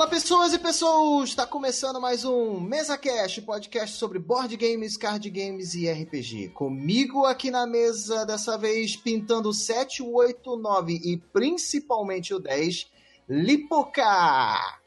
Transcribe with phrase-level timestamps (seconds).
[0.00, 1.28] Fala pessoas e pessoas!
[1.28, 6.48] Está começando mais um Mesa Cast, podcast sobre board games, card games e RPG.
[6.54, 12.32] Comigo aqui na mesa, dessa vez pintando o 7, o 8, o 9 e principalmente
[12.32, 12.90] o 10,
[13.28, 14.78] Lipoca!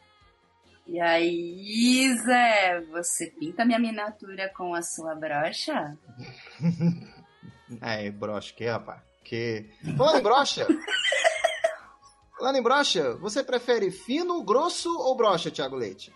[0.87, 5.95] E aí, Zé, você pinta minha miniatura com a sua brocha?
[7.79, 8.99] é, brocha, que rapaz?
[9.23, 9.69] Que.
[9.95, 10.67] Falando em brocha!
[12.43, 16.13] Falando em brocha, você prefere fino, grosso ou brocha, Thiago Leite?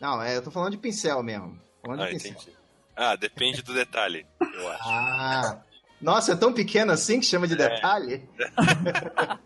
[0.00, 1.56] Não, é, eu tô falando de pincel mesmo.
[1.80, 2.32] Falando ah, de pincel.
[2.32, 2.56] entendi.
[2.96, 4.82] Ah, depende do detalhe, eu acho.
[4.84, 5.62] Ah,
[6.00, 7.56] nossa, é tão pequeno assim que chama de É.
[7.56, 8.28] detalhe?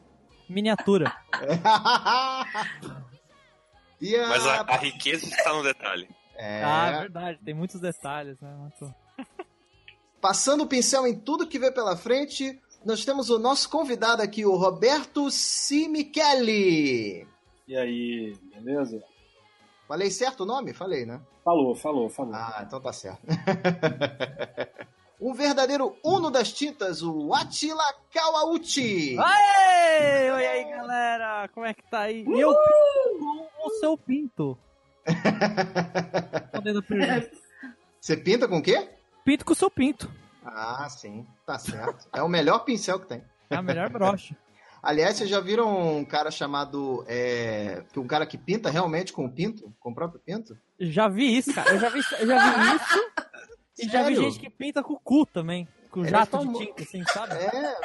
[0.48, 1.14] Miniatura.
[4.00, 4.28] e a...
[4.28, 6.08] Mas a, a riqueza está no detalhe.
[6.36, 8.50] É, Ah, é verdade, tem muitos detalhes, né?
[8.50, 8.94] Muito-
[10.22, 14.44] Passando o pincel em tudo que vê pela frente, nós temos o nosso convidado aqui,
[14.44, 17.26] o Roberto Simichelli.
[17.66, 19.02] E aí, beleza?
[19.86, 20.72] Falei certo o nome?
[20.72, 21.20] Falei, né?
[21.44, 22.34] Falou, falou, falou.
[22.34, 23.20] Ah, então tá certo.
[25.20, 29.16] um verdadeiro uno das tintas, o Atila Kawauchi.
[29.18, 30.30] Aê!
[30.32, 31.48] Oi aí, galera!
[31.48, 32.24] Como é que tá aí?
[32.26, 33.18] E eu pinto
[33.56, 34.58] com o seu pinto.
[35.06, 37.30] Respondendo a pergunta.
[38.00, 38.88] Você pinta com o quê?
[39.24, 40.10] Pinto com o seu pinto.
[40.44, 42.08] Ah, sim, tá certo.
[42.12, 43.22] É o melhor pincel que tem.
[43.50, 44.36] É a melhor brocha.
[44.82, 47.04] Aliás, vocês já viram um cara chamado.
[47.06, 49.72] É, um cara que pinta realmente com o pinto?
[49.78, 50.58] Com o próprio pinto?
[50.80, 51.70] Já vi isso, cara.
[51.70, 53.10] Eu já vi, eu já vi isso.
[53.78, 55.68] E já vi gente que pinta com o cu também.
[55.88, 57.34] Com Ele é jato famo- de tinta, assim, sabe?
[57.34, 57.76] É,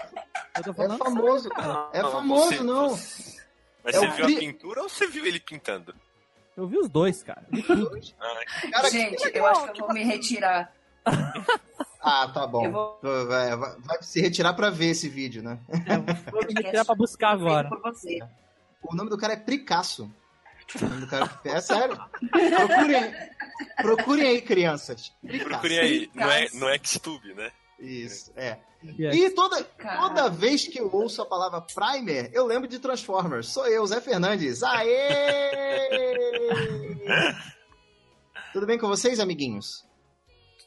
[0.57, 1.89] Eu tô é falando famoso, cara.
[1.94, 2.89] É Não, famoso, você- não.
[3.84, 5.94] Mas É você viu a pintura ou você viu ele pintando?
[6.56, 7.45] Eu vi os dois, cara.
[7.51, 7.91] Vi tudo.
[8.19, 8.39] Ah,
[8.72, 10.74] Cara, Gente, que eu acho que eu vou me retirar.
[12.09, 12.72] Ah, tá bom.
[12.72, 15.59] Vou- Vai, vai- vai se retirar pra ver esse vídeo, né?
[16.31, 17.69] Vou me retirar pra buscar agora.
[18.84, 20.09] O nome do cara é Pricasso.
[20.81, 21.97] O nome do cara é sério.
[22.29, 23.13] Procurem,
[23.81, 25.12] procurem aí, crianças.
[25.22, 25.50] Pricasso.
[25.50, 27.51] procurem aí, não é, não é Xtube, né?
[27.79, 28.57] Isso, é.
[28.97, 29.18] E aí?
[29.25, 33.47] E toda, toda vez que eu ouço a palavra Primer, eu lembro de Transformers.
[33.50, 34.62] Sou eu, Zé Fernandes.
[34.63, 34.88] Aê!
[38.53, 39.85] Tudo bem com vocês, amiguinhos?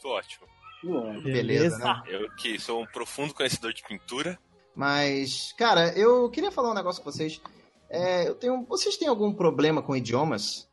[0.00, 0.46] Tudo ótimo.
[0.84, 2.02] Ué, Beleza, né?
[2.06, 4.38] Eu que sou um profundo conhecedor de pintura.
[4.74, 7.40] Mas, cara, eu queria falar um negócio com vocês.
[7.88, 10.70] É, eu tenho, vocês têm algum problema com idiomas?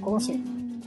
[0.00, 0.80] Como assim?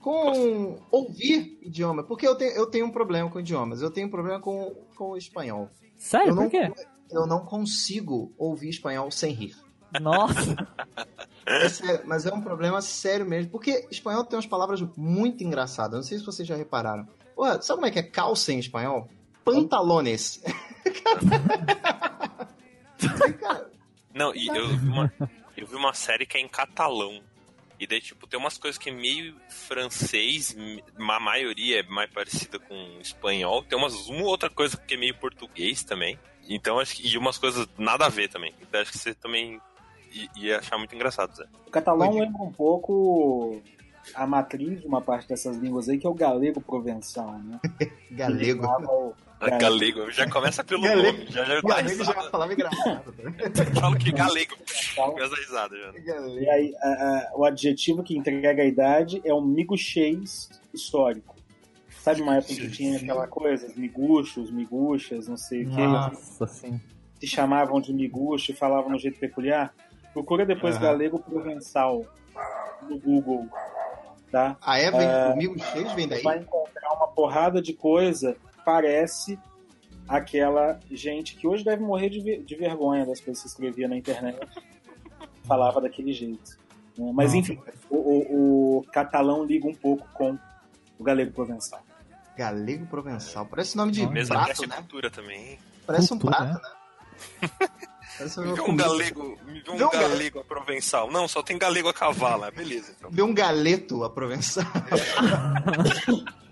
[0.00, 2.02] Com ouvir idioma?
[2.02, 3.82] Porque eu tenho, eu tenho um problema com idiomas.
[3.82, 5.70] Eu tenho um problema com, com o espanhol.
[5.96, 6.30] Sério?
[6.30, 6.72] eu não, Por quê?
[7.10, 9.56] Eu não consigo ouvir espanhol sem rir.
[10.00, 10.56] Nossa.
[11.46, 13.52] É sério, mas é um problema sério mesmo.
[13.52, 15.94] Porque espanhol tem umas palavras muito engraçadas.
[15.94, 17.06] Não sei se vocês já repararam.
[17.34, 19.08] Porra, sabe como é que é calça em espanhol?
[19.44, 20.42] Pantalones.
[24.12, 25.12] Não, e eu vi, uma,
[25.56, 27.20] eu vi uma série que é em catalão.
[27.78, 30.56] E daí, tipo, tem umas coisas que é meio francês,
[30.98, 33.62] a maioria é mais parecida com espanhol.
[33.62, 36.18] Tem umas uma ou outra coisa que é meio português também.
[36.48, 37.06] Então, acho que.
[37.06, 38.54] E umas coisas nada a ver também.
[38.60, 39.60] Então, acho que você também
[40.36, 41.46] ia achar muito engraçado, Zé.
[41.66, 42.20] O catalão Oi.
[42.20, 43.60] lembra um pouco
[44.14, 47.60] a matriz de uma parte dessas línguas aí, que é o galego provençal, né?
[48.10, 49.14] galego.
[49.38, 51.18] Chamava o- Ah, Galego, já começa pelo Galego.
[51.18, 53.04] nome, já já Galego já é uma palavra engraçada.
[53.80, 54.56] Falo que galego,
[54.96, 55.92] começa a risada já.
[55.92, 56.38] Galego.
[56.40, 61.36] E aí, a- a- o adjetivo que entrega a idade é um miguxês histórico.
[62.00, 66.46] Sabe uma época que tinha aquela coisa, os miguxos, miguxas, não sei o que, Nossa,
[66.46, 66.80] sim.
[67.20, 69.74] se chamavam de miguxo e falavam de um jeito peculiar?
[70.12, 70.84] Procura depois Aham.
[70.84, 72.04] galego provençal
[72.88, 73.48] no Google,
[74.30, 74.56] tá?
[74.62, 76.22] A Eva e o amigo Cheio vem daí?
[76.22, 78.36] vai encontrar uma porrada de coisa
[78.66, 79.38] que parece
[80.08, 84.38] aquela gente que hoje deve morrer de, de vergonha das coisas que escrevia na internet.
[85.46, 86.58] Falava daquele jeito.
[86.98, 87.12] né?
[87.14, 87.58] Mas enfim,
[87.88, 90.36] o, o- o catalão liga um pouco com
[90.98, 91.80] o galego provençal.
[92.36, 93.46] Galego provençal.
[93.46, 94.76] Parece nome de Mesa prato, é né?
[94.76, 95.58] cultura também.
[95.86, 96.62] Parece um Cultura, prato,
[97.42, 97.50] né?
[98.18, 101.10] Parece Me vê um galego, me vê um Vê um galego a provençal.
[101.10, 103.10] Não, só tem galego a cavalo, é beleza então.
[103.10, 104.64] Vê um galeto a provençal.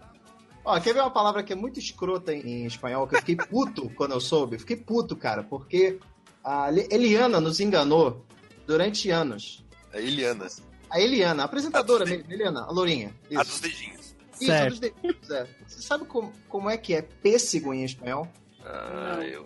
[0.64, 3.36] Ó, quer ver uma palavra que é muito escrota em, em espanhol, que eu fiquei
[3.36, 4.58] puto quando eu soube?
[4.58, 5.98] Fiquei puto, cara, porque
[6.42, 8.24] a Eliana nos enganou
[8.66, 9.64] durante anos.
[9.92, 10.46] É Eliana.
[10.90, 13.14] A Eliana, a apresentadora A mesmo, Eliana, a Lourinha.
[13.36, 14.16] A Isso, dos dedinhos.
[14.40, 14.70] isso a Certo.
[14.70, 15.46] dos dedinhos, é.
[15.66, 18.28] Você sabe como, como é que é pêssego em espanhol?
[18.64, 19.44] Ah, eu.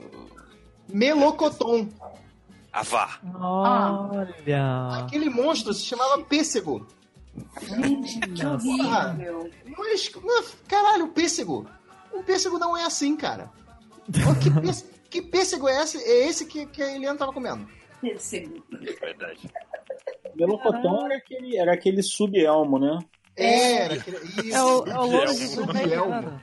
[0.89, 1.89] Melocotom.
[2.73, 3.19] Avá.
[3.41, 4.89] Olha.
[5.05, 6.87] Aquele monstro se chamava pêssego.
[7.63, 9.51] Gente, que horrível.
[9.67, 11.67] Não é, não é- caralho, pêssego.
[12.13, 13.51] O O pêssego não é assim, cara.
[14.41, 17.69] Que, pêssego, que pêssego é esse, é esse que, que a Eliana tava comendo?
[18.01, 18.65] Pêssego.
[18.71, 19.51] Verdade.
[20.35, 22.99] Melocotão era aquele, era aquele sub-elmo, né?
[23.37, 24.55] É, era aquele, isso.
[24.57, 25.39] É o, é o louro Elmo.
[25.39, 26.11] José Velho, Elmo.
[26.11, 26.43] cara.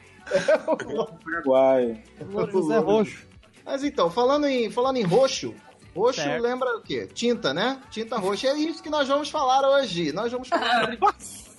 [1.24, 2.03] Paraguaio.
[2.21, 3.27] O louro José Roxo.
[3.65, 5.53] Mas então, falando em, falando em roxo,
[5.95, 6.42] roxo Certo.
[6.42, 7.07] lembra o quê?
[7.13, 7.81] Tinta, né?
[7.89, 8.47] Tinta roxa.
[8.47, 10.12] É isso que nós vamos falar hoje.
[10.12, 10.97] Nós vamos falar sobre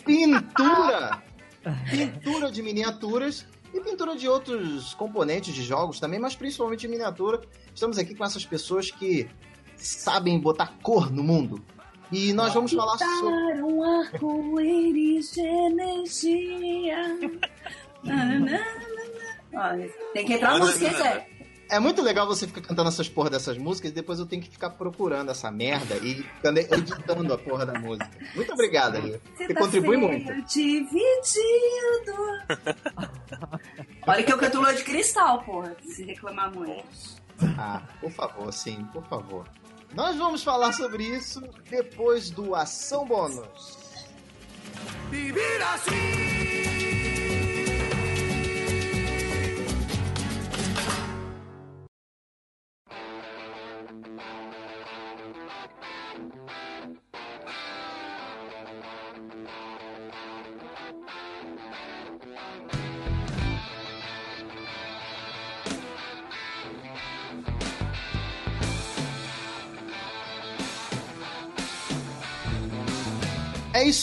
[0.05, 1.23] pintura.
[1.91, 7.41] Pintura de miniaturas e pintura de outros componentes de jogos também, mas principalmente de miniatura.
[7.75, 9.29] Estamos aqui com essas pessoas que
[9.77, 11.63] sabem botar cor no mundo.
[12.13, 13.63] E nós vamos falar sobre.
[13.63, 17.19] Um arco-íris de energia.
[19.53, 21.27] Olha, tem que entrar a música, Zé.
[21.69, 24.51] É muito legal você ficar cantando essas porra dessas músicas e depois eu tenho que
[24.51, 28.11] ficar procurando essa merda e editando a porra da música.
[28.35, 29.21] Muito obrigado, Ali.
[29.37, 30.33] Você contribui muito.
[30.47, 30.97] Dividido.
[34.07, 35.77] Olha que eu canto Lua de Cristal, porra.
[35.83, 36.85] Se reclamar muito.
[37.59, 39.47] Ah, por favor, sim, por favor.
[39.95, 43.79] Nós vamos falar sobre isso depois do Ação Bônus.
[45.13, 46.96] É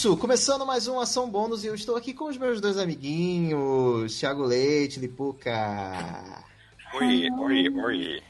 [0.04, 4.18] isso, começando mais um Ação Bônus e eu estou aqui com os meus dois amiguinhos,
[4.18, 6.44] Thiago Leite, Lipuca.
[6.92, 8.22] Oi, oi, oi.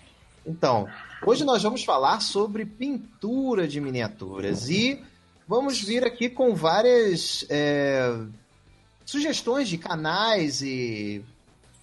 [0.47, 0.89] Então,
[1.27, 5.03] hoje nós vamos falar sobre pintura de miniaturas e
[5.49, 8.21] vamos vir aqui com várias é,
[9.05, 11.25] sugestões de canais e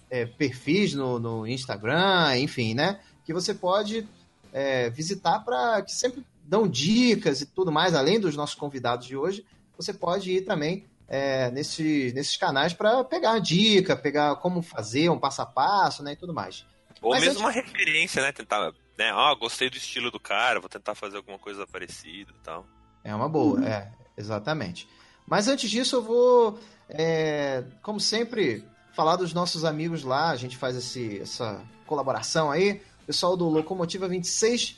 [0.08, 2.98] é, perfis no, no Instagram, enfim, né?
[3.26, 4.08] Que você pode
[4.54, 9.18] é, visitar para que sempre dão dicas e tudo mais, além dos nossos convidados de
[9.18, 9.44] hoje,
[9.76, 15.18] você pode ir também é, nesse, nesses canais para pegar dica, pegar como fazer, um
[15.18, 16.64] passo a passo, né, e tudo mais.
[17.00, 18.30] Ou Mas mesmo antes- uma referência, né?
[18.32, 19.10] Tentar, né?
[19.10, 22.64] Ah, gostei do estilo do cara, vou tentar fazer alguma coisa parecida e tal.
[23.02, 24.88] É uma boa, é, exatamente.
[25.26, 26.58] Mas antes disso, eu vou,
[26.88, 28.64] é, como sempre,
[28.94, 30.30] falar dos nossos amigos lá.
[30.30, 32.80] A gente faz esse, essa colaboração aí.
[33.02, 34.76] O pessoal do Locomotiva 26,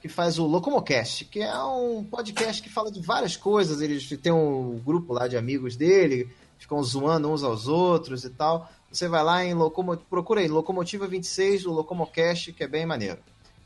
[0.00, 3.80] que faz o Locomocast, que é um podcast que fala de várias coisas.
[3.80, 8.70] Eles têm um grupo lá de amigos dele, ficam zoando uns aos outros e tal.
[8.90, 9.96] Você vai lá em Locomo...
[9.96, 13.18] procura aí Locomotiva 26, o Locomocast, que é bem maneiro.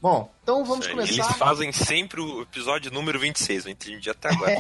[0.03, 1.13] Bom, então vamos começar.
[1.13, 4.53] Eles fazem sempre o episódio número 26, eu entendi até agora.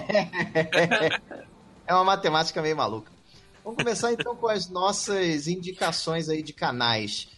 [1.86, 3.12] É uma matemática meio maluca.
[3.62, 7.28] Vamos começar então com as nossas indicações aí de canais.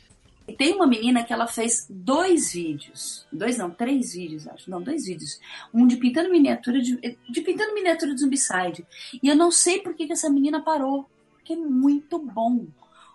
[0.48, 3.26] E tem uma menina que ela fez dois vídeos.
[3.32, 4.70] Dois não, três vídeos, acho.
[4.70, 5.40] Não, dois vídeos.
[5.74, 6.96] Um de pintando miniatura, de,
[7.28, 8.86] de pintando miniatura de Zombicide.
[9.22, 11.10] E eu não sei por que, que essa menina parou.
[11.32, 12.66] Porque é muito bom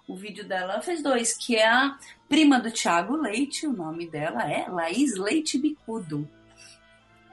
[0.08, 0.74] o vídeo dela.
[0.74, 1.98] Ela fez dois, que é a
[2.28, 3.66] prima do Thiago Leite.
[3.66, 6.28] O nome dela é Laís Leite Bicudo.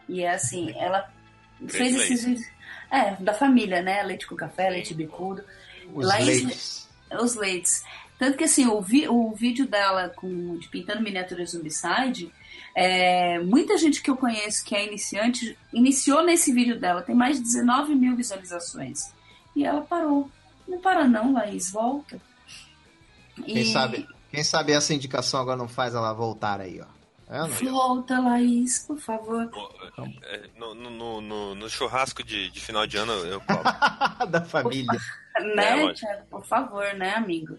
[0.08, 1.12] E é assim, ela
[1.66, 2.12] fez Leite.
[2.12, 2.46] esses vídeos.
[2.90, 4.02] É, da família, né?
[4.02, 5.44] Leite com café, leite bicudo
[5.92, 6.88] Os Laís- leites.
[7.20, 7.84] os leites.
[8.18, 12.32] Tanto que assim, o, vi- o vídeo dela com, de pintando miniatura Zombicide,
[12.74, 17.36] é, muita gente que eu conheço que é iniciante iniciou nesse vídeo dela, tem mais
[17.36, 19.12] de 19 mil visualizações.
[19.54, 20.30] E ela parou.
[20.66, 22.20] Não para não, Laís, volta.
[23.44, 26.86] Quem sabe, quem sabe essa indicação agora não faz ela voltar aí, ó.
[27.30, 27.70] Vendo?
[27.72, 29.50] Volta, Laís, por favor.
[30.24, 33.62] É, No, no- no- no- no churrasco de, de final de ano eu cobro.
[34.30, 34.98] da família.
[35.54, 36.00] né, lógico.
[36.06, 36.26] Thiago?
[36.30, 37.58] Por favor, né, amigo?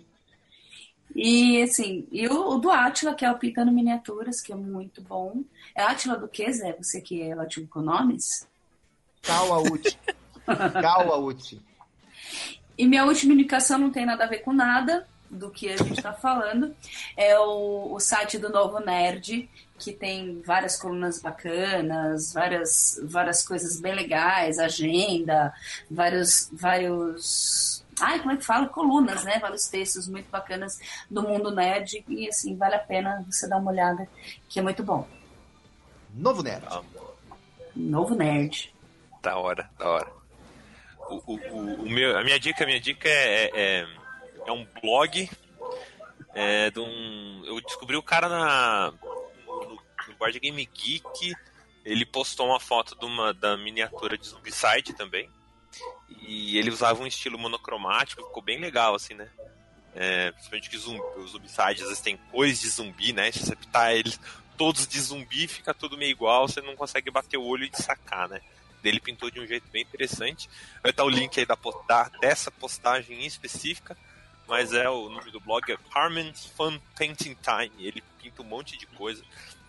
[1.16, 5.02] E assim, e o, o do Átila, que é o Pintando Miniaturas, que é muito
[5.02, 5.44] bom.
[5.76, 6.74] É Átila do que, Zé?
[6.74, 8.48] Você que é ótimo com nomes?
[9.22, 10.00] Cauaúti.
[10.82, 11.62] Cauaúti.
[12.78, 15.94] E minha última indicação não tem nada a ver com nada do que a gente
[15.94, 16.76] está falando.
[17.16, 23.80] É o, o site do Novo Nerd, que tem várias colunas bacanas, várias, várias coisas
[23.80, 25.54] bem legais, agenda,
[25.90, 26.50] vários.
[26.52, 28.68] vários Ai, como é que fala?
[28.68, 29.40] Colunas, né?
[29.40, 30.80] Vários textos muito bacanas
[31.10, 32.04] do mundo nerd.
[32.08, 34.08] E assim, vale a pena você dar uma olhada,
[34.48, 35.08] que é muito bom.
[36.14, 36.66] Novo Nerd.
[36.70, 36.82] Ah,
[37.76, 38.74] Novo Nerd.
[39.22, 40.12] Da hora, da hora.
[41.10, 43.88] O, o, o- o meu, a minha dica, a minha dica é, é,
[44.48, 45.30] é um blog
[46.34, 47.44] é, de um.
[47.46, 48.94] Eu descobri o cara na,
[49.46, 51.36] no, no Board Game Geek.
[51.86, 55.30] Ele postou uma foto de uma, da miniatura de Zombicide também.
[56.30, 59.28] E ele usava um estilo monocromático, ficou bem legal, assim, né?
[59.96, 63.32] É, principalmente que zumbi, os zumbi-sides às vezes tem coisa de zumbi, né?
[63.32, 64.20] Se você pitar eles
[64.56, 68.30] todos de zumbi, fica tudo meio igual, você não consegue bater o olho e sacar,
[68.30, 68.42] né?
[68.84, 70.48] Ele pintou de um jeito bem interessante.
[70.84, 71.58] Vai estar o link aí da,
[71.88, 73.98] da, dessa postagem em específica,
[74.48, 77.72] mas é o nome do blog é Carmen's Fun Painting Time.
[77.80, 79.24] Ele pinta um monte de coisa,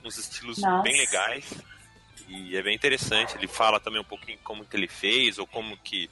[0.05, 0.83] uns estilos Nossa.
[0.83, 1.55] bem legais.
[2.29, 3.35] E é bem interessante.
[3.35, 6.09] Ele fala também um pouquinho como que ele fez, ou como que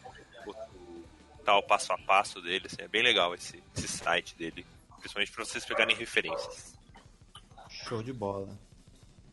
[1.52, 2.66] o, passo a passo dele.
[2.66, 4.66] assim, é bem legal esse, esse site dele.
[4.98, 6.74] Principalmente para vocês pegarem referências.
[7.68, 8.48] Show de bola.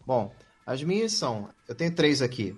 [0.06, 0.34] Bom,
[0.66, 1.50] as minhas são.
[1.68, 2.56] Eu tenho três aqui.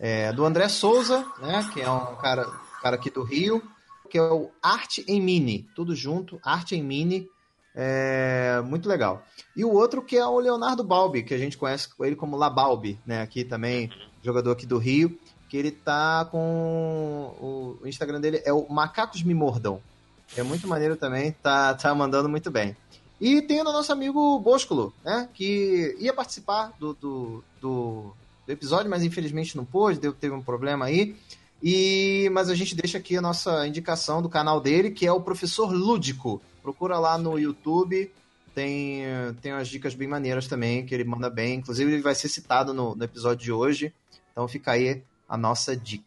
[0.00, 1.68] É, do André Souza, né?
[1.72, 2.44] Que é um cara,
[2.82, 3.62] cara aqui do Rio,
[4.10, 5.68] que é o Arte em Mini.
[5.74, 7.28] Tudo junto, Arte em Mini.
[7.74, 9.24] É, muito legal.
[9.56, 12.98] E o outro que é o Leonardo Balbi, que a gente conhece ele como Labalbi,
[13.06, 13.22] né?
[13.22, 13.90] Aqui também,
[14.22, 15.18] jogador aqui do Rio,
[15.48, 17.34] que ele tá com.
[17.40, 19.80] O, Instagram dele é o Macacos Me Mordam.
[20.36, 22.76] É muito maneiro também, tá, tá mandando muito bem.
[23.20, 25.28] E tem o nosso amigo Boscolo, né?
[25.32, 28.12] Que ia participar do, do, do,
[28.46, 31.16] do episódio, mas infelizmente não pôde, deu, teve um problema aí.
[31.62, 35.20] E, mas a gente deixa aqui a nossa indicação do canal dele, que é o
[35.20, 36.40] Professor Lúdico.
[36.62, 38.12] Procura lá no YouTube,
[38.54, 39.02] tem,
[39.40, 41.56] tem umas dicas bem maneiras também, que ele manda bem.
[41.56, 43.92] Inclusive, ele vai ser citado no, no episódio de hoje.
[44.30, 46.04] Então fica aí a nossa dica.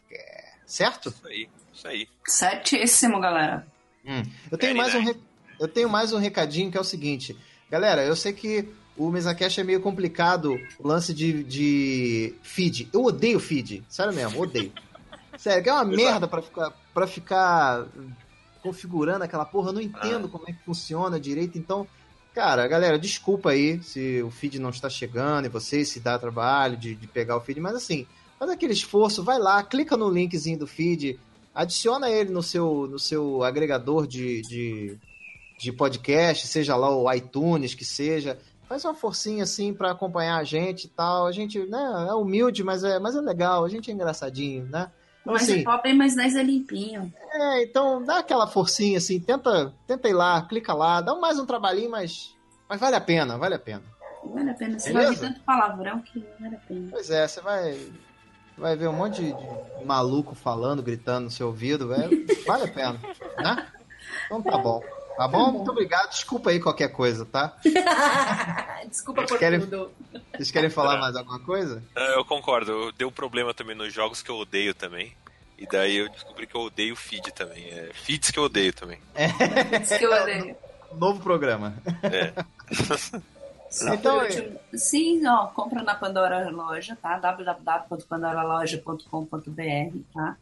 [0.66, 1.10] Certo?
[1.10, 2.08] Isso aí, isso aí.
[2.26, 3.68] Certíssimo, galera.
[4.06, 4.24] Hum.
[4.52, 5.18] Eu, tenho mais um re-
[5.60, 7.38] eu tenho mais um recadinho que é o seguinte.
[7.70, 12.90] Galera, eu sei que o MesaCast é meio complicado o lance de, de feed.
[12.94, 13.84] Eu odeio feed.
[13.88, 14.72] Sério mesmo, odeio.
[15.38, 17.86] Sério, que é uma merda pra ficar, pra ficar
[18.62, 19.70] configurando aquela porra.
[19.70, 21.58] Eu não entendo como é que funciona direito.
[21.58, 21.88] Então,
[22.34, 26.78] cara, galera, desculpa aí se o feed não está chegando e você se dá trabalho
[26.78, 27.60] de, de pegar o feed.
[27.60, 28.06] Mas assim,
[28.42, 31.20] faz aquele esforço, vai lá, clica no linkzinho do feed,
[31.54, 34.98] adiciona ele no seu, no seu agregador de, de,
[35.60, 38.40] de podcast, seja lá o iTunes, que seja.
[38.68, 41.28] Faz uma forcinha assim pra acompanhar a gente e tal.
[41.28, 44.90] A gente, né, é humilde, mas é, mas é legal, a gente é engraçadinho, né?
[45.22, 47.14] Então, Mas assim, é pobre, mas nós é limpinho.
[47.32, 51.46] é, então dá aquela forcinha assim, tenta, tenta ir lá, clica lá, dá mais um
[51.46, 52.36] trabalhinho, mas,
[52.68, 53.84] mas vale a pena, vale a pena.
[54.26, 54.80] Vale a pena.
[54.80, 56.88] Você vai ouvir tanto palavrão que vale a pena.
[56.90, 57.78] Pois é, você vai,
[58.58, 62.26] vai ver um monte de, de maluco falando, gritando no seu ouvido, velho.
[62.46, 63.00] Vale a pena,
[63.38, 63.68] né?
[64.26, 64.84] Então tá bom.
[65.18, 65.52] Tá bom?
[65.52, 66.10] Muito obrigado.
[66.10, 67.56] Desculpa aí qualquer coisa, tá?
[68.90, 69.92] Desculpa Vocês por querem- tudo.
[70.34, 71.84] Vocês querem falar mais alguma coisa?
[71.96, 75.14] É, Eu concordo, deu problema também nos jogos que eu odeio também.
[75.58, 77.66] E daí eu descobri que eu odeio feed também.
[77.70, 79.00] É, feeds que eu odeio também.
[79.84, 80.56] Isso que eu odeio.
[80.96, 81.76] Novo programa.
[82.04, 82.34] É.
[83.94, 87.18] Então, Por último, Sim, ó, compra na Pandora Loja, tá?
[87.18, 90.36] www.pandoraloja.com.br, tá?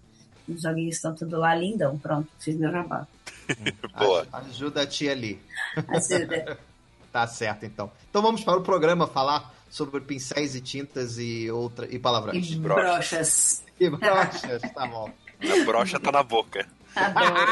[0.48, 1.95] Os joguinhos estão tudo lá, lindão.
[2.00, 3.05] Pronto, fiz meu jabá.
[3.98, 4.25] Boa.
[4.33, 5.39] Aj- Ajuda a tia ali.
[5.75, 6.57] Né?
[7.12, 7.91] Tá certo, então.
[8.07, 12.51] Então vamos para o programa falar sobre pincéis e tintas e outra e palavrões.
[12.51, 13.63] E brochas.
[13.79, 15.09] E brochas, tá bom.
[15.41, 16.67] A brocha tá na boca.
[16.95, 17.51] Adoro.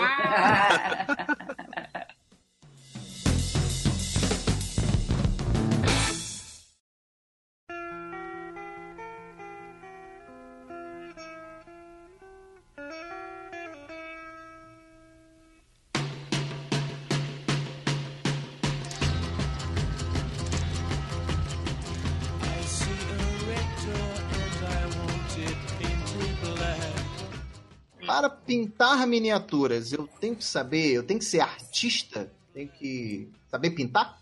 [28.61, 34.17] Pintar miniaturas, eu tenho que saber, eu tenho que ser artista, tenho que saber pintar?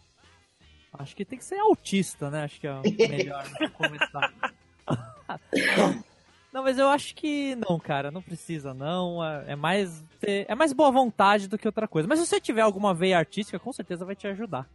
[0.94, 2.44] Acho que tem que ser autista, né?
[2.44, 4.34] Acho que é o melhor começar.
[6.54, 9.24] não, mas eu acho que não, cara, não precisa não.
[9.24, 12.08] É é mais ter- é mais boa vontade do que outra coisa.
[12.08, 14.70] Mas se você tiver alguma veia artística, com certeza vai te ajudar.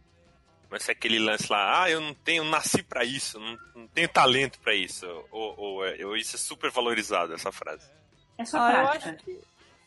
[0.69, 3.87] Mas se é aquele lance lá, ah, eu não tenho, nasci pra isso, não, não
[3.87, 5.05] tenho talento pra isso.
[5.31, 7.89] Ou, ou, é- ou isso é super valorizado, essa frase.
[8.37, 9.39] É só Ah, eu acho que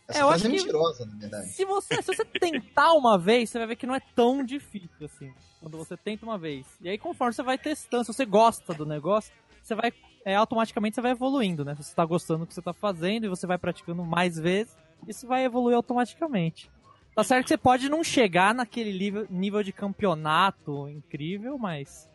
[0.08, 1.49] Essa É, frase é mentirosa, na verdade.
[1.49, 5.04] se você, se você tentar uma vez, você vai ver que não é tão difícil
[5.06, 5.32] assim.
[5.61, 6.66] Quando você tenta uma vez.
[6.80, 9.32] E aí, conforme você vai testando, se você gosta do negócio,
[9.62, 9.92] você vai.
[10.26, 11.75] É, automaticamente você vai evoluindo, né?
[11.75, 14.75] Se você tá gostando do que você tá fazendo e você vai praticando mais vezes,
[15.06, 16.70] isso vai evoluir automaticamente.
[17.14, 22.08] Tá certo que você pode não chegar naquele nível, nível de campeonato incrível, mas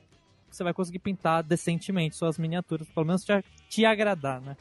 [0.49, 3.31] você vai conseguir pintar decentemente suas miniaturas, pelo menos te,
[3.69, 4.57] te agradar, né?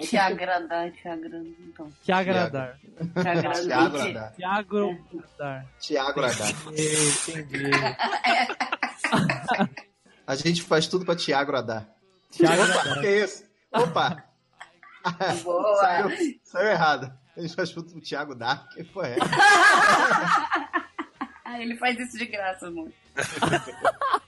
[0.00, 1.42] Te agradar, te agradar.
[1.60, 2.78] Então, Te agradar.
[2.78, 4.32] te agradar.
[4.34, 5.66] Te agradar.
[5.78, 6.48] Tiago Radar.
[6.48, 7.70] Entendi.
[10.26, 11.86] A gente faz tudo pra Tiago Radar.
[12.30, 13.00] Te Opa, agradar.
[13.00, 13.44] que isso?
[13.72, 14.24] Opa!
[15.42, 15.76] Boa.
[15.80, 16.10] Saiu,
[16.44, 17.12] saiu errado.
[17.36, 18.68] A gente faz tudo pro Thiago Dark.
[18.74, 19.16] Que porra é?
[21.62, 22.90] Ele faz isso de graça, amor.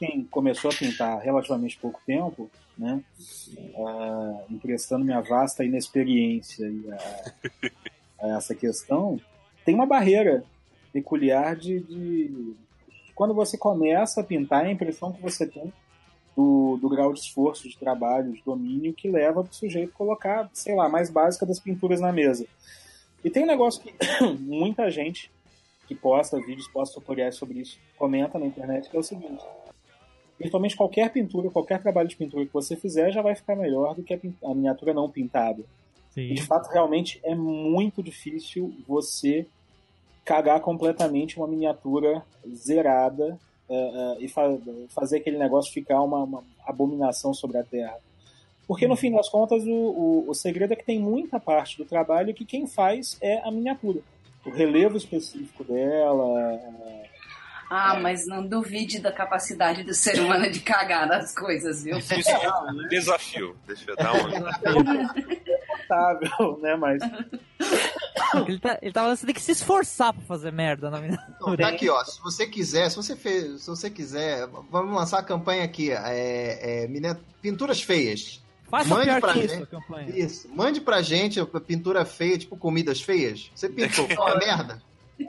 [0.00, 3.04] Quem começou a pintar há relativamente pouco tempo, né?
[3.74, 6.66] Uh, emprestando minha vasta inexperiência
[8.18, 9.20] a, a, essa questão,
[9.62, 10.42] tem uma barreira
[10.90, 12.54] peculiar de, de,
[13.14, 15.70] quando você começa a pintar, a impressão que você tem
[16.34, 20.48] do, do grau de esforço, de trabalho, de domínio que leva para o sujeito colocar,
[20.54, 22.46] sei lá, a mais básica das pinturas na mesa.
[23.22, 23.94] E tem um negócio que
[24.40, 25.30] muita gente
[25.86, 29.44] que posta vídeos, posta tutoriais sobre isso, comenta na internet, que é o seguinte.
[30.40, 34.02] Principalmente qualquer pintura, qualquer trabalho de pintura que você fizer já vai ficar melhor do
[34.02, 35.62] que a, miniatura não pintada.
[36.12, 36.22] Sim.
[36.22, 39.46] E de fato, realmente é muito difícil você
[40.24, 46.42] cagar completamente uma miniatura zerada uh, uh, e fa fazer aquele negócio ficar uma, uma,
[46.64, 47.98] abominação sobre a Terra.
[48.66, 51.84] Porque no fim das contas, o, o, o segredo é que tem muita parte do
[51.84, 54.00] trabalho que quem faz é a miniatura.
[54.46, 56.58] O relevo específico dela,
[57.70, 61.96] ah, mas não duvide da capacidade do ser humano de cagar nas coisas, viu?
[61.98, 63.56] Isso é um desafio.
[63.64, 64.10] Deixa eu dar.
[65.90, 66.76] Confortável, né?
[66.76, 67.02] Mas.
[68.46, 70.98] Ele tá, ele tá falando que você tem que se esforçar pra fazer merda na.
[71.06, 72.02] Então, tá aqui, ó.
[72.04, 75.90] Se você quiser, se você fez, se você quiser, vamos lançar a campanha aqui.
[75.90, 78.42] É, é, pinturas feias.
[78.68, 79.66] Faça mande pra gente.
[79.66, 80.08] Campanha.
[80.16, 80.48] Isso.
[80.54, 83.50] Mande pra gente pintura feia, tipo comidas feias.
[83.54, 84.80] Você pintou uma merda.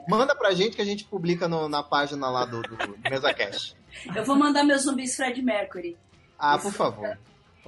[0.08, 3.76] Manda pra gente que a gente publica no, na página lá do, do, do MesaCast.
[4.14, 5.96] Eu vou mandar meus zumbis Fred Mercury.
[6.38, 7.16] Ah, por favor.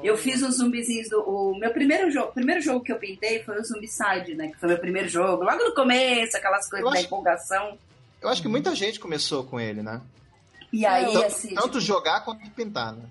[0.02, 1.20] Eu fiz os zumbizinhos do.
[1.20, 4.48] O meu primeiro jogo, primeiro jogo que eu pintei foi o Zumbicide, né?
[4.48, 5.44] Que foi meu primeiro jogo.
[5.44, 7.78] Logo no começo, aquelas coisas da empolgação.
[8.20, 10.00] Eu acho que muita gente começou com ele, né?
[10.72, 11.54] E aí, tanto, assim.
[11.54, 13.04] Tanto jogar quanto pintar, né?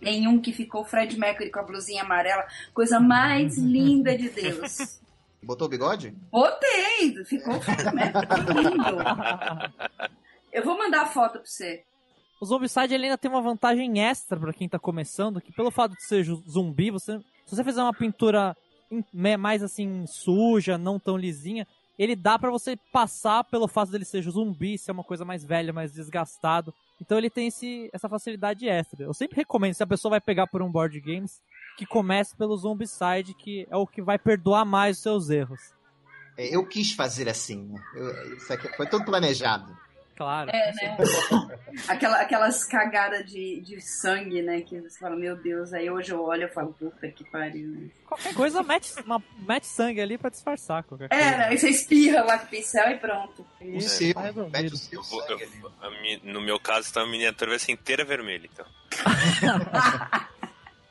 [0.00, 4.98] Tem um que ficou Fred Mercury com a blusinha amarela, coisa mais linda de Deus.
[5.42, 6.14] Botou o bigode?
[6.30, 7.24] Botei!
[7.24, 8.98] Ficou lindo.
[10.52, 11.84] Eu vou mandar a foto pra você.
[12.40, 15.92] O Zombicide ele ainda tem uma vantagem extra para quem tá começando, que pelo fato
[15.92, 18.56] de ser zumbi, você, se você fizer uma pintura
[19.14, 21.66] mais assim suja, não tão lisinha,
[21.98, 25.72] ele dá para você passar pelo fato dele ser zumbi, ser uma coisa mais velha,
[25.72, 26.74] mais desgastado.
[27.00, 29.02] Então ele tem esse, essa facilidade extra.
[29.02, 31.40] Eu sempre recomendo, se a pessoa vai pegar por um board games,
[31.76, 35.60] que comece pelo Zombicide, que é o que vai perdoar mais os seus erros.
[36.36, 37.82] É, eu quis fazer assim, né?
[37.94, 39.76] Eu, isso aqui foi tudo planejado.
[40.16, 40.50] Claro.
[40.50, 40.96] É, né?
[41.88, 44.62] Aquela, aquelas cagadas de, de sangue, né?
[44.62, 47.90] Que você fala, meu Deus, aí hoje eu olho e falo, puta que pariu.
[48.06, 50.84] Qualquer coisa mete, uma, mete sangue ali pra disfarçar.
[50.84, 51.44] Qualquer é, coisa.
[51.44, 53.46] aí você espirra lá com o pincel e pronto.
[53.60, 55.32] O seu, tá mete o seu sangue
[55.82, 58.66] eu, eu, No meu caso, então, a miniatura vai ser inteira vermelha, então.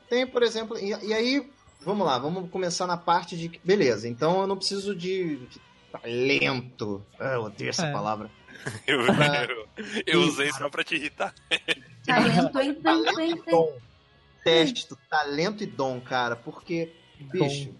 [0.08, 3.60] Tem, por exemplo, e, e, aí, vamos lá, vamos começar na parte de.
[3.64, 7.04] Beleza, então eu não preciso de, de talento.
[7.18, 7.92] Ah, eu odeio essa é.
[7.92, 8.30] palavra.
[8.86, 9.68] eu, eu,
[10.06, 11.34] eu, usei só pra te irritar.
[12.04, 13.78] Talento, talento e dom.
[14.44, 17.74] Testo, talento e dom, cara, porque, bicho,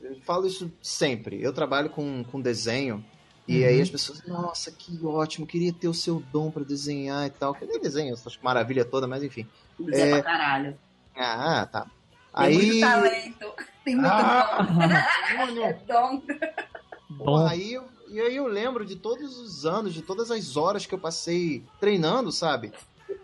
[0.00, 1.42] eu falo isso sempre.
[1.42, 3.04] Eu trabalho com, com desenho.
[3.46, 3.68] E uhum.
[3.68, 7.54] aí as pessoas, nossa, que ótimo, queria ter o seu dom para desenhar e tal.
[7.54, 9.48] Que nem desenho, essa maravilha toda, mas enfim.
[9.92, 10.78] É, pra caralho.
[11.16, 11.82] Ah, tá.
[11.82, 11.90] Tem
[12.34, 12.56] aí...
[12.56, 13.52] muito talento.
[13.84, 15.62] Tem muito ah, dom.
[15.62, 16.22] é dom.
[17.10, 17.46] Bom.
[17.46, 20.98] Aí, e aí eu lembro de todos os anos, de todas as horas que eu
[20.98, 22.72] passei treinando, sabe?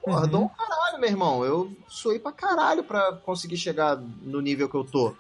[0.03, 0.29] Porra, uhum.
[0.29, 1.45] dom caralho, meu irmão.
[1.45, 5.15] Eu suei pra caralho pra conseguir chegar no nível que eu tô.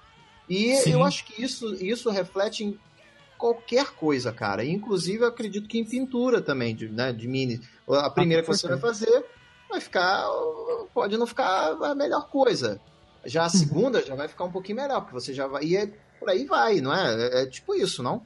[0.48, 0.92] E Sim.
[0.92, 2.78] eu acho que isso, isso reflete em
[3.36, 4.64] qualquer coisa, cara.
[4.64, 7.60] Inclusive, eu acredito que em pintura também, de, né, de mini.
[7.88, 9.24] A primeira ah, que você vai fazer
[9.68, 10.24] vai ficar.
[10.92, 12.80] Pode não ficar a melhor coisa.
[13.24, 13.50] Já a uhum.
[13.50, 15.64] segunda já vai ficar um pouquinho melhor, porque você já vai.
[15.64, 17.14] E é, por aí vai, não é?
[17.14, 18.22] É, é tipo isso, não?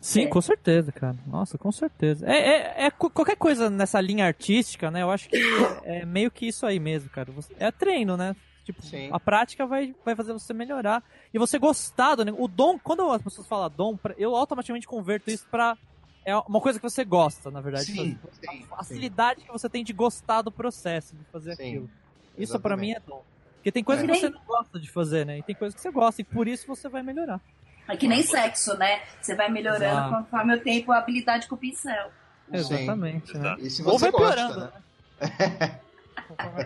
[0.00, 0.26] Sim, é.
[0.26, 1.16] com certeza, cara.
[1.26, 2.26] Nossa, com certeza.
[2.26, 5.02] É, é, é, qualquer coisa nessa linha artística, né?
[5.02, 5.36] Eu acho que
[5.84, 7.30] é meio que isso aí mesmo, cara.
[7.58, 8.34] É treino, né?
[8.64, 9.08] Tipo, Sim.
[9.12, 11.02] a prática vai, vai fazer você melhorar.
[11.32, 15.46] E você gostar do O dom, quando as pessoas falam dom, eu automaticamente converto isso
[15.50, 15.76] pra
[16.24, 17.86] é uma coisa que você gosta, na verdade.
[17.86, 19.46] Sim, sim, a facilidade sim.
[19.46, 21.90] que você tem de gostar do processo de fazer sim, aquilo.
[22.38, 23.24] Isso para mim é bom.
[23.56, 24.08] Porque tem coisas é.
[24.12, 25.38] que você não gosta de fazer, né?
[25.38, 27.40] E tem coisas que você gosta, e por isso você vai melhorar.
[27.88, 29.02] É que nem sexo, né?
[29.20, 30.24] Você vai melhorando Exato.
[30.24, 32.10] conforme o tempo a habilidade com o pincel.
[32.52, 33.36] Exatamente.
[33.36, 33.56] Né?
[33.60, 34.72] E se você Ou vai gosta, piorando, né?
[35.20, 35.80] né?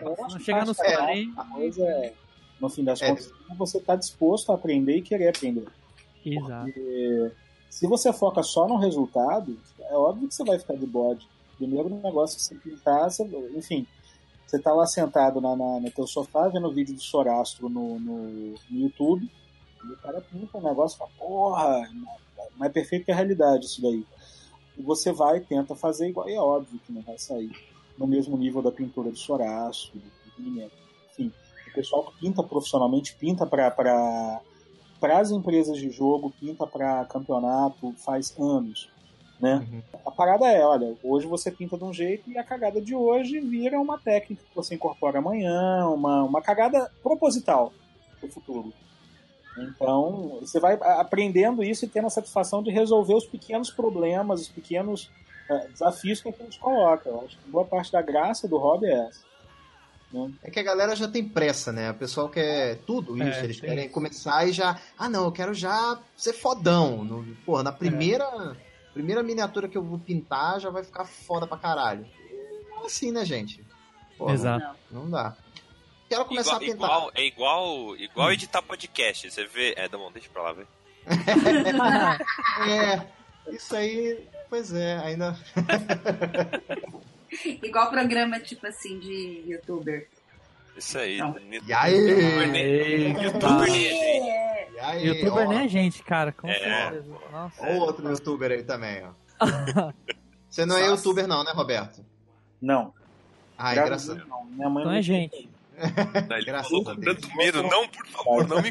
[0.02, 1.32] Não chega no céu aí.
[1.36, 2.12] A coisa é,
[2.60, 3.08] no fim das é.
[3.08, 5.66] contas, você tá disposto a aprender e querer aprender.
[6.24, 6.64] Exato.
[6.64, 7.32] Porque
[7.76, 11.28] se você foca só no resultado, é óbvio que você vai ficar de bode.
[11.58, 13.22] Primeiro negócio que você pintar, você,
[13.54, 13.86] enfim,
[14.46, 18.00] você tá lá sentado na, na, no teu sofá vendo o vídeo do Sorastro no,
[18.00, 19.30] no, no YouTube,
[19.84, 21.90] e o cara pinta um negócio e fala, porra,
[22.56, 24.06] mais perfeito que a realidade isso daí.
[24.78, 26.30] e você vai tenta fazer igual.
[26.30, 27.52] E é óbvio que não vai sair
[27.98, 30.72] no mesmo nível da pintura do Soraço, do pigmento.
[31.12, 31.30] Enfim,
[31.68, 34.40] o pessoal que pinta profissionalmente, pinta para
[35.02, 38.88] as empresas de jogo, pinta para campeonato faz anos.
[39.40, 39.66] Né?
[39.70, 39.82] Uhum.
[40.06, 43.38] A parada é, olha, hoje você pinta de um jeito e a cagada de hoje
[43.40, 47.72] vira uma técnica que você incorpora amanhã, uma, uma cagada proposital
[48.18, 48.72] para o futuro.
[49.58, 54.48] Então, você vai aprendendo isso e tendo a satisfação de resolver os pequenos problemas, os
[54.48, 55.10] pequenos
[55.48, 57.08] é, desafios que a gente coloca.
[57.08, 59.24] Eu acho que boa parte da graça do hobby é essa.
[60.12, 60.32] Né?
[60.42, 61.90] É que a galera já tem pressa, né?
[61.90, 63.40] O pessoal quer tudo é, isso.
[63.40, 64.80] É, Eles querem começar e já.
[64.98, 67.04] Ah, não, eu quero já ser fodão.
[67.04, 68.92] No, porra, na primeira, é.
[68.92, 72.06] primeira miniatura que eu vou pintar já vai ficar foda pra caralho.
[72.70, 73.64] Não é assim, né, gente?
[74.16, 74.78] Porra, Exato.
[74.90, 75.36] Não, não dá.
[76.08, 76.88] Quero começar igual, a pintar.
[76.88, 78.32] Igual, é igual, igual hum.
[78.32, 79.30] editar podcast.
[79.30, 79.74] Você vê.
[79.76, 80.66] É, bom, deixa pra lá, ver.
[82.68, 83.06] é,
[83.52, 85.36] isso aí, pois é, ainda.
[87.62, 90.08] igual programa tipo assim de youtuber.
[90.76, 91.18] Isso aí.
[91.18, 91.36] Não.
[91.38, 91.94] E aí?
[91.94, 92.62] Youtuber nem
[94.78, 96.32] é youtuber nem é gente, cara.
[96.32, 97.02] Com é.
[97.32, 97.66] Nossa.
[97.66, 99.12] Ou outro youtuber aí também, ó.
[100.48, 102.04] Você não é youtuber não, né, Roberto?
[102.60, 102.92] Não.
[103.58, 104.26] Ah, é engraçado.
[104.26, 105.48] Não, minha mãe então é gente.
[106.46, 107.62] Graças tanto medo.
[107.62, 108.70] Não, por favor, não me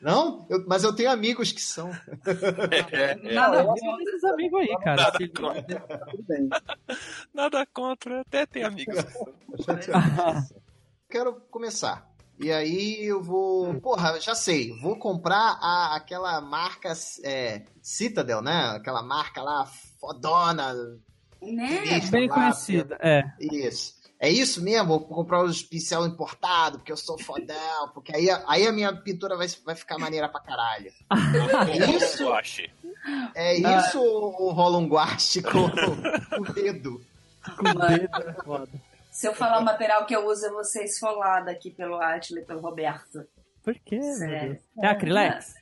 [0.00, 0.46] Não?
[0.48, 1.90] Eu, mas eu tenho amigos que são.
[1.90, 3.34] É, é.
[3.34, 5.02] Nada contra esses amigos aí, cara.
[5.02, 5.86] Nada contra.
[7.34, 8.20] Nada contra.
[8.22, 8.96] Até tem amigos.
[11.08, 12.08] Quero começar.
[12.38, 13.78] E aí eu vou.
[13.80, 14.72] Porra, já sei.
[14.80, 18.72] Vou comprar a, aquela marca é, Citadel, né?
[18.76, 19.66] Aquela marca lá
[20.00, 20.72] fodona.
[21.42, 22.00] Né?
[22.10, 23.22] Bem lá, conhecida, é.
[23.38, 23.99] Isso.
[24.20, 24.86] É isso mesmo?
[24.86, 29.34] Vou comprar os pincel importado, porque eu sou fodão, porque aí, aí a minha pintura
[29.34, 30.92] vai, vai ficar maneira pra caralho.
[31.66, 32.30] é isso?
[33.34, 35.64] É isso ou rola um guache com
[36.38, 37.02] o dedo?
[37.56, 38.70] Com o dedo é foda.
[39.10, 42.40] Se eu falar o material que eu uso, eu vou ser esfolada aqui pelo Atila
[42.40, 43.26] e pelo Roberto.
[43.62, 44.02] Por quê?
[44.02, 44.58] Sério.
[44.82, 45.54] É acrylex?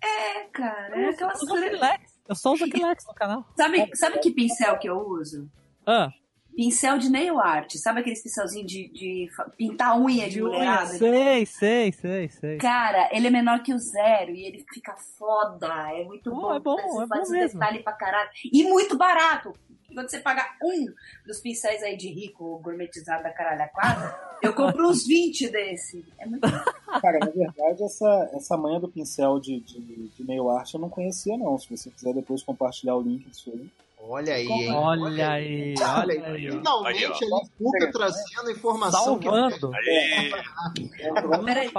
[0.00, 1.00] É, cara.
[1.00, 2.12] É aquela acrylex.
[2.28, 3.44] Eu só uso acrylex no canal.
[3.56, 5.50] Sabe, sabe que pincel que eu uso?
[5.84, 6.12] Ah
[6.58, 10.86] pincel de nail art, sabe aqueles pincelzinhos de, de pintar unha de, de mulherada?
[10.86, 12.58] Sei, sei, sei, sei.
[12.58, 15.68] Cara, ele é menor que o zero e ele fica foda.
[15.92, 16.54] É muito oh, bom.
[16.54, 17.60] É bom, você é bom mesmo.
[17.60, 18.28] detalhe pra caralho.
[18.52, 19.52] E muito barato.
[19.94, 20.86] Quando você paga um
[21.24, 26.04] dos pincéis aí de rico, gourmetizado da caralho a quadra, eu compro uns 20 desse.
[26.18, 26.42] É muito
[27.00, 30.90] Cara, na verdade, essa, essa manha do pincel de, de, de nail art eu não
[30.90, 31.56] conhecia, não.
[31.56, 33.70] Se você quiser depois compartilhar o link disso aí.
[34.00, 34.72] Olha aí, hein?
[34.72, 36.50] Olha aí, olha aí.
[36.50, 39.04] Finalmente aí, ali, Puka trazendo informação.
[39.04, 39.70] Salvando.
[41.44, 41.70] Peraí,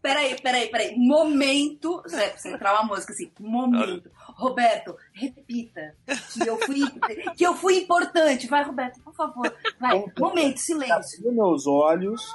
[0.00, 0.96] peraí, peraí, peraí.
[0.96, 2.02] Momento.
[2.02, 3.30] Você entrar uma música assim.
[3.38, 4.10] Momento.
[4.36, 5.94] Roberto, repita.
[6.32, 6.80] Que eu fui,
[7.36, 8.46] que eu fui importante.
[8.46, 9.54] Vai, Roberto, por favor.
[9.78, 10.04] Vai.
[10.18, 11.30] Momento, silêncio.
[11.30, 12.34] meus olhos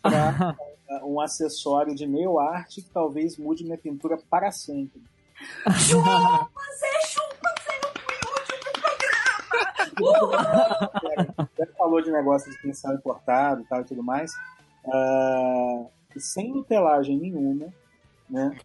[0.00, 0.56] para
[1.02, 5.02] um acessório de meio arte que talvez mude minha pintura para sempre.
[5.88, 7.31] João, você é não
[9.96, 14.32] você falou de negócio de pincel importado e tal e tudo mais.
[14.84, 17.72] Uh, sem nutelagem nenhuma,
[18.28, 18.56] né?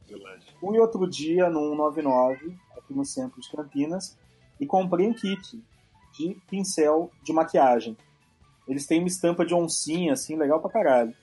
[0.60, 4.18] Fui outro dia no 199, aqui no centro de Campinas,
[4.60, 5.64] e comprei um kit
[6.14, 7.96] de pincel de maquiagem.
[8.68, 11.14] Eles têm uma estampa de oncinha, assim, legal pra caralho.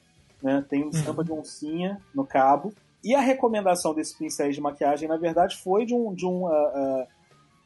[0.42, 0.64] Né?
[0.68, 1.26] Tem uma estampa uhum.
[1.26, 2.72] de oncinha no cabo.
[3.02, 7.02] E a recomendação desses pincéis de maquiagem, na verdade, foi de um, de um uh,
[7.02, 7.06] uh,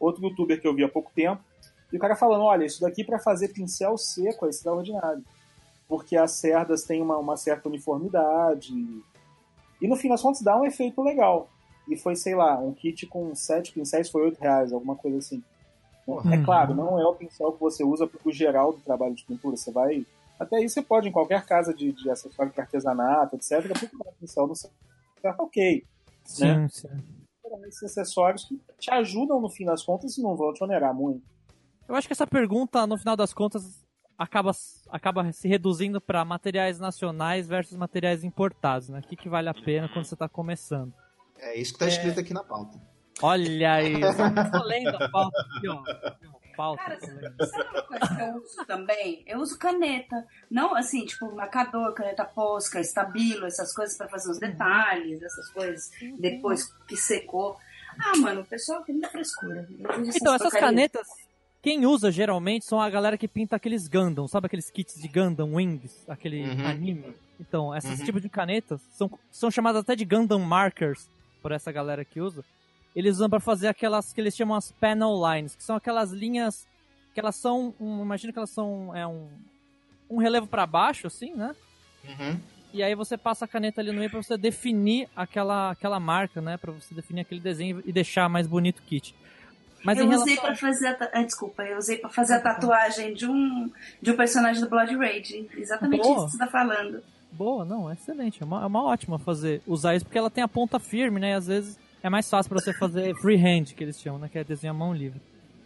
[0.01, 1.40] outro youtuber que eu vi há pouco tempo,
[1.92, 5.24] e o cara falando, olha, isso daqui para fazer pincel seco é extraordinário.
[5.88, 8.74] Porque as cerdas têm uma, uma certa uniformidade.
[9.81, 11.48] E no fim das contas dá um efeito legal.
[11.88, 15.42] E foi, sei lá, um kit com sete pincéis foi oito reais, alguma coisa assim.
[16.07, 16.33] Uhum.
[16.33, 19.24] É claro, não é o pincel que você usa para o geral do trabalho de
[19.24, 19.57] pintura.
[19.57, 20.07] Você vai.
[20.38, 24.46] Até aí você pode, em qualquer casa de, de acessório de artesanato, etc., procurar pincel
[24.46, 24.74] no certo,
[25.38, 25.85] ok.
[26.24, 26.68] Sim, né?
[26.70, 26.88] sim.
[27.66, 31.22] Esses acessórios que te ajudam no fim das contas e não vão te onerar muito.
[31.88, 33.83] Eu acho que essa pergunta, no final das contas,
[34.18, 34.51] acaba,
[34.90, 38.98] acaba se reduzindo para materiais nacionais versus materiais importados, né?
[38.98, 40.92] O que, que vale a pena quando você está começando?
[41.38, 41.88] É isso que está é...
[41.88, 42.79] escrito aqui na pauta.
[43.22, 45.83] Olha aí, eu lendo a pauta aqui, ó.
[46.57, 49.22] Pauta, Cara, sabe uma coisa que eu uso também?
[49.27, 50.27] Eu uso caneta.
[50.51, 55.90] Não assim, tipo, marcador, caneta posca, estabilo, essas coisas para fazer os detalhes, essas coisas,
[56.18, 57.57] depois que secou.
[57.96, 59.68] Ah, mano, o pessoal tem muita frescura.
[60.16, 61.07] Então, essas canetas,
[61.61, 65.55] quem usa geralmente são a galera que pinta aqueles Gundam, sabe aqueles kits de Gundam
[65.55, 66.66] Wings, aquele uhum.
[66.66, 67.14] anime?
[67.40, 68.05] Então, esses uhum.
[68.05, 71.09] tipos de canetas são, são chamadas até de Gundam Markers
[71.42, 72.44] por essa galera que usa.
[72.94, 76.66] eles usam para fazer aquelas que eles chamam as panel lines, que são aquelas linhas
[77.14, 79.29] que elas são, um, imagina que elas são é um,
[80.09, 81.55] um relevo para baixo, assim, né?
[82.05, 82.40] Uhum.
[82.73, 86.40] E aí você passa a caneta ali no meio para você definir aquela, aquela marca,
[86.40, 86.57] né?
[86.57, 89.14] Para você definir aquele desenho e deixar mais bonito o kit.
[89.85, 93.27] Mas eu usei para fazer a, ah, desculpa, eu usei para fazer a tatuagem de
[93.27, 93.71] um
[94.03, 96.17] de um personagem do Blood Rage, exatamente Boa.
[96.17, 97.03] isso que você tá falando.
[97.31, 100.43] Boa, não, é excelente, é uma, é uma ótima fazer usar isso porque ela tem
[100.43, 101.31] a ponta firme, né?
[101.31, 104.29] E às vezes é mais fácil para você fazer freehand, que eles chamam, né?
[104.29, 105.21] Que é desenhar mão livre.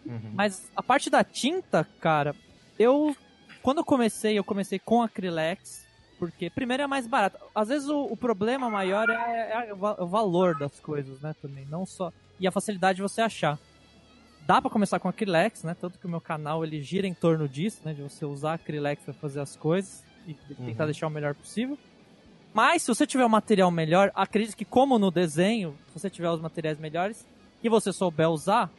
[0.04, 0.32] Uhum.
[0.34, 2.34] Mas a parte da tinta, cara,
[2.78, 3.16] eu
[3.62, 5.86] quando eu comecei, eu comecei com acrylex,
[6.18, 7.38] porque primeiro é mais barato.
[7.54, 11.86] Às vezes o, o problema maior é, é, o valor das coisas, né, também, não
[11.86, 13.58] só e a facilidade de você achar.
[14.46, 15.74] Dá para começar com acrylex, né?
[15.78, 19.02] Tanto que o meu canal ele gira em torno disso, né, de você usar acrylex
[19.02, 20.90] para fazer as coisas e tentar uhum.
[20.90, 21.78] deixar o melhor possível.
[22.52, 26.28] Mas se você tiver um material melhor, acredite que como no desenho, se você tiver
[26.28, 27.26] os materiais melhores
[27.62, 28.70] e você souber usar,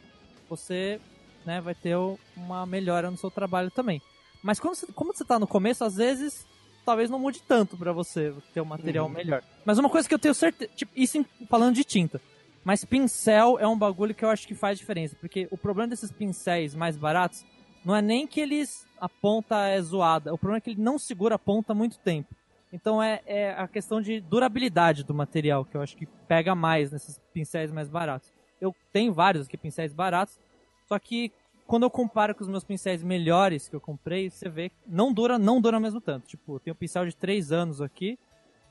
[0.48, 1.00] você
[1.44, 1.96] né, vai ter
[2.36, 4.00] uma melhora no seu trabalho também.
[4.42, 6.46] Mas quando você, como você está no começo, às vezes
[6.84, 9.12] talvez não mude tanto para você ter um material uhum.
[9.12, 9.42] melhor.
[9.64, 12.20] Mas uma coisa que eu tenho certeza, tipo, isso falando de tinta.
[12.64, 16.10] Mas pincel é um bagulho que eu acho que faz diferença, porque o problema desses
[16.10, 17.44] pincéis mais baratos
[17.84, 20.98] não é nem que eles a ponta é zoada, o problema é que ele não
[20.98, 22.34] segura a ponta muito tempo.
[22.72, 26.90] Então é, é a questão de durabilidade do material que eu acho que pega mais
[26.90, 28.32] nesses pincéis mais baratos.
[28.60, 30.40] Eu tenho vários aqui pincéis baratos,
[30.88, 31.30] só que
[31.66, 35.12] quando eu comparo com os meus pincéis melhores que eu comprei, você vê que não
[35.12, 36.26] dura, não dura mesmo tanto.
[36.26, 38.18] Tipo, eu tenho um pincel de 3 anos aqui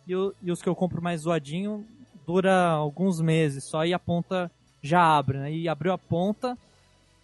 [0.07, 1.87] e, o, e, os que eu compro mais zoadinho
[2.25, 5.51] dura alguns meses só e a ponta já abre, né?
[5.51, 6.57] E abriu a ponta,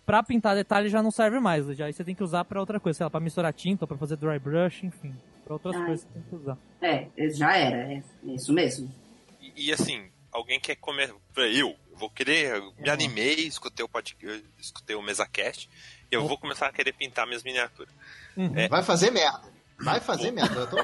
[0.05, 1.67] pra pintar detalhe já não serve mais.
[1.75, 3.97] Já aí você tem que usar para outra coisa, sei lá, pra misturar tinta, para
[3.97, 5.13] fazer dry brush, enfim.
[5.43, 6.57] Pra outras ah, coisas você tem que usar.
[6.81, 8.91] É, já era, é isso mesmo.
[9.41, 11.13] E, e assim, alguém quer comer.
[11.35, 12.61] Eu, vou querer.
[12.77, 15.69] Me animei, escutei o podcast, escutei o MesaCast,
[16.11, 17.93] e eu vou começar a querer pintar minhas miniaturas.
[18.35, 18.57] Uhum.
[18.57, 19.47] É, Vai fazer merda.
[19.79, 20.61] Vai fazer merda.
[20.61, 20.77] Eu tô...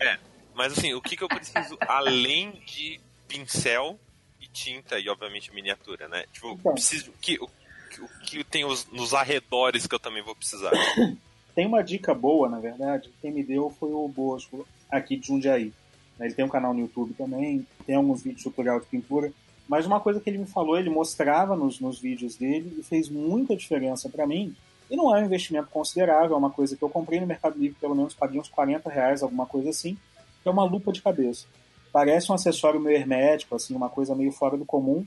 [0.00, 0.18] é,
[0.54, 3.00] mas assim, o que, que eu preciso além de
[3.32, 3.98] pincel
[4.40, 6.24] e tinta e obviamente miniatura, né?
[6.32, 6.74] Tipo, então.
[6.74, 10.72] preciso que o, o que tem os, nos arredores que eu também vou precisar.
[11.54, 13.10] Tem uma dica boa, na verdade.
[13.20, 15.70] Quem me deu foi o Bosco, aqui de Jundiaí.
[16.18, 19.30] Ele tem um canal no YouTube também, tem alguns vídeos tutorial de pintura.
[19.68, 23.10] Mas uma coisa que ele me falou, ele mostrava nos, nos vídeos dele e fez
[23.10, 24.54] muita diferença para mim.
[24.90, 27.76] E não é um investimento considerável, é uma coisa que eu comprei no Mercado Livre,
[27.80, 29.96] pelo menos paguei uns 40 reais, alguma coisa assim,
[30.42, 31.46] que é uma lupa de cabeça.
[31.92, 35.06] Parece um acessório meio hermético, assim, uma coisa meio fora do comum,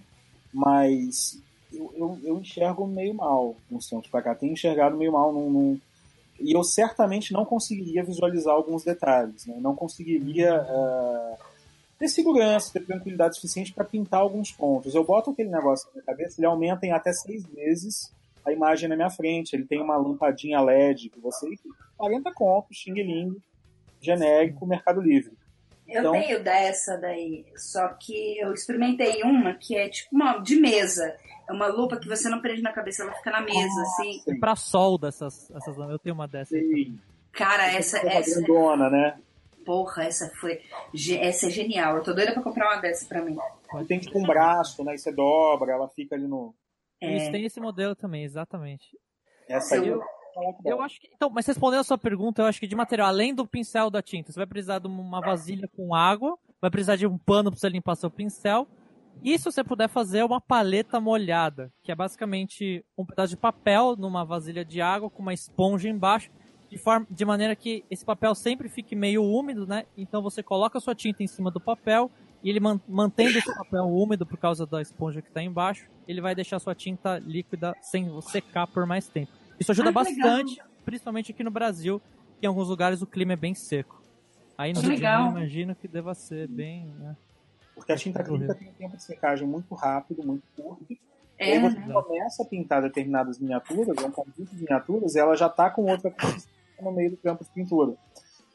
[0.54, 1.42] mas
[1.74, 4.36] eu, eu, eu enxergo meio mal uns tempos pra cá.
[4.36, 5.80] Tenho enxergado meio mal num, num,
[6.40, 9.58] e eu certamente não conseguiria visualizar alguns detalhes, né?
[9.60, 11.38] não conseguiria uh,
[11.98, 14.94] ter segurança, ter tranquilidade suficiente para pintar alguns pontos.
[14.94, 18.12] Eu boto aquele negócio na minha cabeça, ele aumenta em até seis vezes
[18.46, 19.56] a imagem na minha frente.
[19.56, 21.48] Ele tem uma lampadinha LED que você
[21.98, 23.38] 40 contos, xing ling,
[24.02, 25.34] genérico, Mercado Livre.
[25.88, 30.56] Eu então, tenho dessa daí, só que eu experimentei uma que é tipo uma de
[30.56, 31.16] mesa.
[31.48, 34.24] É uma lupa que você não prende na cabeça, ela fica na mesa, assim.
[34.28, 36.58] É pra solda essas, essas Eu tenho uma dessa.
[36.58, 37.00] Sim.
[37.32, 38.00] Cara, essa.
[38.00, 39.20] essa, grandona, né?
[39.64, 40.62] Porra, essa foi.
[41.20, 41.98] Essa é genial.
[41.98, 43.38] Eu tô doida pra comprar uma dessa pra mim.
[43.88, 44.96] Tem tipo um braço, né?
[44.96, 46.56] E você dobra, ela fica ali no.
[47.00, 47.18] É.
[47.18, 48.98] Isso tem esse modelo também, exatamente.
[49.48, 49.94] Essa aí.
[50.66, 51.10] Eu, acho que.
[51.14, 54.02] Então, mas respondendo a sua pergunta, eu acho que de material, além do pincel da
[54.02, 57.60] tinta, você vai precisar de uma vasilha com água, vai precisar de um pano pra
[57.60, 58.68] você limpar seu pincel.
[59.24, 63.96] E se você puder fazer uma paleta molhada, que é basicamente um pedaço de papel
[63.96, 66.30] numa vasilha de água com uma esponja embaixo
[66.70, 69.86] de, forma, de maneira que esse papel sempre fique meio úmido, né?
[69.96, 72.12] Então você coloca a sua tinta em cima do papel
[72.44, 76.36] e ele mantendo esse papel úmido por causa da esponja que está embaixo, ele vai
[76.36, 79.32] deixar a sua tinta líquida sem secar por mais tempo.
[79.60, 80.68] Isso ajuda ah, bastante, legal.
[80.84, 82.02] principalmente aqui no Brasil,
[82.40, 84.02] que em alguns lugares o clima é bem seco.
[84.58, 86.86] Aí no Rio imagino que deva ser bem.
[87.00, 87.16] Né?
[87.74, 90.86] Porque a tinta acrílica tem um tempo de secagem muito rápido, muito curto.
[91.38, 91.94] É, e aí você né?
[91.94, 96.14] começa a pintar determinadas miniaturas, um conjunto de miniaturas, e ela já está com outra
[96.82, 97.96] no meio do campo de pintura.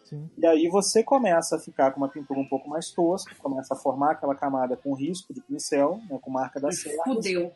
[0.04, 0.28] Sim.
[0.38, 3.76] E aí você começa a ficar com uma pintura um pouco mais tosca, começa a
[3.76, 7.02] formar aquela camada com risco de pincel, né, com marca da cera.
[7.04, 7.52] Fudeu.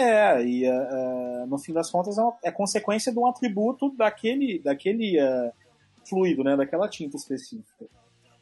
[0.00, 4.58] É, e uh, no fim das contas é, uma, é, consequência de um atributo daquele,
[4.58, 5.52] daquele uh,
[6.08, 7.84] fluido, né, daquela tinta específica.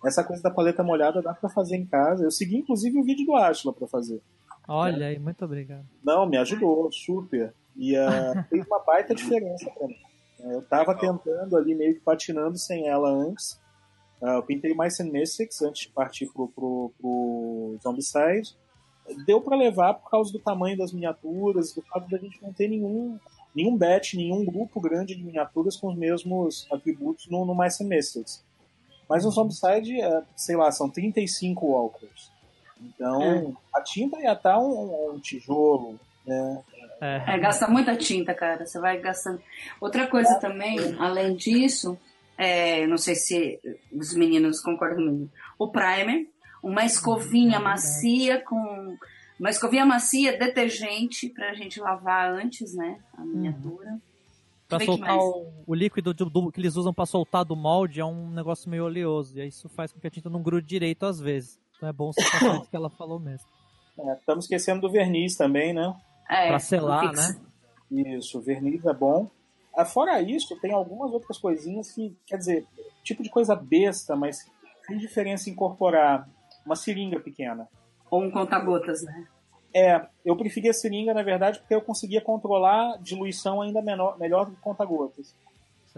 [0.05, 2.23] Essa coisa da paleta molhada dá para fazer em casa.
[2.23, 4.23] Eu segui inclusive o vídeo do Ashla para fazer.
[4.69, 5.85] Olha aí, muito obrigado.
[6.05, 7.53] Não, me ajudou, super.
[7.77, 9.97] E uh, fez uma baita diferença para mim.
[10.39, 13.61] Eu tava tentando ali, meio que patinando sem ela antes.
[14.23, 18.57] Uh, eu pintei mais Mystics antes de partir pro, pro, pro Zombicide.
[19.27, 22.69] Deu para levar por causa do tamanho das miniaturas, do fato da gente não ter
[22.69, 23.19] nenhum
[23.55, 28.45] nenhum batch, nenhum grupo grande de miniaturas com os mesmos atributos no, no My Semesters.
[29.09, 32.31] Mas no Zombicide, é, sei lá, são 35 walkers.
[32.81, 33.53] Então, é.
[33.75, 36.63] a tinta ia estar tá um, um tijolo, né?
[37.01, 37.35] É.
[37.35, 37.39] é.
[37.39, 38.67] gasta muita tinta, cara.
[38.67, 39.41] Você vai gastando.
[39.81, 40.39] Outra coisa é.
[40.39, 41.99] também, além disso,
[42.37, 43.59] é, não sei se
[43.91, 46.29] os meninos concordam comigo, o primer,
[46.63, 48.97] uma escovinha macia com
[49.39, 52.99] uma escovinha macia, detergente pra gente lavar antes, né?
[53.17, 53.91] A miniatura.
[53.91, 54.01] Uhum.
[54.69, 58.05] Pra soltar o, o, líquido do, do, que eles usam para soltar do molde é
[58.05, 59.39] um negócio meio oleoso.
[59.39, 61.59] E aí isso faz com que a tinta não grude direito às vezes.
[61.77, 63.47] Então é bom você o que ela falou mesmo.
[63.99, 65.95] É, estamos esquecendo do verniz também, né?
[66.29, 67.41] É, pra selar, né?
[67.91, 69.31] Isso, verniz é bom.
[69.75, 72.67] Ah, fora isso, tem algumas outras coisinhas que, quer dizer,
[73.03, 74.45] tipo de coisa besta, mas
[74.87, 76.29] tem diferença incorporar
[76.69, 77.67] uma seringa pequena.
[78.11, 79.27] Ou um conta-gotas, né?
[79.75, 84.53] É, eu preferia seringa, na verdade, porque eu conseguia controlar diluição ainda menor, melhor do
[84.53, 85.35] que conta-gotas.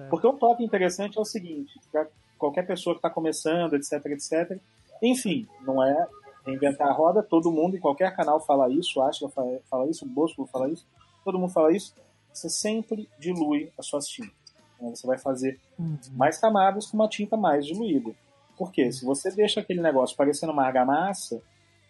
[0.08, 2.06] Porque um toque interessante é o seguinte, para
[2.38, 4.58] qualquer pessoa que está começando, etc, etc,
[5.02, 6.08] enfim, não é
[6.46, 10.08] reinventar a roda, todo mundo em qualquer canal fala isso, acha fala, fala isso, o
[10.08, 10.86] Bosco fala isso,
[11.22, 11.94] todo mundo fala isso,
[12.32, 14.32] você sempre dilui as suas tintas.
[14.80, 14.90] Né?
[14.94, 15.98] Você vai fazer uhum.
[16.12, 18.14] mais camadas com uma tinta mais diluída.
[18.60, 18.92] Por quê?
[18.92, 21.40] Se você deixa aquele negócio parecendo uma argamassa,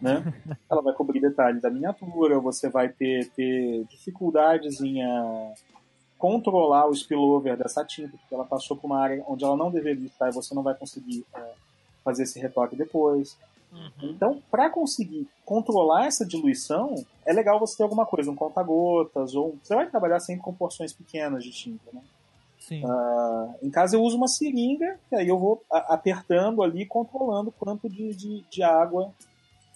[0.01, 0.23] né?
[0.71, 5.53] Ela vai cobrir detalhes da miniatura, você vai ter, ter dificuldades em uh,
[6.17, 10.07] controlar o spillover dessa tinta, porque ela passou por uma área onde ela não deveria
[10.07, 11.55] estar e você não vai conseguir uh,
[12.05, 13.37] fazer esse retoque depois.
[13.73, 14.11] Uhum.
[14.11, 19.59] Então, para conseguir controlar essa diluição, é legal você ter alguma coisa, um conta-gotas, ou
[19.61, 22.01] você vai trabalhar sempre com porções pequenas de tinta, né?
[22.61, 22.85] Sim.
[22.85, 27.89] Uh, em casa eu uso uma seringa, e aí eu vou apertando ali, controlando quanto
[27.89, 29.13] de, de, de água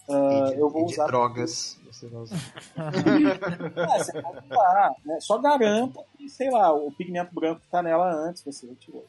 [0.06, 1.06] Uh, de, eu vou usar.
[1.06, 1.80] drogas.
[1.86, 2.36] Você vai usar.
[2.76, 5.18] é, você pode usar, né?
[5.20, 9.06] Só garanta que, sei lá, o pigmento branco que tá nela antes você retirou.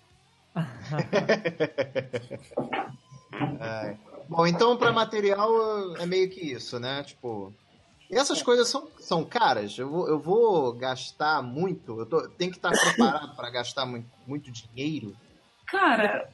[4.29, 7.03] Bom, então para material é meio que isso, né?
[7.03, 7.53] Tipo.
[8.15, 9.78] E essas coisas são, são caras.
[9.78, 11.99] Eu vou, eu vou gastar muito.
[11.99, 15.13] Eu tô, tenho que estar preparado para gastar muito, muito dinheiro.
[15.67, 16.30] Cara,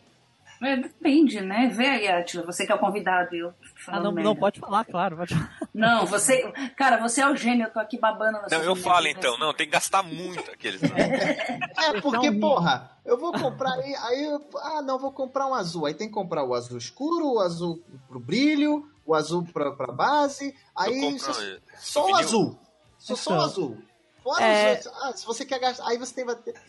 [0.62, 1.72] é, depende, né?
[1.74, 3.52] Vê aí, Atila, você que é o convidado eu
[3.88, 5.18] Ah, não, não, pode falar, claro.
[5.18, 5.58] Pode falar.
[5.74, 6.54] Não, você.
[6.78, 9.52] Cara, você é o gênio, eu tô aqui babando na Não, eu falo então, não,
[9.52, 10.84] tem que gastar muito aqueles.
[10.86, 15.88] é, porque, porra, eu vou comprar aí, aí eu, ah, não, vou comprar um azul.
[15.88, 19.92] Aí tem que comprar o azul escuro, o azul pro brilho, o azul pra, pra
[19.92, 20.56] base.
[20.76, 21.34] Aí só,
[21.78, 22.60] só o azul.
[22.98, 23.46] Só, só o então.
[23.46, 23.78] azul.
[24.24, 24.80] Fora é...
[24.80, 26.26] os outros, ah, se você quer gastar, aí você tem.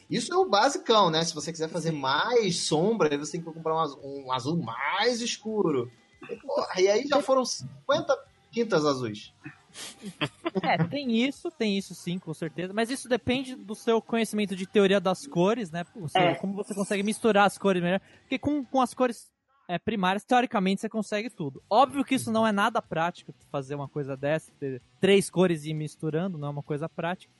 [0.08, 1.22] Isso é o basicão, né?
[1.24, 4.56] Se você quiser fazer mais sombra, aí você tem que comprar um azul, um azul
[4.56, 5.90] mais escuro.
[6.28, 8.18] E, porra, e aí já foram 50
[8.50, 9.32] tintas azuis.
[10.62, 12.74] É, tem isso, tem isso sim, com certeza.
[12.74, 15.82] Mas isso depende do seu conhecimento de teoria das cores, né?
[16.08, 16.34] Seja, é.
[16.34, 18.00] Como você consegue misturar as cores melhor.
[18.20, 19.32] Porque com, com as cores
[19.68, 21.62] é, primárias, teoricamente você consegue tudo.
[21.68, 25.70] Óbvio que isso não é nada prático, fazer uma coisa dessa, ter três cores e
[25.70, 27.32] ir misturando, não é uma coisa prática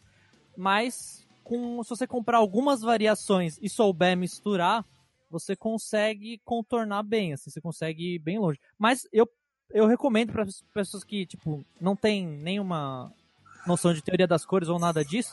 [0.57, 4.85] mas com, se você comprar algumas variações e souber misturar,
[5.31, 8.61] você consegue contornar bem, assim, você consegue ir bem longe.
[8.79, 9.29] Mas eu,
[9.71, 13.13] eu recomendo para pessoas que, tipo, não tem nenhuma
[13.67, 15.33] noção de teoria das cores ou nada disso,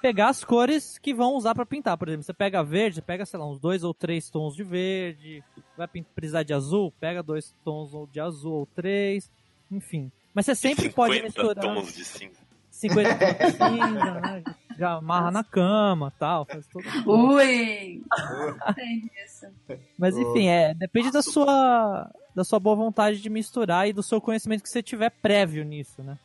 [0.00, 1.96] pegar as cores que vão usar para pintar.
[1.96, 5.42] Por exemplo, você pega verde, pega, sei lá, uns dois ou três tons de verde,
[5.76, 9.30] vai precisar de azul, pega dois tons de azul ou três,
[9.70, 10.10] enfim.
[10.34, 11.54] Mas você sempre pode misturar.
[11.62, 12.42] tons de cinza.
[12.70, 14.44] 50 cinza, né?
[14.78, 16.46] Já amarra na cama tal.
[16.46, 18.02] Faz todo Ui!
[19.98, 24.20] Mas enfim, é, depende da sua, da sua boa vontade de misturar e do seu
[24.20, 26.18] conhecimento que você tiver prévio nisso, né?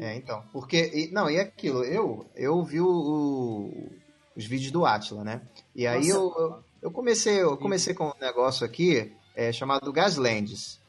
[0.00, 0.42] É, então.
[0.52, 1.08] Porque.
[1.12, 3.92] Não, e aquilo, eu, eu vi o, o,
[4.36, 5.42] os vídeos do Atila, né?
[5.74, 10.80] E aí eu, eu, eu, comecei, eu comecei com um negócio aqui é, chamado Gaslands.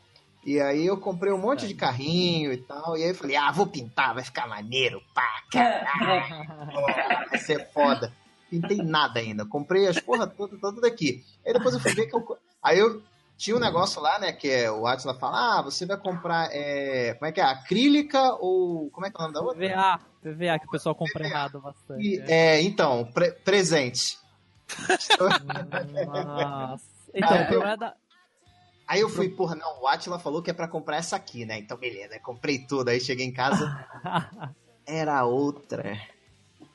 [0.46, 1.78] E aí eu comprei um monte de é.
[1.78, 2.98] carrinho e tal.
[2.98, 7.28] E aí eu falei, ah, vou pintar, vai ficar maneiro, pá, caralho.
[7.30, 8.14] vai ser foda.
[8.50, 9.46] Pintei nada ainda.
[9.46, 11.26] Comprei as porra toda, toda daqui.
[11.46, 12.38] Aí depois eu fui ver que eu.
[12.64, 13.02] Aí eu
[13.38, 14.34] tinha um negócio lá, né?
[14.34, 16.50] Que é, o Atila fala: ah, você vai comprar.
[16.52, 17.44] É, como é que é?
[17.44, 18.90] Acrílica ou.
[18.90, 19.58] Como é que é o nome da outra?
[19.58, 20.00] PVA.
[20.22, 22.02] PVA, que o pessoal compra errado bastante.
[22.02, 22.58] E, é.
[22.58, 24.18] é, então, pre presente.
[26.26, 26.86] Nossa.
[27.14, 27.96] Então, problema é da
[28.88, 31.60] Aí eu fui, porra, não, o Atila falou que é para comprar essa aqui, né?
[31.60, 32.88] Então beleza, comprei tudo.
[32.88, 33.86] Aí cheguei em casa,
[34.88, 36.00] era outra.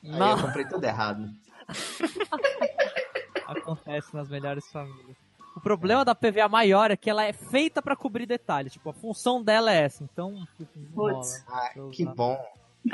[0.05, 1.31] Aí eu comprei tudo errado.
[3.49, 5.17] Acontece nas melhores famílias.
[5.57, 8.73] O problema da PVA maior é que ela é feita pra cobrir detalhes.
[8.73, 10.03] Tipo, a função dela é essa.
[10.03, 11.45] Então, tipo, Putz.
[11.49, 12.39] Ah, pra que bom.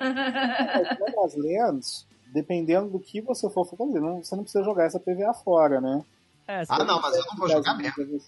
[0.00, 5.00] É, as lentes, dependendo do que você for fazer, não, você não precisa jogar essa
[5.00, 6.04] PVA fora, né?
[6.46, 8.20] É, Ah, não, mas eu não vou jogar mesmo.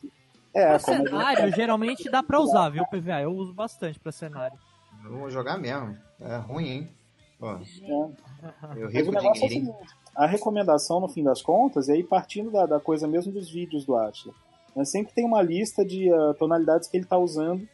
[0.55, 3.23] É, pra como cenário, geralmente dá pra usar, viu, PVA?
[3.23, 4.59] Eu uso bastante pra cenário.
[5.05, 5.97] Eu vou jogar mesmo.
[6.21, 6.91] É ruim, hein?
[7.39, 7.55] Pô, é.
[7.55, 8.15] eu
[8.63, 9.73] Mas o rico negócio é o dinheirinho.
[9.73, 13.51] seguinte, a recomendação, no fim das contas, e aí partindo da, da coisa mesmo dos
[13.51, 14.35] vídeos do Atila,
[14.77, 17.67] né, sempre tem uma lista de ah, tonalidades que ele está usando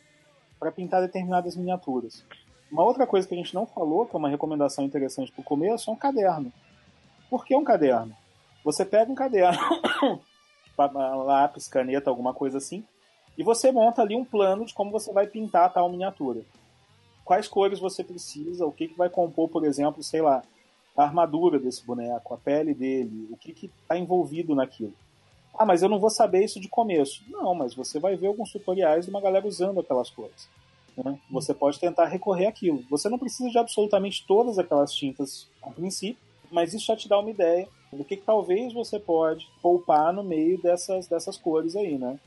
[0.59, 2.25] para pintar determinadas miniaturas.
[2.71, 5.45] Uma outra coisa que a gente não falou, que é uma recomendação interessante para o
[5.45, 6.53] começo, é um caderno.
[7.31, 8.15] Por que um caderno?
[8.65, 9.59] Você pega um caderno,
[11.25, 12.85] lápis, caneta, alguma coisa assim,
[13.37, 16.43] e você monta ali um plano de como você vai pintar tal miniatura.
[17.25, 20.43] Quais cores você precisa, o que, que vai compor, por exemplo, sei lá,
[20.99, 24.93] a armadura desse boneco, a pele dele, o que está envolvido naquilo.
[25.57, 27.23] Ah, mas eu não vou saber isso de começo.
[27.29, 30.49] Não, mas você vai ver alguns tutoriais de uma galera usando aquelas cores.
[30.97, 31.19] né?
[31.31, 32.85] Você pode tentar recorrer àquilo.
[32.91, 37.19] Você não precisa de absolutamente todas aquelas tintas a princípio, mas isso já te dá
[37.19, 41.97] uma ideia do que, que talvez você pode poupar no meio dessas, dessas cores aí,
[41.97, 42.19] né?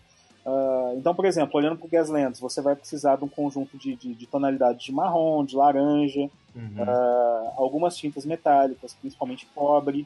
[0.46, 3.96] Ah, então, por exemplo, olhando para o Gaslands, você vai precisar de um conjunto de,
[3.96, 6.84] de, de tonalidades de marrom, de laranja, Uhum.
[6.86, 10.06] ah, algumas tintas metálicas, principalmente cobre,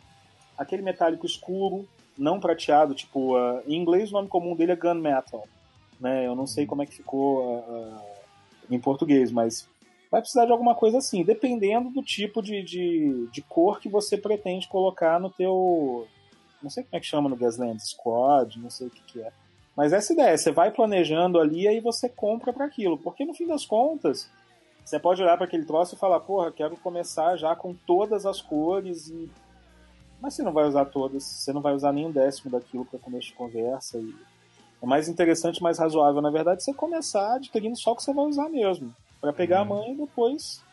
[0.56, 5.48] aquele metálico escuro, não prateado, tipo, ah, em inglês o nome comum dele é gunmetal,
[6.00, 6.28] né?
[6.28, 7.64] Eu não sei como é que ficou
[8.70, 9.68] em português, mas
[10.12, 14.18] vai precisar de alguma coisa assim, dependendo do tipo de, de, de cor que você
[14.18, 16.08] pretende colocar no teu,
[16.62, 19.32] não sei como é que chama no Gaslands, Squad, não sei o que que é.
[19.76, 23.34] Mas essa ideia, você vai planejando ali e aí você compra para aquilo, porque no
[23.34, 24.30] fim das contas,
[24.84, 28.42] você pode olhar para aquele troço e falar, porra, quero começar já com todas as
[28.42, 29.30] cores e
[30.22, 32.98] mas você não vai usar todas, você não vai usar nem um décimo daquilo para
[32.98, 34.16] começo de conversa e
[34.82, 38.26] é mais interessante, mais razoável, na verdade, você começar adquirindo só o que você vai
[38.26, 40.64] usar mesmo, para pegar a mãe e depois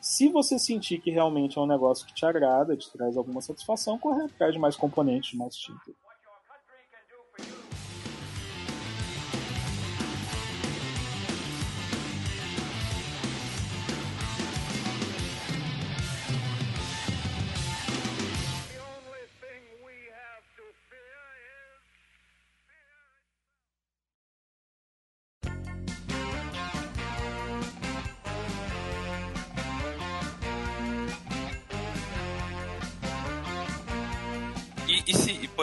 [0.00, 3.98] se você sentir que realmente é um negócio que te agrada, te traz alguma satisfação,
[3.98, 5.92] correr atrás de mais componentes, de mais tinta.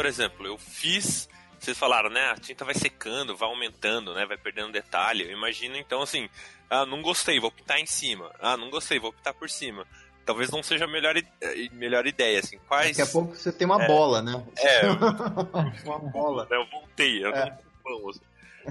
[0.08, 1.30] Exemplo, eu fiz.
[1.60, 2.30] Vocês falaram, né?
[2.32, 4.26] A tinta vai secando, vai aumentando, né?
[4.26, 5.24] Vai perdendo detalhe.
[5.24, 6.30] Eu imagino, então, assim,
[6.70, 8.32] ah, não gostei, vou pintar em cima.
[8.40, 9.86] Ah, não gostei, vou pintar por cima.
[10.26, 11.24] Talvez não seja a melhor, eh,
[11.72, 12.58] melhor ideia, assim.
[12.68, 12.96] Quais.
[12.98, 13.88] Daqui a pouco você tem uma É.
[13.88, 14.46] bola, né?
[14.58, 14.82] É,
[15.86, 16.48] uma bola.
[16.52, 17.58] eu voltei, eu É.
[17.86, 18.20] não assim.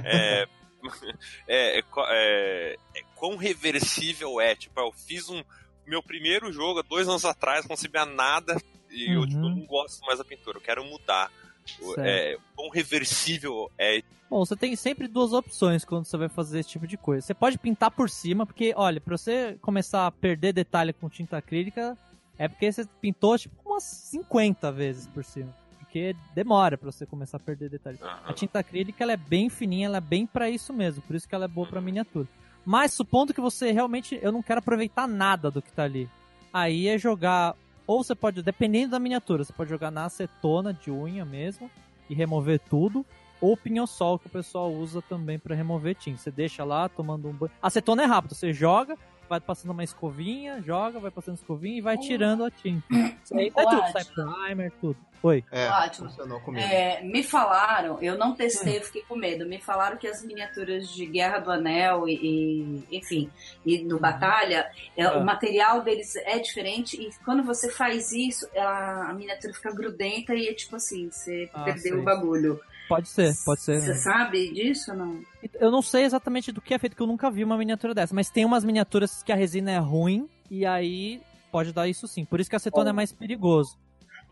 [0.04, 0.46] É,
[1.48, 4.54] é, é, é, é, quão reversível é?
[4.54, 5.42] Tipo, eu fiz um.
[5.86, 8.56] Meu primeiro jogo há dois anos atrás, não sabia nada
[8.90, 9.26] e eu, Uhum.
[9.26, 11.30] tipo, não gosto mais da pintura, eu quero mudar.
[11.66, 11.98] Certo.
[12.00, 14.00] É, quão reversível é.
[14.30, 17.26] Bom, você tem sempre duas opções quando você vai fazer esse tipo de coisa.
[17.26, 21.36] Você pode pintar por cima, porque, olha, pra você começar a perder detalhe com tinta
[21.36, 21.96] acrílica,
[22.38, 25.52] é porque você pintou, tipo, umas 50 vezes por cima.
[25.80, 27.98] Porque demora pra você começar a perder detalhe.
[28.02, 28.32] A Aham.
[28.34, 31.02] tinta acrílica, ela é bem fininha, ela é bem pra isso mesmo.
[31.02, 32.28] Por isso que ela é boa pra miniatura.
[32.64, 36.08] Mas, supondo que você realmente, eu não quero aproveitar nada do que tá ali.
[36.52, 37.54] Aí é jogar,
[37.86, 41.70] ou você pode, dependendo da miniatura, você pode jogar na acetona de unha mesmo
[42.08, 43.04] e remover tudo.
[43.40, 46.18] Ou pinho-sol, que o pessoal usa também pra remover tinta.
[46.18, 47.52] Você deixa lá tomando um banho.
[47.60, 48.96] Acetona é rápido, você joga,
[49.28, 52.86] vai passando uma escovinha, joga, vai passando escovinha e vai tirando a tinta.
[53.24, 54.96] Isso aí Ô, tudo, sai primer, tudo.
[55.22, 55.42] Oi.
[55.50, 56.08] É, Ótimo.
[56.08, 56.64] funcionou comigo.
[56.64, 59.46] É, me falaram, eu não testei, eu fiquei com medo.
[59.48, 63.30] Me falaram que as miniaturas de Guerra do Anel e, e, enfim,
[63.64, 65.18] e no Batalha, é, Ah.
[65.18, 70.34] o material deles é diferente e quando você faz isso, a, a miniatura fica grudenta
[70.34, 71.92] e é tipo assim, você Ah, perdeu sei.
[71.94, 72.60] o bagulho.
[72.88, 73.80] Pode ser, pode ser.
[73.80, 75.20] Você sabe disso ou não?
[75.54, 78.14] Eu não sei exatamente do que é feito, que eu nunca vi uma miniatura dessa,
[78.14, 81.20] mas tem umas miniaturas que a resina é ruim e aí
[81.50, 82.24] pode dar isso sim.
[82.24, 83.76] Por isso que a acetona é mais perigoso.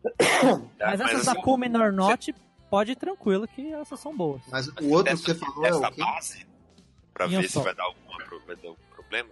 [0.78, 2.34] Mas essas da assim, Cumin or Not,
[2.68, 4.42] pode ir tranquilo que essas são boas.
[4.50, 6.00] Mas o outro dessa, que você falou é dessa o quê?
[6.02, 6.46] base
[7.14, 7.62] pra Minha ver se só.
[7.62, 9.30] vai dar, alguma, vai dar algum problema.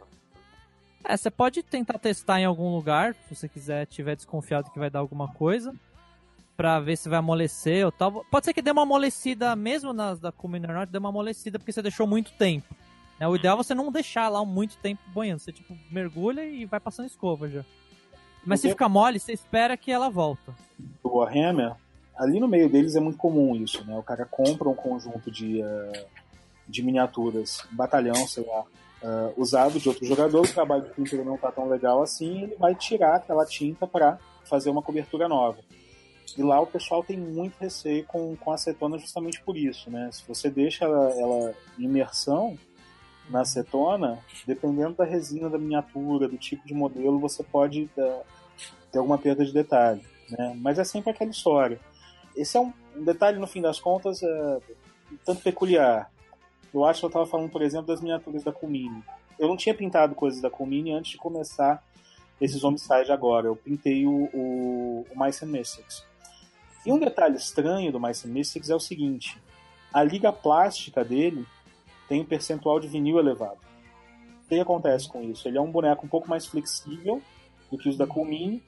[1.05, 4.89] É, você pode tentar testar em algum lugar, se você quiser, tiver desconfiado que vai
[4.89, 5.75] dar alguma coisa,
[6.57, 8.25] pra ver se vai amolecer ou tal.
[8.31, 11.59] Pode ser que dê uma amolecida, mesmo nas da Cumin or Not, dê uma amolecida
[11.59, 12.75] porque você deixou muito tempo.
[13.19, 13.27] né?
[13.27, 15.41] O ideal é você não deixar lá muito tempo banhando.
[15.41, 17.65] Você, tipo, mergulha e vai passando escova já.
[18.45, 20.55] Mas se ficar mole, você espera que ela volta.
[21.03, 21.75] do Warhammer,
[22.17, 23.97] ali no meio deles é muito comum isso, né?
[23.97, 26.07] O cara compra um conjunto de, uh,
[26.69, 31.37] de miniaturas, batalhão, sei lá, uh, usado de outro jogador, o trabalho de pintura não
[31.37, 35.59] tá tão legal assim, ele vai tirar aquela tinta para fazer uma cobertura nova.
[36.37, 40.09] E lá o pessoal tem muito receio com, com a acetona justamente por isso, né?
[40.13, 42.59] Se você deixa ela, ela imersão
[43.29, 48.23] na acetona, dependendo da resina da miniatura, do tipo de modelo, você pode uh,
[48.91, 50.55] ter alguma perda de detalhe, né?
[50.57, 51.79] Mas é sempre aquela história.
[52.35, 54.61] Esse é um, um detalhe, no fim das contas, é,
[55.25, 56.11] tanto peculiar.
[56.73, 59.03] Eu acho que eu estava falando, por exemplo, das miniaturas da Kumini.
[59.39, 61.83] Eu não tinha pintado coisas da Kumini antes de começar
[62.41, 63.47] esses Homicide agora.
[63.47, 66.05] Eu pintei o, o, o Mice and Mystics.
[66.85, 69.41] E um detalhe estranho do Mice and Mystics é o seguinte:
[69.93, 71.47] a liga plástica dele
[72.09, 73.59] tem um percentual de vinil elevado.
[74.45, 75.49] O que acontece com isso?
[75.49, 77.23] Ele é um boneco um pouco mais flexível
[77.71, 78.63] do que os da Kumini,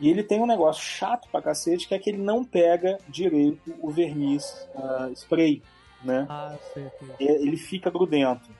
[0.00, 3.74] e ele tem um negócio chato pra cacete, que é que ele não pega direito
[3.80, 5.62] o verniz uh, spray,
[6.02, 6.26] né?
[6.28, 7.28] Ah, sei, sei.
[7.28, 8.50] Ele fica grudento.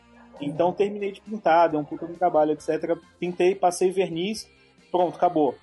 [0.41, 2.97] Então terminei de pintar, deu um puta de trabalho, etc.
[3.19, 4.49] Pintei, passei verniz,
[4.91, 5.57] pronto, acabou.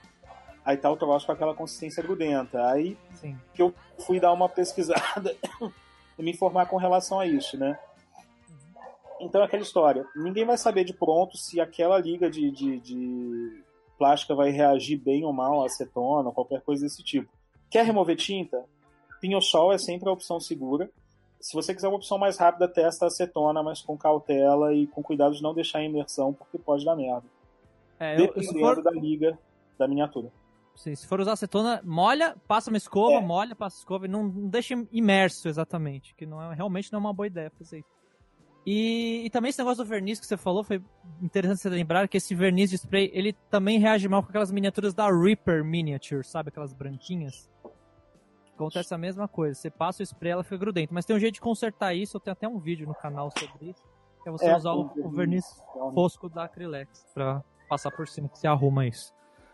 [0.72, 2.66] Aí tá o troço com aquela consistência grudenta.
[2.68, 3.38] Aí Sim.
[3.54, 5.36] que eu fui dar uma pesquisada
[6.18, 7.78] e me informar com relação a isso, né?
[9.20, 10.06] Então é aquela história.
[10.16, 13.64] Ninguém vai saber de pronto se aquela liga de, de, de
[13.98, 17.30] plástica vai reagir bem ou mal à acetona, qualquer coisa desse tipo.
[17.70, 18.64] Quer remover tinta?
[19.20, 20.90] Pinho-sol é sempre a opção segura.
[21.42, 25.04] Se você quiser uma opção mais rápida, testa a acetona, mas com cautela e com
[25.04, 27.26] cuidado de não deixar em imersão, porque pode dar merda.
[28.00, 29.38] É, eu, Dependendo for, da liga
[29.78, 30.32] da miniatura.
[30.76, 33.22] Se for usar acetona, molha, passa uma escova, É.
[33.22, 37.02] molha, passa escova e não, não deixa imerso exatamente, que não é, realmente não é
[37.02, 37.90] uma boa ideia fazer isso.
[38.66, 40.84] E, e também esse negócio do verniz que você falou, foi
[41.22, 44.94] interessante você lembrar que esse verniz de spray, ele também reage mal com aquelas miniaturas
[44.94, 46.50] da Reaper Miniature, sabe?
[46.50, 47.50] Aquelas branquinhas.
[48.54, 50.94] Acontece a mesma coisa, você passa o spray, ela fica grudenta.
[50.94, 53.70] Mas tem um jeito de consertar isso, eu tenho até um vídeo no canal sobre
[53.72, 53.82] isso.
[54.22, 58.08] Que é você É, usar o, o verniz Então, fosco da Acrylex pra passar por
[58.08, 59.12] cima, que você arruma isso.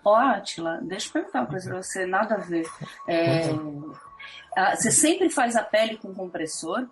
[0.07, 2.65] Ó, Atila, deixa eu perguntar uma coisa pra você, nada a ver.
[3.05, 3.41] É,
[4.73, 6.87] você sempre faz a pele com compressor?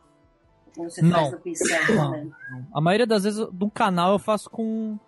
[0.77, 1.11] Ou você Não.
[1.11, 2.31] faz no pincel Não.
[2.73, 4.99] A maioria das vezes do canal eu faço com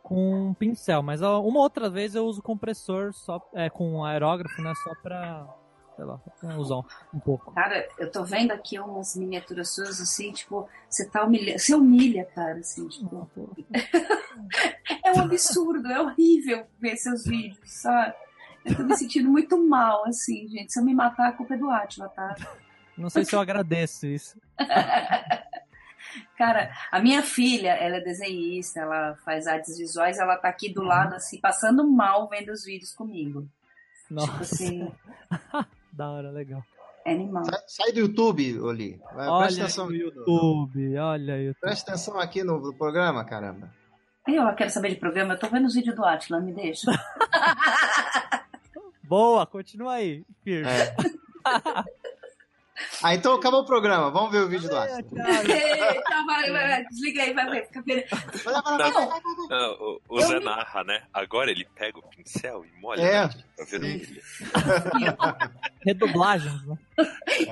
[0.00, 4.94] com pincel, mas uma outra vez eu uso compressor só é com aerógrafo, né, só
[5.02, 5.46] pra
[5.98, 6.76] sei lá, pra usar
[7.12, 7.52] um pouco.
[7.52, 11.58] Cara, eu tô vendo aqui umas miniaturas suas assim, tipo, você tá humilhando.
[11.58, 13.28] Você humilha, cara, assim, tipo.
[15.04, 18.14] É um absurdo, é horrível ver seus vídeos, sabe?
[18.64, 20.72] Eu tô me sentindo muito mal, assim, gente.
[20.72, 22.34] Se eu me matar, a culpa é do Atila, tá?
[22.96, 24.40] Não sei se eu agradeço isso.
[26.36, 30.82] Cara, a minha filha, ela é desenhista, ela faz artes visuais, ela tá aqui do
[30.82, 33.48] lado, assim, passando mal vendo os vídeos comigo.
[34.08, 34.92] Tipo Nossa, assim,
[35.92, 36.62] da hora, legal.
[37.04, 37.44] é animal.
[37.44, 39.00] Sai, sai do YouTube, Oli.
[39.14, 39.94] Vai, Olha presta atenção aqui.
[39.98, 41.60] no- YouTube, olha YouTube.
[41.60, 43.70] Presta atenção aqui no, no programa, caramba.
[44.26, 46.90] Eu quero saber de programa, eu tô vendo os vídeos do Atila, me deixa.
[49.02, 50.68] Boa, continua aí, firme.
[50.68, 50.94] É.
[53.02, 54.10] Ah, então acabou o programa.
[54.10, 54.98] Vamos ver o vídeo do Atlas.
[55.48, 57.66] Eita, vai, vai, vai, desliga aí, vai ver.
[57.66, 58.04] Fica vendo.
[58.44, 58.62] Vai lá.
[59.48, 61.02] Não, o, o Zé narra, né?
[61.12, 63.26] Agora ele pega o pincel e molha É.
[63.26, 63.86] né, pra ver Sim.
[63.86, 64.22] ele.
[65.84, 66.76] Redublagens, né?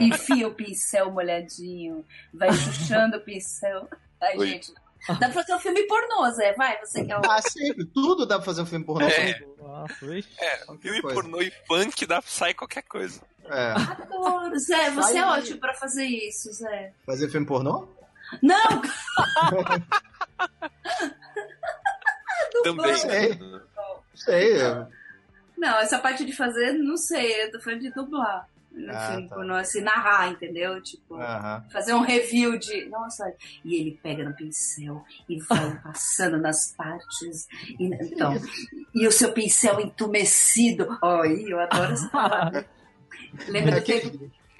[0.01, 3.89] Enfia o pincel molhadinho, vai chuchando o pincel.
[4.21, 4.47] Ai, Oi.
[4.49, 4.73] gente.
[5.09, 6.53] Dá pra fazer um filme pornô, Zé.
[6.55, 7.21] Vai, você que é o.
[7.31, 7.85] Ah, sempre.
[7.87, 9.07] Tudo dá pra fazer um filme pornô.
[9.07, 9.39] É.
[9.59, 9.95] Nossa.
[10.41, 11.15] É, filme coisa.
[11.21, 13.21] pornô e funk dá, sai qualquer coisa.
[13.51, 13.73] É.
[13.73, 16.93] Adoro, Zé, você Sai é ótimo pra fazer isso, Zé.
[17.05, 17.89] Fazer filme pornô?
[18.43, 18.57] Não!
[22.63, 22.97] Também.
[22.97, 23.39] sei.
[24.15, 24.61] Sei.
[24.61, 24.87] é.
[25.57, 28.49] Não, essa parte de fazer, não sei, eu tô falando de dublar.
[28.73, 29.35] No Ah, filme tá.
[29.37, 30.83] pornô, assim, narrar, entendeu?
[30.83, 31.17] Tipo,
[31.73, 32.85] fazer um review de.
[32.91, 33.33] Nossa,
[33.65, 37.49] e ele pega no pincel e vai passando nas partes.
[37.81, 38.35] E, então,
[38.95, 40.99] e o seu pincel entumecido.
[41.03, 42.67] Ai, eu adoro essa palavra.
[43.49, 43.83] Lembra É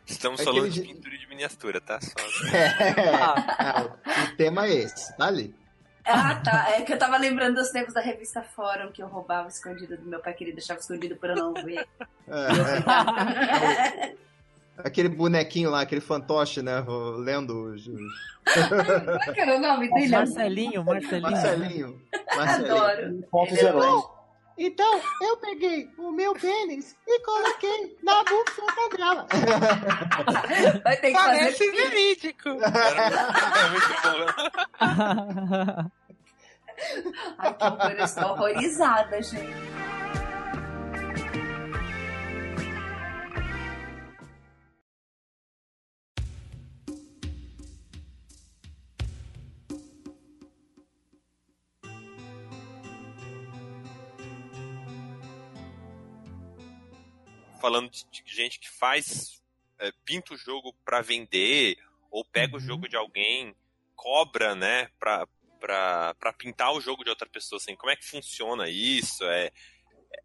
[0.07, 1.99] Estamos Aquele falando de pintura de miniatura, tá?
[2.01, 2.11] Só...
[2.55, 3.83] É,
[4.23, 5.53] o tema é esse, tá ali.
[6.05, 6.71] Ah, tá.
[6.71, 10.09] É que eu tava lembrando dos tempos da revista Fórum que eu roubava escondido do
[10.09, 11.85] meu pai, que ele deixava escondido pra eu não ver.
[12.29, 14.17] É, é.
[14.79, 16.85] Aquele bonequinho lá, aquele fantoche, né?
[17.19, 17.89] Lendo os.
[19.27, 20.09] é que era o nome dele?
[20.09, 21.23] Marcelinho, Marcelinho.
[21.23, 22.03] Marcelinho.
[22.37, 22.75] Marcelinho.
[22.77, 23.25] Adoro.
[23.31, 24.05] Pontos é heróis.
[24.59, 29.27] Então, eu peguei o meu pênis e coloquei na buceta dela.
[30.83, 31.73] Vai ter que fazer.
[31.73, 32.49] verídico.
[32.49, 35.91] É muito bom.
[37.39, 39.96] Ai, que horror, eu estou horrorizada, gente.
[57.67, 59.43] Falando de, de gente que faz,
[59.81, 61.77] é, pinta o jogo para vender,
[62.13, 62.59] ou pega uhum.
[62.59, 63.57] o jogo de alguém,
[63.97, 65.27] cobra, né, pra,
[65.59, 69.25] pra, pra pintar o jogo de outra pessoa, assim, como é que funciona isso?
[69.25, 69.51] É,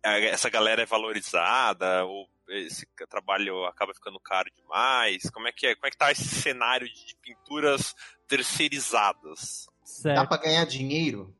[0.04, 5.28] é essa galera é valorizada, ou esse trabalho acaba ficando caro demais?
[5.32, 5.74] Como é que é?
[5.74, 7.96] Como é que tá esse cenário de pinturas
[8.28, 9.68] terceirizadas?
[9.84, 10.16] Certo.
[10.16, 11.36] Dá pra ganhar dinheiro?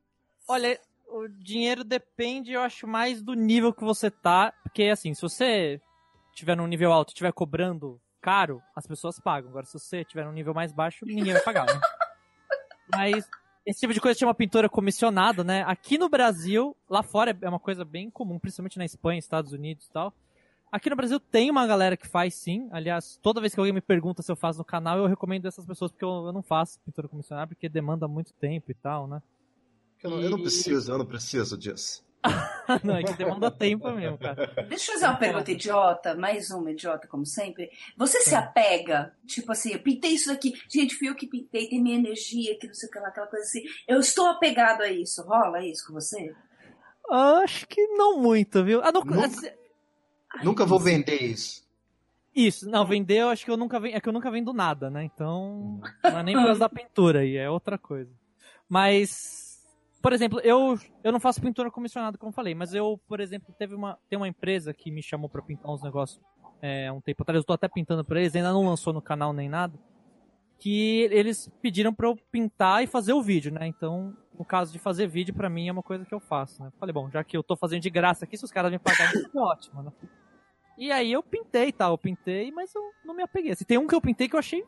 [0.48, 4.52] Olha, o dinheiro depende, eu acho, mais do nível que você tá.
[4.64, 5.82] Porque, assim, se você
[6.34, 9.50] tiver num nível alto e estiver cobrando caro, as pessoas pagam.
[9.50, 11.80] Agora, se você tiver num nível mais baixo, ninguém vai pagar, né?
[12.94, 13.28] Mas
[13.66, 15.64] esse tipo de coisa chama pintura comissionada, né?
[15.68, 19.86] Aqui no Brasil, lá fora é uma coisa bem comum, principalmente na Espanha, Estados Unidos
[19.86, 20.14] e tal.
[20.72, 22.70] Aqui no Brasil tem uma galera que faz sim.
[22.72, 25.66] Aliás, toda vez que alguém me pergunta se eu faço no canal, eu recomendo essas
[25.66, 29.22] pessoas porque eu, eu não faço pintura comissionada porque demanda muito tempo e tal, né?
[30.02, 32.04] Eu não, eu não preciso, eu não preciso disso.
[32.84, 34.48] não, é que demanda tempo mesmo, cara.
[34.68, 37.70] Deixa eu fazer uma pergunta idiota, mais uma idiota, como sempre.
[37.98, 41.82] Você se apega, tipo assim, eu pintei isso daqui, gente, fui eu que pintei, tem
[41.82, 43.64] minha energia, que não sei o que lá, aquela coisa assim.
[43.88, 45.24] Eu estou apegado a isso.
[45.24, 46.34] Rola isso com você?
[47.10, 48.82] Acho que não muito, viu?
[48.84, 49.26] Ah, não, Nunca...
[49.26, 49.50] Assim,
[50.34, 51.62] Ai, nunca vou vender isso.
[52.34, 54.90] Isso, não, vender eu acho que eu nunca vendo, é que eu nunca vendo nada,
[54.90, 55.04] né?
[55.04, 58.10] Então, não é nem por causa da pintura aí, é outra coisa.
[58.70, 59.51] Mas,
[60.02, 63.76] por exemplo, eu, eu não faço pintura comissionada, como falei, mas eu, por exemplo, teve
[63.76, 66.20] uma, tem uma empresa que me chamou para pintar uns negócios
[66.62, 69.34] é, um tempo atrás, eu tô até pintando pra eles, ainda não lançou no canal
[69.34, 69.78] nem nada,
[70.60, 73.66] que eles pediram pra eu pintar e fazer o vídeo, né?
[73.66, 76.72] Então, no caso de fazer vídeo, pra mim é uma coisa que eu faço, né?
[76.80, 79.24] Falei, bom, já que eu tô fazendo de graça aqui, se os caras me pagarem,
[79.36, 79.92] é ótimo, né?
[80.78, 81.88] E aí eu pintei, tá?
[81.88, 83.52] Eu pintei, mas eu não me apeguei.
[83.52, 84.64] Assim, tem um que eu pintei que eu achei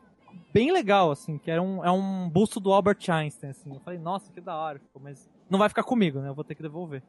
[0.52, 3.72] bem legal, assim, que era um, é um busto do Albert Einstein, assim.
[3.72, 4.80] Eu falei, nossa, que da hora.
[5.00, 6.28] Mas não vai ficar comigo, né?
[6.28, 7.02] Eu vou ter que devolver.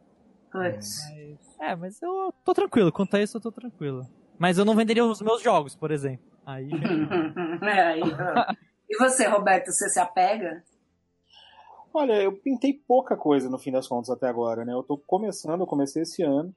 [0.54, 1.00] Mas...
[1.60, 2.92] É, mas eu tô tranquilo.
[2.92, 4.08] Quanto a isso, eu tô tranquilo.
[4.38, 6.26] Mas eu não venderia os meus jogos, por exemplo.
[6.46, 6.70] Aí.
[7.64, 8.02] é, aí
[8.90, 10.64] e você, Roberto, você se apega?
[11.94, 14.74] Olha, eu pintei pouca coisa no fim das contas até agora, né?
[14.74, 16.54] Eu tô começando, eu comecei esse ano.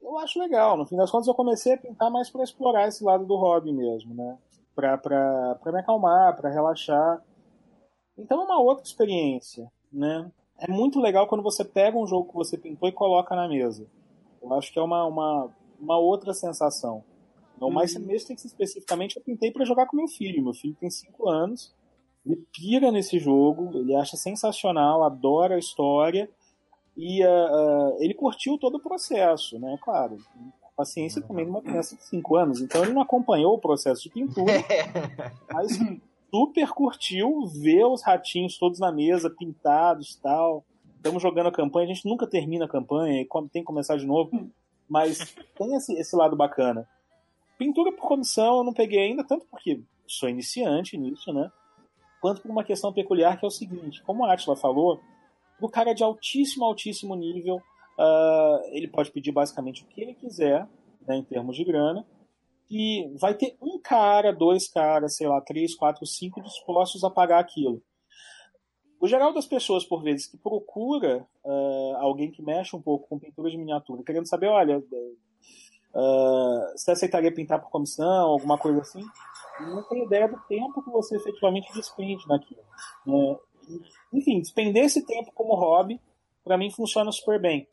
[0.00, 0.76] Eu acho legal.
[0.76, 3.72] No fim das contas, eu comecei a pintar mais para explorar esse lado do hobby
[3.72, 4.36] mesmo, né?
[4.74, 7.22] Pra me acalmar, para relaxar.
[8.16, 10.30] Então é uma outra experiência, né?
[10.58, 13.86] É muito legal quando você pega um jogo que você pintou e coloca na mesa.
[14.42, 15.50] Eu acho que é uma, uma,
[15.80, 17.02] uma outra sensação.
[17.60, 17.74] Não, uhum.
[17.74, 20.42] mesmo tem que ser especificamente, eu pintei para jogar com meu filho.
[20.42, 21.74] Meu filho tem 5 anos,
[22.24, 26.28] ele pira nesse jogo, ele acha sensacional, adora a história
[26.96, 29.78] e uh, uh, ele curtiu todo o processo, né?
[29.82, 30.16] Claro,
[30.74, 31.28] paciência uhum.
[31.28, 34.52] também de uma criança de 5 anos, então ele não acompanhou o processo de pintura,
[35.52, 35.78] mas
[36.30, 40.64] super curtiu ver os ratinhos todos na mesa, pintados tal.
[40.96, 44.06] Estamos jogando a campanha, a gente nunca termina a campanha e tem que começar de
[44.06, 44.50] novo,
[44.88, 46.88] mas tem esse, esse lado bacana.
[47.58, 51.50] Pintura por comissão eu não peguei ainda, tanto porque sou iniciante nisso, né?
[52.20, 55.00] Quanto por uma questão peculiar que é o seguinte: como a Atila falou,
[55.60, 57.60] o cara é de altíssimo, altíssimo nível,
[57.98, 60.68] uh, ele pode pedir basicamente o que ele quiser,
[61.06, 62.06] né, em termos de grana,
[62.70, 67.38] e vai ter um cara, dois caras, sei lá, três, quatro, cinco dispostos a pagar
[67.38, 67.82] aquilo.
[69.00, 73.18] O geral das pessoas, por vezes, que procura uh, alguém que mexe um pouco com
[73.18, 79.04] pintura de miniatura, querendo saber, olha, uh, você aceitaria pintar por comissão, alguma coisa assim,
[79.60, 82.62] não tem ideia do tempo que você efetivamente despende naquilo.
[83.06, 83.36] Né?
[84.12, 86.00] Enfim, despender esse tempo como hobby,
[86.42, 87.68] para mim funciona super bem.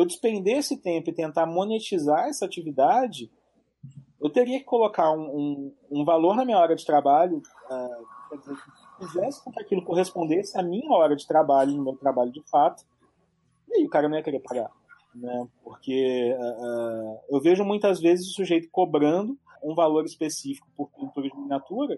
[0.00, 3.30] Eu despender esse tempo e tentar monetizar essa atividade,
[4.20, 8.38] eu teria que colocar um, um, um valor na minha hora de trabalho, uh, quer
[8.38, 12.32] dizer, que fizesse com que aquilo correspondesse à minha hora de trabalho, no meu trabalho
[12.32, 12.84] de fato,
[13.68, 14.70] e aí o cara não ia querer pagar
[15.14, 15.48] né?
[15.62, 21.36] Porque uh, eu vejo muitas vezes o sujeito cobrando um valor específico por pintura de
[21.36, 21.94] miniatura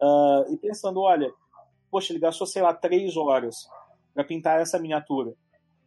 [0.00, 1.32] uh, e pensando, olha,
[1.90, 3.68] poxa, ele gastou, sei lá, três horas
[4.14, 5.34] para pintar essa miniatura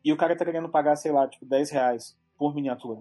[0.04, 3.00] e o cara tá querendo pagar, sei lá, tipo, 10 reais por miniatura.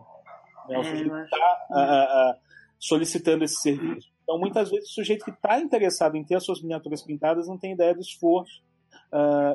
[0.68, 0.78] Né?
[0.78, 2.40] O é, sujeito está uh,
[2.78, 4.10] solicitando esse serviço.
[4.22, 7.58] Então, muitas vezes, o sujeito que está interessado em ter as suas miniaturas pintadas não
[7.58, 8.62] tem ideia do esforço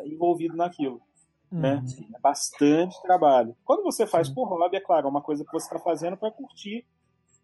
[0.05, 1.01] envolvido naquilo.
[1.51, 1.75] Né?
[1.75, 2.15] Uhum.
[2.15, 3.55] É bastante trabalho.
[3.63, 6.31] Quando você faz por hobby, é claro, é uma coisa que você está fazendo para
[6.31, 6.85] curtir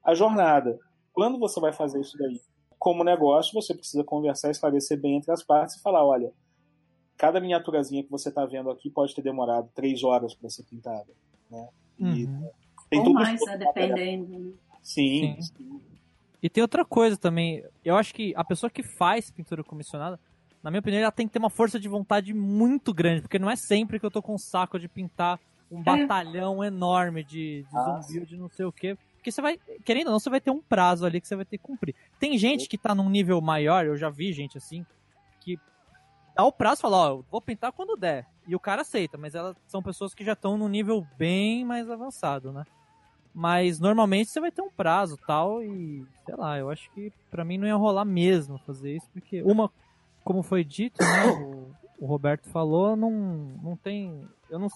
[0.04, 0.78] a jornada.
[1.14, 2.40] Quando você vai fazer isso daí
[2.78, 6.34] como negócio, você precisa conversar, esclarecer bem entre as partes e falar: olha,
[7.18, 11.12] cada miniaturazinha que você está vendo aqui pode ter demorado três horas para ser pintada.
[11.50, 11.70] Né?
[12.00, 12.50] E uhum.
[12.90, 14.58] tem Ou mais, né, dependendo.
[14.82, 15.42] Sim, sim.
[15.42, 15.82] sim.
[16.42, 17.64] E tem outra coisa também.
[17.86, 20.20] Eu acho que a pessoa que faz pintura comissionada,
[20.62, 23.50] na minha opinião, ela tem que ter uma força de vontade muito grande, porque não
[23.50, 25.40] é sempre que eu tô com um saco de pintar
[25.72, 28.98] um batalhão enorme de, de Ah, zumbi de não sei o quê.
[29.16, 31.46] Porque você vai, querendo ou não, você vai ter um prazo ali que você vai
[31.46, 31.96] ter que cumprir.
[32.20, 34.86] Tem gente que tá num nível maior, eu já vi gente assim,
[35.40, 35.58] que
[36.36, 38.28] dá o prazo e fala, ó, vou pintar quando der.
[38.48, 41.90] E o cara aceita, mas elas são pessoas que já estão num nível bem mais
[41.90, 42.66] avançado, né?
[43.34, 47.44] Mas normalmente você vai ter um prazo tal e, sei lá, eu acho que pra
[47.44, 49.72] mim não ia rolar mesmo fazer isso, porque uma,
[50.24, 54.68] como foi dito, né, o, o Roberto falou, não, não tem, eu não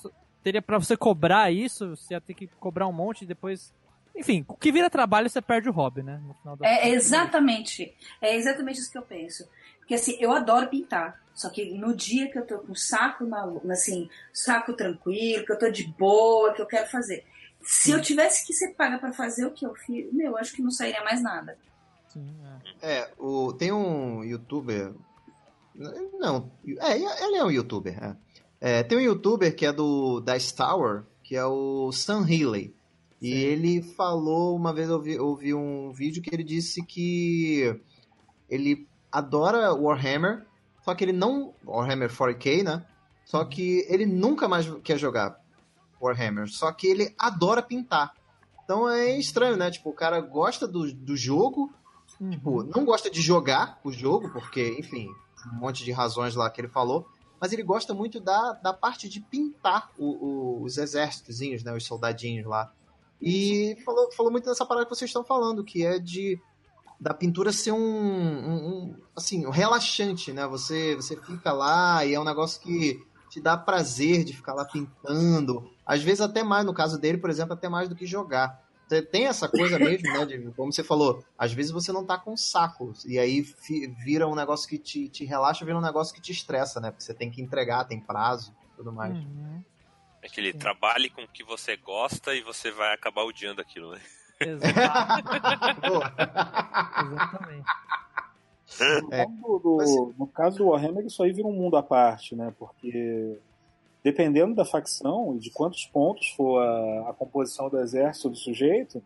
[0.41, 3.71] teria pra você cobrar isso, você ia ter que cobrar um monte e depois,
[4.15, 7.93] enfim, o que vira trabalho você perde o hobby, né, no final das É exatamente.
[8.19, 9.47] É exatamente isso que eu penso.
[9.79, 11.21] Porque assim, eu adoro pintar.
[11.37, 15.51] Só que no dia que eu tô com o saco na, assim, saco tranquilo, que
[15.51, 17.23] eu tô de boa, que eu quero fazer.
[17.61, 20.51] Se eu tivesse que ser paga pra fazer o que eu fiz, meu, eu acho
[20.51, 21.55] que não sairia mais nada.
[22.07, 22.25] Sim,
[22.81, 23.01] é.
[23.01, 24.95] É, o, tem um youtuber.
[26.19, 28.03] Não, é, ele é um youtuber.
[28.03, 28.15] é.
[28.59, 32.75] É, tem um youtuber que é do da Tower, que é o Sam Healy.
[33.21, 37.79] E ele falou, uma vez eu vi, eu vi um vídeo que ele disse que
[38.49, 40.46] ele adora Warhammer,
[40.87, 41.53] só que ele não.
[41.65, 42.85] Warhammer 4K, né?
[43.25, 45.37] Só que ele nunca mais quer jogar
[46.01, 46.47] Warhammer.
[46.47, 48.13] Só que ele adora pintar.
[48.63, 49.69] Então é estranho, né?
[49.69, 51.69] Tipo, o cara gosta do, do jogo,
[52.21, 52.29] Uhum.
[52.31, 55.07] tipo, não gosta de jogar o jogo, porque, enfim,
[55.53, 57.05] um monte de razões lá que ele falou,
[57.39, 61.85] mas ele gosta muito da, da parte de pintar o- o- os exércitozinhos, né, os
[61.85, 62.71] soldadinhos lá.
[63.21, 66.39] E falou, falou muito dessa parada que vocês estão falando, que é de
[66.99, 70.45] da pintura ser um, um- um, assim, um relaxante, né?
[70.47, 74.65] Você, você fica lá e é um negócio que te dá prazer de ficar lá
[74.65, 75.69] pintando.
[75.85, 78.65] Às vezes até mais, no caso dele, por exemplo, até mais do que jogar.
[78.87, 80.25] Você tem essa coisa mesmo, né?
[80.25, 82.93] De, como você falou, às vezes você não tá com saco.
[83.05, 86.31] E aí fi- vira um negócio que te, te relaxa, vira um negócio que te
[86.31, 86.89] estressa, né?
[86.89, 89.13] Porque você tem que entregar, tem prazo tudo mais.
[89.13, 89.61] Uhum.
[90.21, 93.91] É que ele trabalhe com o que você gosta e você vai acabar odiando aquilo,
[93.91, 94.01] né?
[94.39, 96.13] Exato, Boa.
[97.05, 97.65] exatamente.
[99.11, 99.25] É.
[99.25, 102.53] No, do- Mas- no caso do Warhammer, isso aí vira um mundo à parte, né?
[102.59, 103.39] Porque
[104.03, 109.01] dependendo da facção e de quantos pontos for a, a composição do exército do sujeito,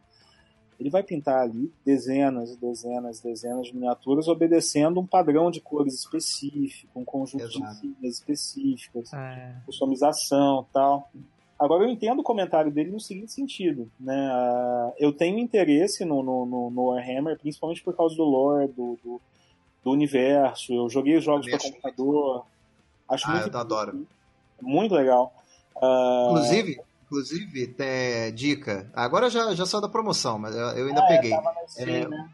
[0.80, 5.62] ele vai pintar ali dezenas e dezenas e dezenas de miniaturas obedecendo um padrão de
[5.62, 7.60] cores específico, um conjunto Exato.
[7.74, 11.10] de siglas específicas, É, customização tal.
[11.62, 14.30] Agora eu entendo o comentário dele no seguinte sentido, né?
[14.32, 19.22] Ah, Eu tenho interesse no, no, no- Warhammer, principalmente por causa do lore, do, do,
[19.84, 20.74] do universo.
[20.74, 22.45] Eu joguei os jogos para computador.
[23.07, 24.07] Acho Ah, muito, eu adoro.
[24.59, 25.32] muito legal.
[25.80, 28.89] Ah, Inclusive, inclusive, tem dica.
[28.91, 31.38] Agora já, já saiu da promoção, mas eu, ainda ah, é, peguei.
[31.68, 32.30] Steam, É, né?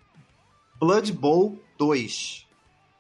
[0.80, 2.48] Blood Bowl 2.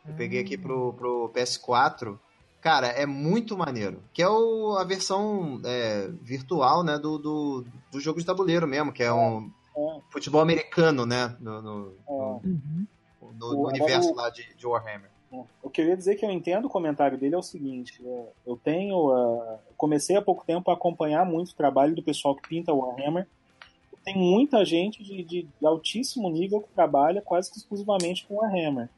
[0.05, 2.19] Eu peguei aqui pro, pro PS4.
[2.67, 4.03] Cara, é muito maneiro.
[4.13, 8.91] Que é o, a versão é, virtual, né, do, do, do jogo de tabuleiro mesmo,
[8.91, 9.99] que é um É.
[10.11, 12.47] futebol americano, né, no, no, É.
[13.21, 15.09] No- no O- universo lá de, de Warhammer.
[15.63, 18.25] O que eu ia dizer que eu entendo o comentário dele é o seguinte: é,
[18.45, 19.11] eu tenho.
[19.13, 23.25] ah, comecei há pouco tempo a acompanhar muito o trabalho do pessoal que pinta Warhammer.
[24.03, 28.89] Tem muita gente de, de- altíssimo nível que trabalha quase que exclusivamente com Warhammer.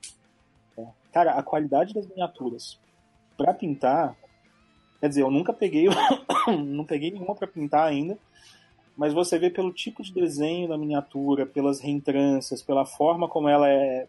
[1.11, 2.80] Cara, a qualidade das miniaturas
[3.39, 4.17] para pintar.
[4.99, 5.87] Quer dizer, eu nunca peguei.
[6.67, 8.17] não peguei nenhuma para pintar ainda.
[8.97, 13.69] Mas você vê pelo tipo de desenho da miniatura, pelas reentrâncias, pela forma como ela
[13.69, 14.07] é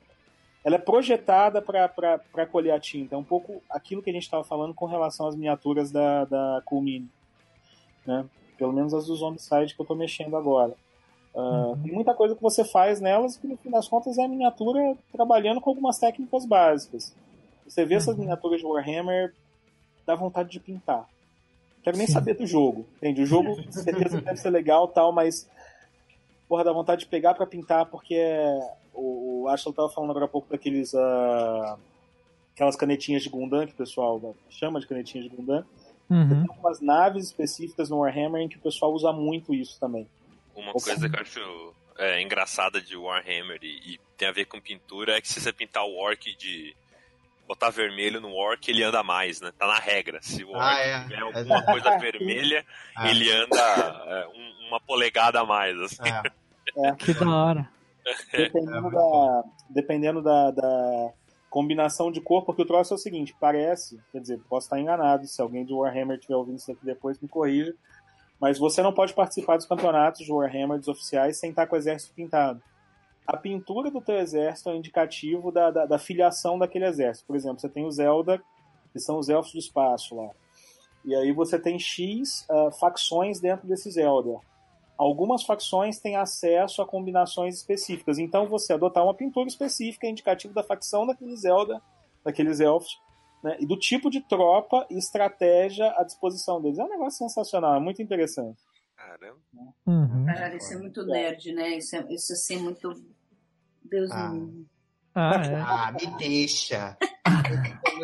[0.62, 3.14] ela é projetada para colher a tinta.
[3.14, 6.62] É um pouco aquilo que a gente estava falando com relação às miniaturas da, da
[6.66, 7.08] Cool Mini.
[8.04, 8.26] Né?
[8.58, 10.74] Pelo menos as do Zombicide que eu estou mexendo agora.
[11.34, 14.28] Ah, Tem muita coisa que você faz nelas que no fim das contas é a
[14.28, 17.14] miniatura trabalhando com algumas técnicas básicas.
[17.70, 18.20] Você vê essas Uhum.
[18.22, 19.32] miniaturas de Warhammer,
[20.04, 21.08] dá vontade de pintar.
[21.82, 22.12] Quero nem Sim.
[22.12, 23.22] saber do jogo, entende?
[23.22, 25.48] O jogo, com certeza, deve ser legal tal, mas
[26.48, 28.58] porra, dá vontade de pegar pra pintar, porque é...
[28.92, 30.94] o, o Ashton tava falando agora há pouco daqueles.
[30.94, 31.78] ah,
[32.52, 35.64] aquelas canetinhas de Gundam que o pessoal chama de canetinhas de Gundam.
[36.10, 36.28] Uhum.
[36.28, 40.06] Tem algumas naves específicas no Warhammer em que o pessoal usa muito isso também.
[40.54, 40.80] Uma Opa.
[40.84, 45.16] coisa que eu acho é, engraçada de Warhammer e, e tem a ver com pintura
[45.16, 46.74] é que se você pintar o orc de.
[47.50, 49.50] Botar vermelho no orc, ele anda mais, né?
[49.58, 50.20] Tá na regra.
[50.22, 51.02] Se o orc Ah, é.
[51.02, 51.20] tiver É.
[51.22, 52.64] alguma coisa vermelha,
[52.96, 53.10] Ah.
[53.10, 53.56] ele anda
[54.06, 55.76] é, um- uma polegada a mais.
[55.80, 55.96] Assim.
[56.78, 56.92] É.
[56.94, 57.68] Que da hora.
[58.32, 61.10] Dependendo, da, dependendo da, da
[61.50, 65.26] combinação de cor, porque o troço é o seguinte, parece, quer dizer, posso estar enganado,
[65.26, 67.74] se alguém de Warhammer estiver ouvindo isso aqui depois, me corrija,
[68.40, 71.78] mas você não pode participar dos campeonatos de Warhammer dos oficiais sem estar com o
[71.78, 72.62] exército pintado.
[73.30, 77.28] A pintura do teu exército é indicativo da, da, da filiação daquele exército.
[77.28, 78.42] Por exemplo, você tem os Zelda,
[78.92, 80.30] que são os elfos do espaço lá.
[81.04, 84.40] E aí você tem X uh, facções dentro desses Elder.
[84.98, 88.18] Algumas facções têm acesso a combinações específicas.
[88.18, 91.80] Então você adotar uma pintura específica é indicativo da facção daqueles Elder,
[92.24, 93.00] daqueles elfos,
[93.44, 93.56] né?
[93.60, 96.80] e do tipo de tropa e estratégia à disposição deles.
[96.80, 98.58] É um negócio sensacional, é muito interessante.
[98.96, 99.38] Caramba.
[99.86, 100.26] Uhum.
[100.26, 101.78] Cara, isso é muito nerd, né?
[101.78, 102.92] Isso, é, isso assim, muito.
[103.90, 104.28] Deus Ah.
[104.30, 104.66] me.
[105.14, 105.54] Ah, é.
[105.56, 106.96] Ah, me deixa.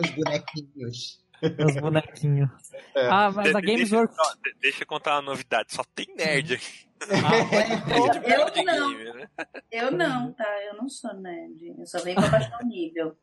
[0.03, 1.25] Os bonequinhos.
[1.67, 2.51] Os bonequinhos.
[2.95, 3.07] É.
[3.09, 4.29] Ah, mas a De- Games deixa, Workshop.
[4.29, 5.73] não, de- deixa eu contar uma novidade.
[5.75, 6.87] Só tem nerd aqui.
[7.07, 9.29] Eu, eu Board não, game, né?
[9.71, 10.49] eu não, tá?
[10.65, 11.75] Eu não sou nerd.
[11.79, 13.17] Eu só venho pra baixar o nível.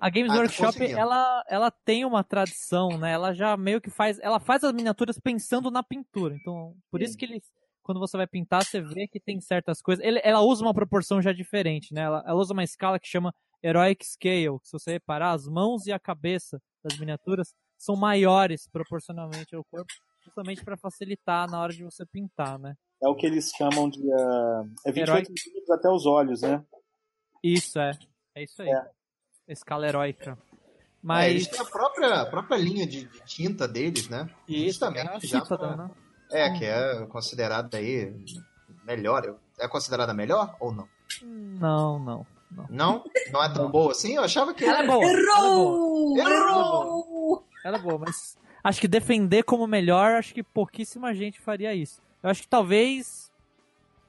[0.00, 3.12] A Games Ah, tá Workshop, ela, ela tem uma tradição, né?
[3.12, 4.18] Ela já meio que faz.
[4.20, 6.34] Ela faz as miniaturas pensando na pintura.
[6.34, 7.42] Então, por isso que eles.
[7.82, 10.04] Quando você vai pintar, você vê que tem certas coisas.
[10.04, 12.02] Ele- ela usa uma proporção já diferente, né?
[12.02, 14.58] Ela, ela usa uma escala que chama Heroic Scale.
[14.60, 19.64] Que se você reparar, as mãos e a cabeça das miniaturas são maiores proporcionalmente ao
[19.64, 19.92] corpo,
[20.24, 22.74] justamente para facilitar na hora de você pintar, né?
[23.02, 23.98] É o que eles chamam de.
[24.00, 25.22] Uh, é 28 Herói.
[25.28, 26.64] milímetros até os olhos, né?
[27.42, 27.90] Isso é.
[28.36, 28.68] É isso aí.
[28.70, 28.90] É.
[29.48, 30.38] Escala heróica.
[30.40, 30.62] É,
[31.02, 31.30] Mas.
[31.32, 34.30] eles têm a própria, a própria linha de, de tinta deles, né?
[34.48, 35.90] Justamente era a já pra- né?
[36.32, 38.14] É, que é considerada aí
[38.84, 39.36] melhor.
[39.58, 40.88] É considerada melhor ou não?
[41.22, 42.26] Não, não.
[42.68, 43.04] Não?
[43.32, 44.14] Não é tão boa assim?
[44.14, 45.04] Eu achava que Ela é boa.
[45.04, 46.18] Errou!
[46.18, 47.46] Ela é Errou!
[47.64, 52.00] Ela é boa, mas acho que defender como melhor, acho que pouquíssima gente faria isso.
[52.22, 53.30] Eu acho que talvez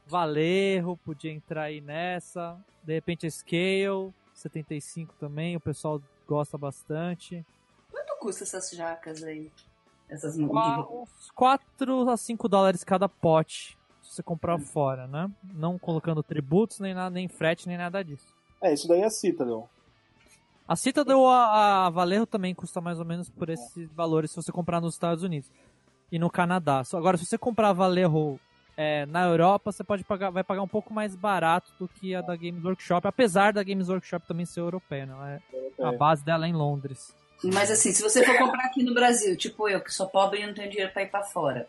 [0.06, 2.58] Valerro podia entrar aí nessa.
[2.84, 7.46] De repente a Scale, 75 também, o pessoal gosta bastante.
[7.92, 9.52] Quanto custa essas jacas aí?
[10.14, 15.30] Essas Uns 4 a 5 dólares cada pote, se você comprar fora, né?
[15.56, 18.28] Não colocando tributos, nem nada, nem frete, nem nada disso.
[18.62, 19.68] É, isso daí é Citadel.
[20.68, 24.52] A Citadel, a, a Valerro também custa mais ou menos por esses valores se você
[24.52, 25.50] comprar nos Estados Unidos
[26.12, 26.84] e no Canadá.
[26.84, 28.40] Só- Agora, se você comprar a Valerro
[28.78, 32.22] é, na Europa, você pode pagar, vai pagar um pouco mais barato do que a
[32.22, 35.40] da Games Workshop, apesar da Games Workshop também ser europeia, não é?
[35.82, 37.16] A base dela é em Londres.
[37.44, 40.48] Mas assim, se você for comprar aqui no Brasil, tipo eu, que sou pobre e
[40.48, 41.68] não tenho dinheiro pra ir pra fora.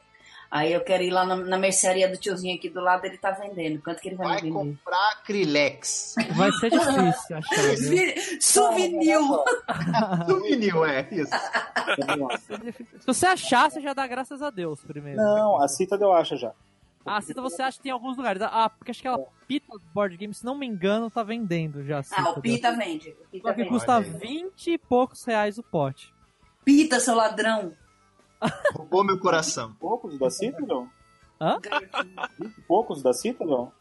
[0.51, 3.33] Aí eu quero ir lá na, na mercearia do tiozinho aqui do lado, ele tá
[3.33, 3.83] vendendo.
[3.83, 4.55] Quanto que ele vai, vai me vender?
[4.55, 6.15] comprar Acrylex.
[6.37, 8.41] Vai ser difícil achar?
[8.41, 9.19] Souvenir!
[10.29, 11.33] Do vinil, é isso.
[13.01, 15.21] Se você achar, você já dá graças a Deus primeiro.
[15.21, 16.53] Não, a Citadel acha já.
[17.05, 18.41] A Citadel você acha que tem em alguns lugares.
[18.43, 22.01] Ah, porque acho que ela Pita Board Game, se não me engano, tá vendendo já.
[22.13, 23.11] Ah, o Pita vende.
[23.11, 23.69] O Pita Só que vende.
[23.71, 24.11] custa Olha aí.
[24.13, 26.13] 20 e poucos reais o pote.
[26.65, 27.73] Pita, seu ladrão!
[28.75, 29.75] Roubou meu coração.
[29.79, 30.89] Poucos da Citadel?
[31.41, 31.59] Hã?
[32.67, 33.73] Poucos da Citadel?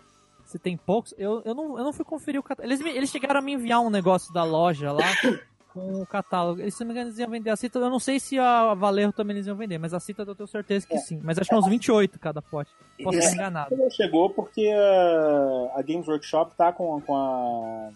[0.46, 2.70] Se tem poucos, eu, eu, não, eu não fui conferir o catálogo.
[2.74, 5.06] Eles, me- eles chegaram a me enviar um negócio da loja lá
[5.74, 6.62] com o catálogo.
[6.62, 7.88] Eles, se não me engano, eles iam vender a Citadel.
[7.88, 10.48] Eu não sei se a Valerro também eles iam vender, mas a Citadel eu tenho
[10.48, 11.20] certeza que sim.
[11.24, 12.72] Mas acho que é uns 28 cada pote.
[13.04, 13.36] Posso estar Isso.
[13.36, 13.70] enganado.
[13.70, 17.90] Citadel chegou porque a, a Games Workshop tá com, com a.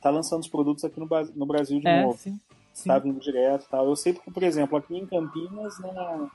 [0.00, 2.18] tá lançando os produtos aqui no, no Brasil de É, novo.
[2.18, 2.38] sim.
[2.72, 2.88] sim.
[2.88, 3.86] Tá vindo direto e tal.
[3.86, 6.28] Eu sei porque, por exemplo, aqui em Campinas, na, na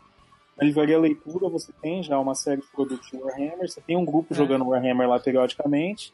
[0.62, 4.34] Livraria Leitura, você tem já uma série de produtos de Warhammer, você tem um grupo
[4.34, 4.38] É.
[4.38, 6.14] jogando Warhammer lá periodicamente,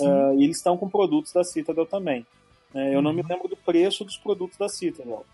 [0.00, 2.26] ah, e eles estão com produtos da Citadel também.
[2.74, 3.16] É, eu não Uhum.
[3.16, 5.24] me lembro do preço dos produtos da Citadel,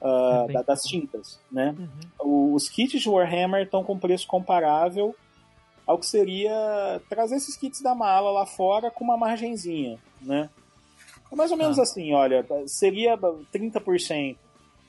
[0.00, 1.74] É bem da- das tintas, né?
[2.20, 2.54] Uhum.
[2.54, 5.14] Os kits de Warhammer estão com preço comparável
[5.86, 10.50] ao que seria trazer esses kits da mala lá fora com uma margenzinha, né?
[11.30, 11.82] É mais ou menos Tá.
[11.82, 13.16] assim, olha, seria
[13.52, 14.36] 30%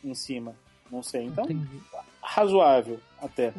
[0.04, 0.56] em cima,
[0.92, 1.26] não sei.
[1.26, 1.82] Então, Entendi.
[2.22, 3.54] razoável até.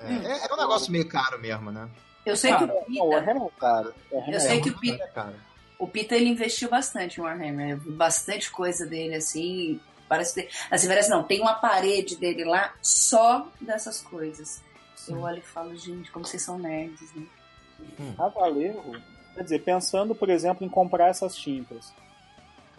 [0.00, 1.88] É, é um negócio meio caro mesmo, né?
[2.24, 3.94] Eu sei que o Não, o Pita, Warhammer é caro.
[4.12, 4.78] Warhammer Eu sei é que o.
[4.78, 5.34] Pita- É caro.
[5.78, 7.70] O Pita ele investiu bastante em Warhammer.
[7.70, 9.80] Eu vi bastante coisa dele assim.
[10.08, 10.48] Parece que.
[10.70, 14.62] Assim, parece não, tem uma parede dele lá só dessas coisas.
[15.08, 17.26] Eu olho e falo, gente, como vocês são nerds, né?
[18.18, 18.96] A Valerro,
[19.34, 21.92] quer dizer, pensando, por exemplo, em comprar essas tintas.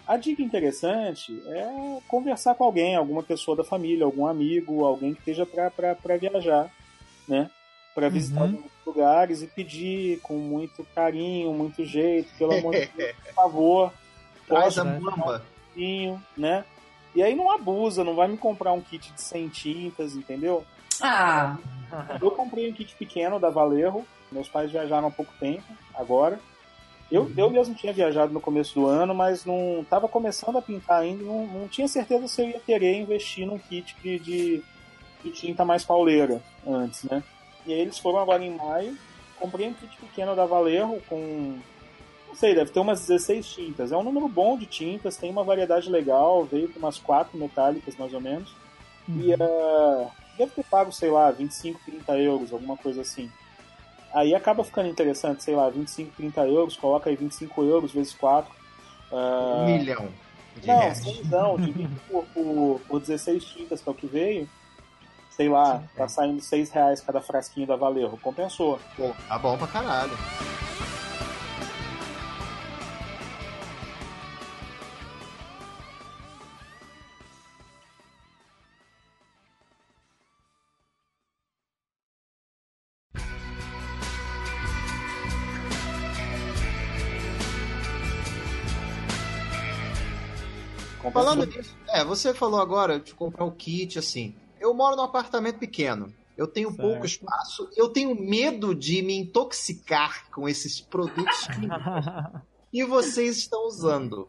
[0.05, 5.19] A dica interessante é conversar com alguém, alguma pessoa da família, algum amigo, alguém que
[5.19, 6.69] esteja para viajar,
[7.27, 7.49] né?
[7.95, 8.45] Para visitar Uhum.
[8.47, 13.93] alguns lugares e pedir com muito carinho, muito jeito, pelo amor de Deus, por favor,
[14.47, 14.99] Traz a né?
[14.99, 15.43] mamba.
[15.65, 16.63] pouquinho, né?
[17.15, 20.63] E aí não abusa, não vai me comprar um kit de 100 tintas, entendeu?
[21.01, 21.57] Ah,
[22.21, 24.05] Eu comprei um kit pequeno da Valerro.
[24.31, 25.63] Meus pais viajaram há pouco tempo,
[25.95, 26.39] agora.
[27.11, 31.01] Eu, eu mesmo tinha viajado no começo do ano, mas não estava começando a pintar
[31.01, 31.23] ainda.
[31.23, 34.63] Não, não tinha certeza se eu ia querer investir num kit de, de,
[35.23, 37.23] de tinta mais pauleira antes, né?
[37.65, 38.97] E aí eles foram agora em maio.
[39.39, 41.57] Comprei um kit pequeno da Valerro com.
[42.27, 43.91] Não sei, deve ter umas 16 tintas.
[43.91, 47.95] É um número bom de tintas, tem uma variedade legal, veio com umas quatro metálicas
[47.95, 48.53] mais ou menos.
[49.07, 53.31] E uh, deve ter pago, sei lá, 25, 30 euros, alguma coisa assim.
[54.13, 58.51] Aí acaba ficando interessante, sei lá, 25, 30 euros, coloca aí 25 euros vezes 4.
[59.11, 59.15] Uh...
[59.15, 60.07] Um milhão.
[60.57, 61.29] De não, reais.
[61.29, 64.49] não, divide por, por, por 16 tintas, que é o que veio.
[65.39, 66.07] Sei lá, tá é.
[66.09, 68.19] saindo 6 reais cada frasquinho da Valerro.
[68.21, 68.77] Compensou.
[68.97, 70.11] Pô, tá bom pra caralho.
[91.13, 94.35] Falando nisso, é, você falou agora de comprar o kit, assim.
[94.69, 96.13] Eu moro num apartamento pequeno.
[96.37, 96.81] Eu tenho Certo.
[96.81, 97.67] pouco espaço.
[97.75, 101.47] Eu tenho medo de me intoxicar com esses produtos
[102.71, 104.27] que, vocês estão usando.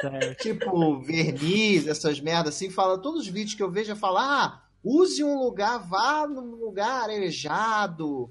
[0.00, 0.42] Certo.
[0.42, 2.70] Tipo, verniz, essas merdas assim.
[2.70, 6.54] Fala, todos os vídeos que eu vejo, eu falo, ah, use um lugar, vá num
[6.56, 8.30] lugar arejado.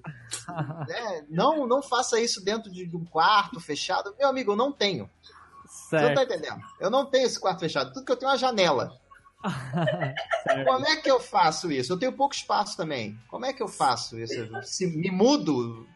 [0.87, 1.25] né?
[1.29, 4.15] Não, não faça isso dentro de um quarto fechado.
[4.17, 5.07] Meu amigo, eu não tenho.
[5.67, 6.33] Você não tá certo.
[6.33, 6.61] entendendo?
[6.79, 7.93] Eu não tenho esse quarto fechado.
[7.93, 8.99] Tudo que eu tenho é uma janela.
[10.65, 11.93] Como é que eu faço isso?
[11.93, 13.17] Eu tenho pouco espaço também.
[13.27, 14.49] Como é que eu faço isso?
[14.63, 15.87] Se me mudo?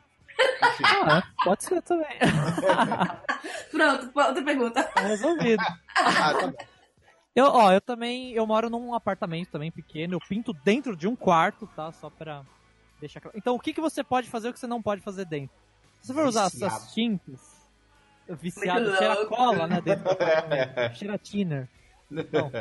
[0.83, 2.17] Ah, pode ser também.
[3.71, 4.83] Pronto, outra pergunta.
[4.83, 5.63] Tá resolvido.
[5.95, 6.53] Ah, tá bom.
[7.35, 11.15] Eu, ó, eu também, eu moro num apartamento também pequeno, eu pinto dentro de um
[11.15, 11.91] quarto, tá?
[11.91, 12.43] Só pra
[12.99, 13.37] deixar claro.
[13.37, 15.55] Então, o que, que você pode fazer e o que você não pode fazer dentro?
[16.01, 16.75] Se você for usar Viciado.
[16.75, 17.41] essas tintas,
[18.29, 19.81] viciado, cheira cola, né?
[19.81, 21.69] Dentro do apartamento, cheira thinner.
[22.09, 22.51] Não.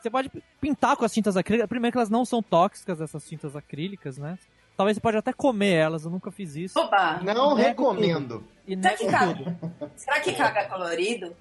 [0.00, 0.30] Você pode
[0.60, 1.68] pintar com as tintas acrílicas.
[1.68, 4.38] Primeiro que elas não são tóxicas, essas tintas acrílicas, né?
[4.76, 6.78] Talvez você pode até comer elas, eu nunca fiz isso.
[6.78, 7.20] Opa!
[7.22, 8.44] Não recomendo.
[8.66, 9.58] E Será que caga?
[9.94, 11.36] Será que caga colorido?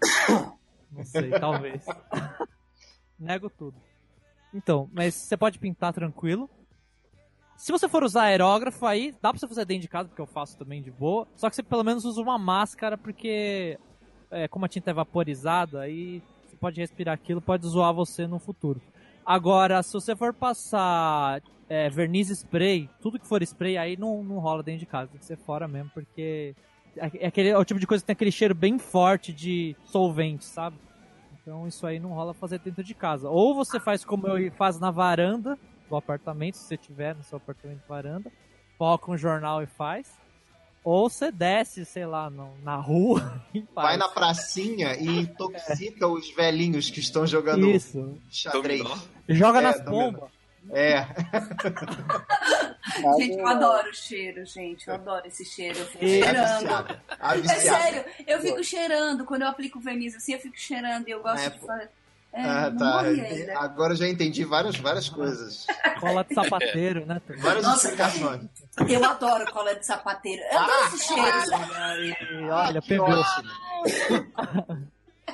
[0.92, 1.84] Não sei, talvez.
[3.20, 3.76] Nego tudo.
[4.54, 6.48] Então, mas você pode pintar tranquilo.
[7.58, 10.28] Se você for usar aerógrafo, aí dá pra você fazer dentro de casa, porque eu
[10.28, 11.28] faço também de boa.
[11.36, 13.80] Só que você pelo menos usa uma máscara, porque
[14.30, 16.22] é, como a tinta é vaporizada, aí
[16.64, 18.82] pode respirar aquilo, pode zoar você no futuro.
[19.26, 24.40] Agora, se você for passar é, verniz spray, tudo que for spray, aí não, não
[24.40, 26.56] rola dentro de casa, tem que ser fora mesmo, porque
[26.96, 30.46] é, aquele, é o tipo de coisa que tem aquele cheiro bem forte de solvente,
[30.46, 30.78] sabe?
[31.42, 33.30] Então isso aí não rola fazer dentro de casa.
[33.30, 35.60] Ou você faz como eu faço na varanda
[35.90, 38.32] do apartamento, se você tiver no seu apartamento varanda,
[38.78, 40.18] coloca um jornal e faz.
[40.84, 43.42] Ou você desce, sei lá, no- na rua.
[43.74, 48.18] Vai na pracinha e intoxica os velhinhos que estão jogando Isso.
[48.30, 48.84] xadrez.
[48.84, 48.98] Dominó.
[49.30, 50.30] Joga É, nas pombas.
[50.72, 51.06] É.
[53.18, 54.88] Gente, eu adoro o cheiro, gente.
[54.88, 55.80] Eu adoro esse cheiro.
[55.80, 56.12] Eu fico É A
[56.60, 57.00] cheirando.
[57.20, 57.62] É viciada.
[57.62, 59.26] sério, eu fico cheirando.
[59.26, 61.90] Quando eu aplico verniz assim, eu fico cheirando e eu gosto É, de fazer.
[62.36, 63.04] É, Ah, tá.
[63.60, 65.68] Agora eu já entendi várias, várias coisas.
[66.00, 67.22] Cola de sapateiro, né?
[67.38, 68.50] Várias Nossa, explicações.
[68.90, 70.42] Eu adoro cola de sapateiro.
[70.52, 72.52] Eu adoro Ah, esse cheiro.
[72.52, 73.10] Olha, que pegou.
[73.10, 73.52] ótimo.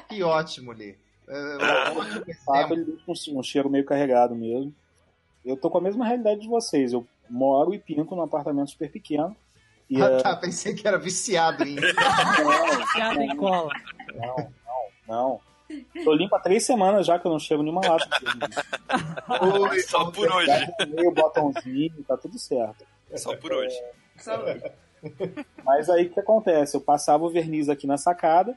[0.10, 0.96] que ótimo, Lê.
[1.28, 4.74] É, é um ótimo O Fábio ele deixa um, um cheiro meio carregado mesmo.
[5.46, 6.92] Eu tô com a mesma realidade de vocês.
[6.92, 9.36] Eu moro e pinto num apartamento super pequeno.
[9.90, 11.78] E Ah, é, tá, pensei que era viciado em.
[12.94, 13.72] Piada em cola.
[14.16, 14.52] não, não,
[15.08, 15.42] não.
[16.04, 18.08] Tô limpo há três semanas já que eu não chego nenhuma lata.
[18.20, 18.56] de verniz.
[19.72, 20.52] Oi, Só por hoje.
[20.90, 22.86] Meio botãozinho, tá tudo certo.
[23.16, 23.76] Só por hoje.
[24.18, 24.44] Só-
[25.64, 26.76] Mas aí o que acontece?
[26.76, 28.56] Eu passava o verniz aqui na sacada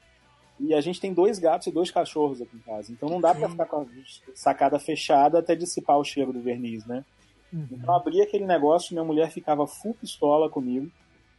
[0.58, 2.90] e a gente tem dois gatos e dois cachorros aqui em casa.
[2.92, 3.86] Então não dá pra ficar com a
[4.34, 7.04] sacada fechada até dissipar o cheiro do verniz, né?
[7.52, 7.66] Uhum.
[7.70, 10.90] Então eu abria aquele negócio, minha mulher ficava full pistola comigo,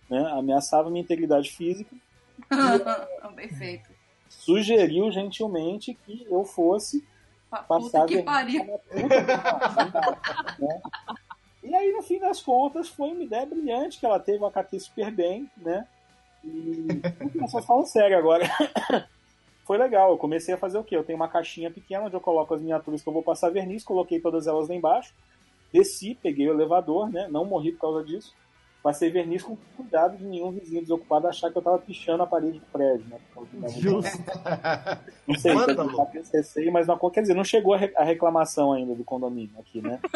[0.09, 0.25] né?
[0.31, 1.95] Ameaçava minha integridade física,
[3.35, 3.89] Perfeito.
[4.39, 7.03] Sugeriu gentilmente que eu fosse
[7.49, 8.65] Pa- passar Puta que pariu.
[10.59, 10.81] né?
[11.63, 14.79] E aí, no fim das contas, foi uma ideia brilhante que ela teve, eu acatei
[14.79, 15.87] super bem, né?
[16.43, 16.87] E.
[17.47, 18.45] Só falando sério agora.
[19.65, 20.93] Foi legal, eu comecei a fazer o quê?
[20.93, 23.81] Eu tenho uma caixinha pequena onde eu coloco as miniaturas que eu vou passar verniz,
[23.81, 25.13] coloquei todas elas lá embaixo,
[25.71, 27.29] desci, peguei o elevador, né?
[27.29, 28.35] Não morri por causa disso.
[28.83, 32.59] Passei verniz com cuidado de nenhum vizinho desocupado achar que eu tava pichando a parede
[32.59, 33.17] do prédio, né?
[33.79, 34.17] Justo.
[35.25, 35.53] Não sei,
[36.33, 39.81] receio, mas não, quer dizer, não chegou a re- a reclamação ainda do condomínio aqui,
[39.81, 40.01] né?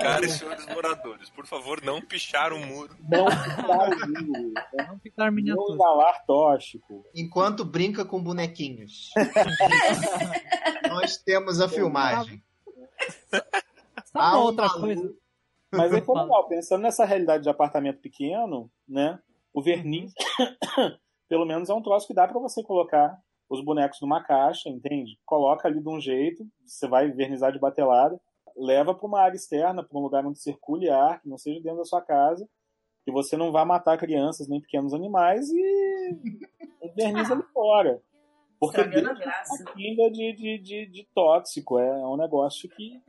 [0.00, 2.94] Cara e senhores moradores, por favor, não pichar o muro.
[3.08, 3.24] Não
[3.56, 4.52] pintar o muro?
[4.76, 5.74] Não não miniatura.
[5.74, 7.06] inalar tóxico.
[7.14, 9.10] Enquanto brinca com bonequinhos.
[10.90, 12.42] Nós temos a filmagem.
[13.30, 13.42] Sabe
[14.14, 15.21] uma um outra coisa?
[15.72, 19.18] Mas aí foi legal, pensando nessa realidade de apartamento pequeno, né?
[19.54, 20.12] O verniz,
[21.28, 23.18] pelo menos é um troço que dá pra você colocar
[23.48, 25.18] os bonecos numa caixa, entende?
[25.24, 28.18] Coloca ali de um jeito, você vai vernizar de batelada.
[28.56, 31.78] leva para uma área externa, para um lugar onde circule ar, que não seja dentro
[31.78, 32.48] da sua casa,
[33.04, 36.20] que você não vá matar crianças nem pequenos animais e
[36.82, 38.02] inverniza ali fora.
[38.62, 39.64] Porque a graça.
[39.74, 41.80] uma de, de, de, de tóxico.
[41.80, 43.02] É um negócio que.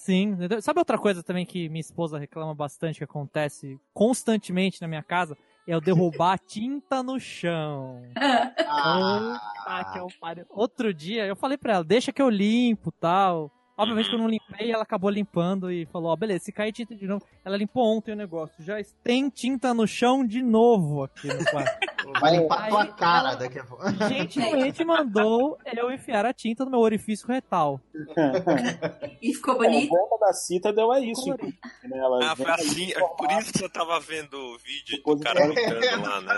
[0.00, 0.34] Sim.
[0.62, 5.36] Sabe outra coisa também que minha esposa reclama bastante, que acontece constantemente na minha casa?
[5.66, 8.00] É eu derrubar tinta no chão.
[8.16, 10.08] Ah, Ah, que é um.
[10.48, 13.52] Outro dia eu falei pra ela, deixa que eu limpo tal.
[13.80, 16.94] Obviamente que eu não limpei, ela acabou limpando e falou, ó, beleza, se cair tinta
[16.94, 17.24] de novo.
[17.44, 18.54] Ela limpou ontem o negócio.
[18.62, 21.78] Já tem tinta no chão de novo aqui no quarto.
[22.20, 23.84] vai limpar tua Aí cara ela- daqui a pouco.
[24.08, 27.80] Gentilmente mandou eu enfiar a tinta no meu orifício retal.
[29.22, 29.90] E ficou A bonito?
[29.90, 31.28] bomba da Citadel é isso.
[31.30, 31.52] Né?
[31.92, 32.92] Ela Ah, foi assim.
[32.92, 36.34] formada- Por isso que você tava vendo o vídeo do cara do- pintando lá, né?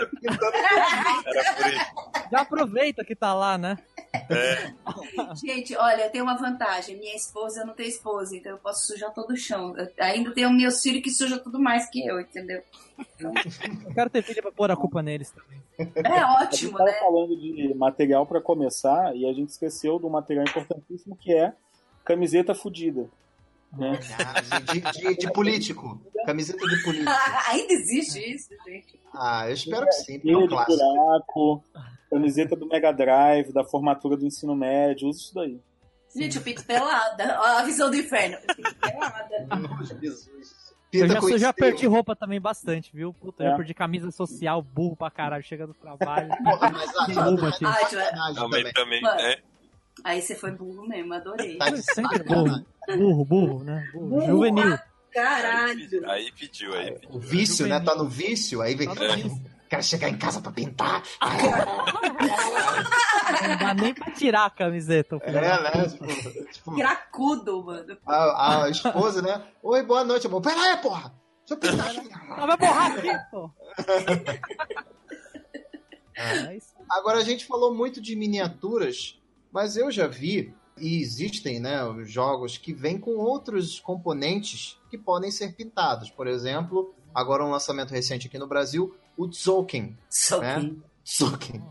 [1.25, 2.29] Era por isso.
[2.31, 3.77] Já aproveita que tá lá, né?
[4.29, 4.71] É,
[5.35, 6.97] Gente, olha, eu tenho uma vantagem.
[6.97, 9.75] Minha esposa, eu não tenho esposa, então eu posso sujar todo o chão.
[9.77, 12.61] Eu- ainda tenho meus filhos que sujam tudo mais que eu, entendeu?
[13.19, 13.31] Eu
[13.93, 15.61] quero ter filha pra pôr a culpa neles também.
[15.95, 16.97] É A gente ótimo, estava né?
[16.99, 21.53] falando de material para começar e a gente esqueceu do material importantíssimo que é
[22.05, 23.09] camiseta fudida.
[23.75, 23.99] Né?
[24.19, 25.99] Ah, de, de- de político.
[26.27, 27.11] Camiseta de político.
[27.47, 28.99] ainda existe isso, gente.
[29.11, 30.77] Ah, eu espero que sim, porque é um de clássico.
[30.77, 31.63] buraco,
[32.11, 35.59] camiseta do Mega Drive, da formatura do ensino médio, usa isso daí.
[36.15, 37.39] Gente, eu pinto pelada.
[37.39, 38.37] Ó, a visão do inferno.
[38.47, 39.29] Eu pinto pelada.
[40.01, 40.29] Jesus.
[40.91, 43.11] Eu já, eu já perdi roupa também bastante, viu?
[43.13, 43.49] Puta, eu É.
[43.51, 46.29] já perdi camisa social, burro pra caralho, chega do trabalho.
[46.43, 47.57] Porra, mas a não, mas
[48.35, 48.73] também.
[48.73, 49.01] também.
[49.19, 49.39] É.
[50.03, 51.57] aí você foi burro mesmo, adorei.
[51.57, 52.63] Tá Sempre burro.
[52.95, 53.89] Burro, burro, né?
[53.91, 54.07] Burro.
[54.07, 54.25] Burro.
[54.27, 54.77] Juvenil.
[55.11, 56.09] Caralho.
[56.09, 57.09] aí pediu, aí pediu.
[57.15, 57.79] O vício, né?
[57.79, 58.87] Tá no vício, aí vem.
[58.87, 59.41] Tá no vício.
[59.73, 61.01] Quero chegar em casa pra pintar.
[63.41, 65.19] Não dá nem pra tirar a camiseta.
[65.19, 65.35] filho.
[65.35, 65.71] É, né?
[65.89, 66.05] Tipo,
[66.51, 67.97] tipo, Cracudo, mano.
[68.05, 69.43] a, a esposa, né?
[69.63, 70.43] Oi, boa noite, amor.
[70.43, 71.11] Pera aí, porra.
[71.39, 71.89] Deixa eu pintar.
[72.37, 73.49] Ah, vai borrar aqui, pô.
[76.15, 76.75] É isso.
[76.87, 79.19] Agora, a gente falou muito de miniaturas,
[79.51, 84.97] mas eu já vi, e existem, né, os jogos que vêm com outros componentes que
[84.97, 86.11] podem ser pintados.
[86.11, 89.97] Por exemplo, agora um lançamento recente aqui no Brasil, o Tzolk'in.
[90.09, 90.59] Só É?
[90.59, 90.81] que.
[91.05, 91.61] Tzolk'in.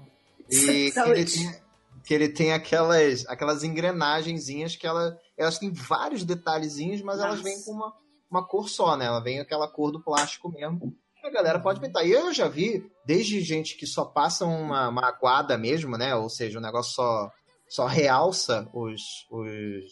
[0.51, 1.63] E que ele tem,
[2.05, 7.43] que ele tem aquelas, aquelas engrenagenzinhas que ela, elas têm vários detalhezinhos, mas elas Nossa.
[7.45, 7.93] vêm com uma,
[8.31, 9.07] uma cor só, né?
[9.07, 10.97] Ela vem aquela cor do plástico mesmo.
[11.25, 12.05] A galera pode pintar.
[12.05, 16.17] E eu já vi, desde gente que só passa uma, uma aguada mesmo, né?
[16.17, 17.31] Ou seja, o negócio só,
[17.69, 19.85] só realça os, os.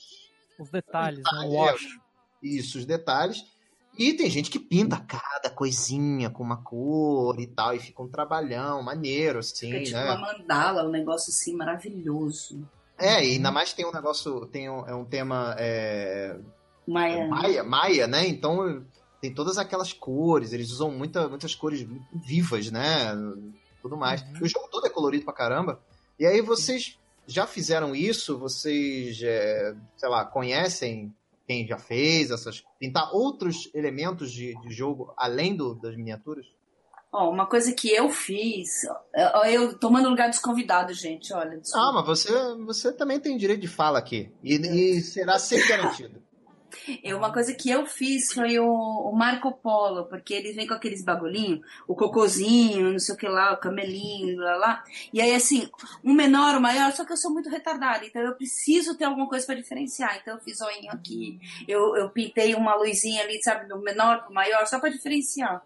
[0.59, 1.46] Os detalhes, né?
[1.48, 1.86] O É, wash.
[2.42, 3.44] Isso, os detalhes.
[4.01, 8.09] E tem gente que pinta cada coisinha com uma cor e tal, e fica um
[8.09, 10.05] trabalhão maneiro, assim, Fica tipo né?
[10.05, 12.66] uma mandala, um negócio assim maravilhoso.
[12.98, 16.35] É, e ainda mais tem um negócio, tem um, é um tema é,
[16.89, 17.28] Maia.
[17.28, 18.27] maia, maia, né?
[18.27, 18.82] Então
[19.20, 23.12] tem todas aquelas cores, eles usam muita, muitas cores vivas, né?
[23.82, 24.22] Tudo mais.
[24.22, 24.39] Uhum.
[24.40, 25.78] O jogo todo é colorido pra caramba.
[26.18, 28.39] E aí vocês já fizeram isso?
[28.39, 31.14] Vocês, é, sei lá, conhecem
[31.51, 32.62] quem já fez essas.
[32.78, 36.47] Pintar outros elementos de, de jogo além do, das miniaturas?
[37.12, 38.68] Ó, uma coisa que eu fiz,
[39.35, 41.59] ó, eu tomando lugar dos convidados, gente, olha.
[41.59, 41.89] desculpa.
[41.89, 42.32] Ah, mas você,
[42.64, 44.32] você também tem direito de fala aqui.
[44.44, 46.22] E, e será sempre garantido.
[47.02, 50.74] Eu, uma coisa que eu fiz foi o, o Marco Polo, porque ele vem com
[50.74, 54.84] aqueles bagulhinhos, o cocôzinho, não sei o que lá, o camelinho, lá lá.
[55.12, 55.68] E aí, assim,
[56.05, 59.28] um menor, o maior, só que eu sou muito retardada, então eu preciso ter alguma
[59.28, 60.18] coisa pra diferenciar.
[60.20, 64.34] Então eu fiz olhinho aqui, eu, eu pintei uma luzinha ali, sabe, do menor pro
[64.34, 65.62] maior, só pra diferenciar.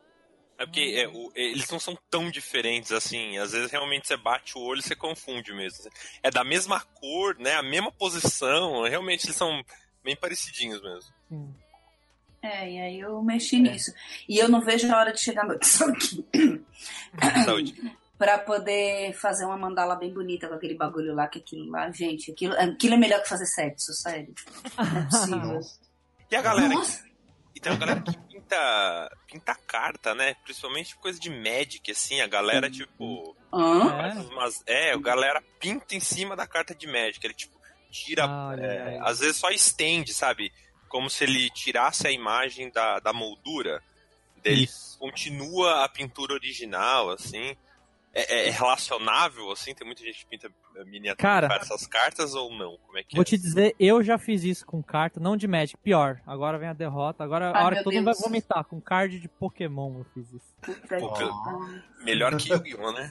[0.56, 3.36] É porque é, o- eles não são tão diferentes assim.
[3.39, 5.90] Às vezes realmente você bate o olho e você confunde mesmo.
[6.22, 7.55] É da mesma cor, né?
[7.56, 8.85] A mesma posição.
[8.85, 9.64] Realmente eles são
[10.05, 11.10] bem parecidinhos mesmo.
[11.28, 11.55] Sim.
[12.43, 13.90] É, e aí eu mexi nisso.
[14.28, 15.66] E eu não vejo a hora de chegar no aqui
[17.44, 17.74] Saúde.
[18.18, 22.31] pra poder fazer uma mandala bem bonita com aquele bagulho lá, que aquilo lá, gente,
[22.31, 24.35] aquilo, aquilo é melhor que fazer sexo, sério.
[24.76, 25.60] Não é possível.
[26.31, 27.14] E a galera que.
[27.55, 30.35] E tem uma galera que pinta, pinta carta, né?
[30.43, 32.20] Principalmente coisa de Magic, assim.
[32.20, 33.36] A galera, tipo.
[33.52, 33.89] Hã?
[33.90, 37.24] faz umas- é, a galera pinta em cima da carta de Magic.
[37.24, 37.53] Ele, tipo,
[37.95, 38.25] tira.
[38.27, 40.53] Ah, é, às vezes só estende, sabe?
[40.89, 43.81] Como se ele tirasse a imagem da, da moldura.
[44.45, 44.69] Ele
[44.99, 47.57] continua a pintura original, assim.
[48.12, 49.75] É, é relacionável, assim?
[49.75, 51.49] Tem muita gente que pinta eh, miniatura Cara.
[51.49, 52.77] para essas cartas ou não?
[52.87, 53.25] Como é que Vou é?
[53.25, 56.21] te dizer, eu já fiz isso com carta, não de Magic, pior.
[56.27, 57.25] Agora vem a derrota.
[57.25, 58.65] Agora a Ai, hora meu que todo mundo vai vomitar.
[58.65, 60.55] Com card de Pokémon eu fiz isso.
[60.89, 61.09] Pariu.
[62.05, 63.11] Melhor que Yu-Gi-Oh, né?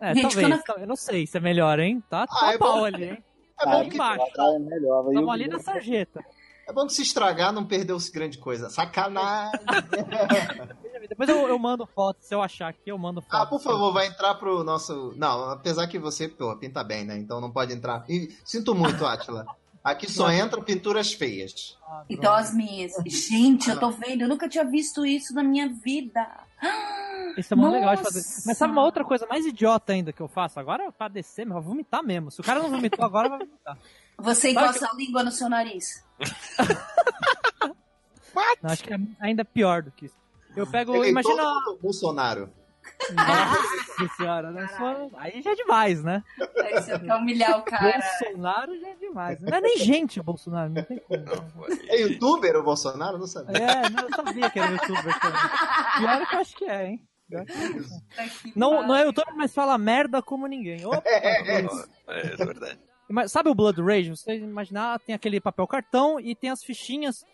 [0.00, 0.62] É, Gente, talvez.
[0.64, 2.02] quando Eu não sei se é melhor, hein?
[2.08, 2.84] Tá, tá Ah, é pau bom.
[2.86, 3.24] ali, hein?
[3.60, 4.24] É bom que embaixo.
[4.38, 5.06] Ah, é melhor.
[5.08, 6.24] Aí Tamo o- ali na sarjeta.
[6.68, 8.70] É bom que se estragar não perdeu-se grande coisa.
[8.70, 9.58] Sacanagem.
[11.08, 13.34] Depois eu, eu mando foto, se eu achar aqui, eu mando foto.
[13.34, 15.12] ah, por favor, vai entrar pro nosso.
[15.16, 17.16] Não, apesar que você, pô, pinta bem, né?
[17.18, 18.04] Então não pode entrar.
[18.08, 19.44] E sinto muito, Atila.
[19.82, 21.76] Aqui só entram pinturas feias.
[21.88, 22.92] Ah, Então as minhas.
[23.06, 26.24] Gente, eu tô vendo, eu nunca tinha visto isso na minha vida.
[27.36, 28.20] Isso é muito legal de fazer.
[28.46, 30.58] Mas sabe uma outra coisa mais idiota ainda que eu faço?
[30.58, 32.30] Agora é pra descer, mas vai vomitar mesmo.
[32.30, 33.78] Se o cara não vomitou agora, vai vomitar.
[34.18, 36.04] Você Sabe encosta a língua no seu nariz.
[38.62, 40.16] Não, acho que é ainda pior do que isso.
[40.54, 41.34] Eu pego, Ele imagina...
[41.34, 42.52] igual o Bolsonaro.
[43.14, 44.68] Nossa senhora, né?
[44.76, 46.22] Só- Aí já é demais, né?
[46.62, 47.98] Aí você quer humilhar o cara.
[48.20, 49.40] Bolsonaro já é demais.
[49.40, 51.24] Não é nem gente, Bolsonaro, não tem como.
[51.88, 53.18] É youtuber o Bolsonaro?
[53.18, 53.56] Não sabia.
[53.56, 55.40] É, não, eu sabia que era youtuber também.
[55.98, 57.02] Pior que eu acho que é, hein?
[57.32, 57.44] É.
[58.56, 60.84] Não, não é youtuber, mas fala merda como ninguém.
[60.84, 61.40] Opa, é,
[62.32, 62.78] é verdade.
[63.08, 64.10] Mas Sabe o Blood Rage?
[64.10, 67.24] Você imaginar, tem aquele papel cartão e tem as fichinhas.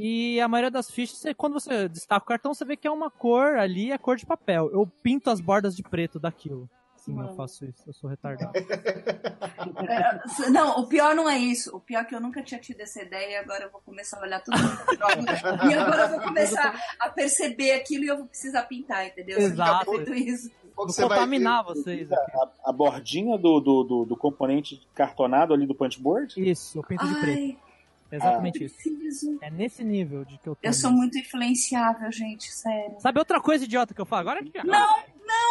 [0.00, 3.10] E a maioria das fichas, quando você destaca o cartão, você vê que é uma
[3.10, 4.70] cor ali, é cor de papel.
[4.72, 6.68] Eu pinto as bordas de preto daquilo.
[6.96, 7.34] Sim, eu Mano.
[7.34, 8.52] faço isso, eu sou retardado.
[9.60, 11.74] É, Não, o pior não é isso.
[11.76, 14.18] O pior é que eu nunca tinha tido essa ideia e agora eu vou começar
[14.18, 14.56] a olhar tudo.
[15.70, 19.38] E agora eu vou começar a perceber aquilo e eu vou precisar pintar, entendeu?
[19.38, 19.90] Eu Exato.
[19.90, 20.50] feito isso.
[20.74, 22.10] Quando você vai contaminar vocês.
[22.10, 26.34] A, a bordinha do, do, do, do componente cartonado ali do punchboard?
[26.38, 27.69] Isso, eu pinto de preto.
[28.12, 28.74] Ai, É exatamente isso.
[28.76, 29.38] preciso.
[29.40, 30.60] É nesse nível de que eu tô.
[30.62, 32.96] Eu sou muito influenciável, gente, sério.
[33.00, 34.20] Sabe outra coisa idiota que eu falo?
[34.20, 34.96] Agora que Não,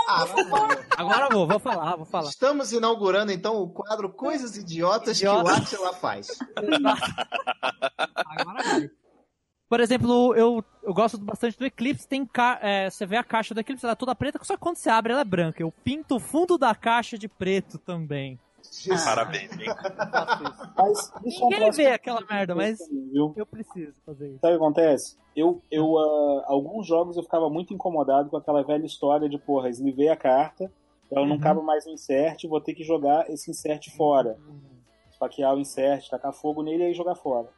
[0.07, 0.67] Ah, vamos lá.
[0.97, 2.29] Agora eu vou, vou falar, vou falar.
[2.29, 5.43] Estamos inaugurando então o quadro Coisas Idiotas Idiota.
[5.43, 6.27] que o Atila faz.
[8.25, 8.89] Agora vai.
[9.69, 12.07] Por exemplo, eu, eu gosto bastante do Eclipse.
[12.07, 12.57] Tem ca...
[12.61, 14.89] é, você vê a caixa do Eclipse, ela é toda preta, só que quando você
[14.89, 15.61] abre ela é branca.
[15.61, 18.39] Eu pinto o fundo da caixa de preto também.
[18.71, 19.03] Jesus.
[19.03, 19.67] Parabéns, hein?
[20.77, 22.79] Mas Ninguém vê que aquela merda, mas
[23.11, 23.33] viu?
[23.35, 24.39] eu preciso fazer isso.
[24.39, 25.17] Sabe o que acontece?
[25.35, 29.69] Eu, eu ah, alguns jogos eu ficava muito incomodado com aquela velha história de, porra,
[29.69, 30.71] eslivei a carta,
[31.11, 31.41] ela não Uhum.
[31.41, 34.37] cabe mais no insert, vou ter que jogar esse insert fora.
[35.11, 37.49] Esfaquear o insert, tacar fogo nele e aí jogar fora.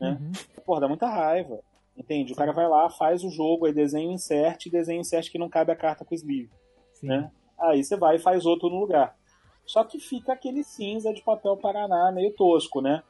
[0.00, 0.18] né?
[0.20, 0.32] Uhum.
[0.64, 1.60] Porra, dá muita raiva.
[1.96, 2.32] Entende?
[2.32, 5.30] O cara vai lá, faz o jogo, aí desenha o insert e desenha o insert
[5.30, 6.50] que não cabe a carta com o sleeve.
[6.94, 7.06] Sim.
[7.08, 7.30] né?
[7.60, 9.16] Aí você vai e faz outro no lugar.
[9.66, 13.02] Só que fica aquele cinza de papel Paraná meio tosco, né?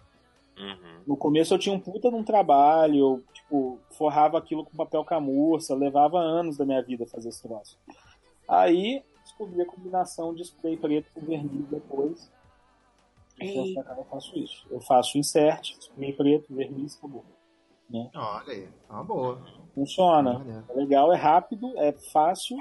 [0.57, 1.01] Uhum.
[1.07, 5.75] No começo eu tinha um puta num trabalho, eu, tipo, forrava aquilo com papel camurça,
[5.75, 7.77] levava anos da minha vida fazer esse troço.
[8.49, 12.31] Aí descobri a combinação de spray preto com verniz depois.
[13.41, 14.67] E eu faço isso.
[14.71, 17.25] Eu faço insert, spray preto, verniz, acabou.
[18.15, 19.43] Olha aí, tá uma boa.
[19.75, 20.39] Funciona.
[20.39, 20.65] Olha.
[20.69, 22.57] É legal, é rápido, é fácil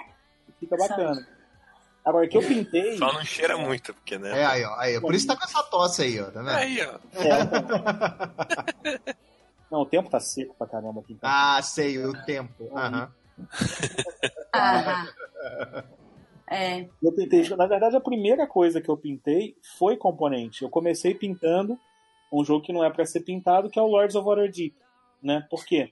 [0.50, 1.28] e fica bacana.
[2.06, 2.98] Agora, que eu pintei.
[2.98, 4.42] Só não cheira muito, porque, né?
[4.42, 4.76] É aí, ó.
[4.78, 5.02] Aí, ó.
[5.02, 6.26] por isso tá com essa tosse aí, ó.
[6.26, 6.50] Tá vendo?
[6.50, 7.00] Aí, ó.
[7.20, 9.16] É.
[9.72, 11.14] Não, o tempo tá seco pra caramba aqui.
[11.14, 11.30] Então.
[11.30, 12.70] Ah, sei, o tempo.
[12.76, 13.12] Aham.
[14.54, 15.08] Ah,
[16.48, 16.88] é.
[17.02, 17.50] Eu pintei.
[17.56, 20.62] Na verdade, a primeira coisa que eu pintei foi componente.
[20.62, 21.80] Eu comecei pintando
[22.32, 24.76] um jogo que não é pra ser pintado, que é o Lords of Waterdeep.
[25.22, 25.44] Né?
[25.50, 25.92] Por quê?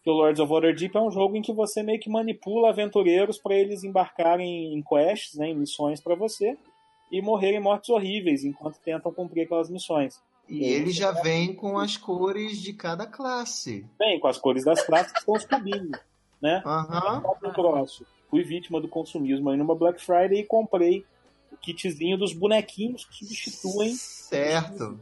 [0.00, 3.38] Porque o Lords of Waterdeep é um jogo em que você meio que manipula aventureiros
[3.38, 6.56] para eles embarcarem em quests, né, em missões pra você,
[7.12, 10.18] e morrerem mortes horríveis enquanto tentam cumprir aquelas missões.
[10.48, 13.86] E ele já vem com as cores de cada classe.
[13.98, 16.00] Bem, com as cores das classes que são os cubinhos.
[16.40, 16.62] Né?
[16.64, 17.20] Aham.
[17.20, 18.06] Sabe um troço?
[18.30, 21.04] Fui vítima do consumismo aí numa Black Friday e comprei
[21.52, 23.92] o kitzinho dos bonequinhos que substituem.
[23.92, 24.98] Certo.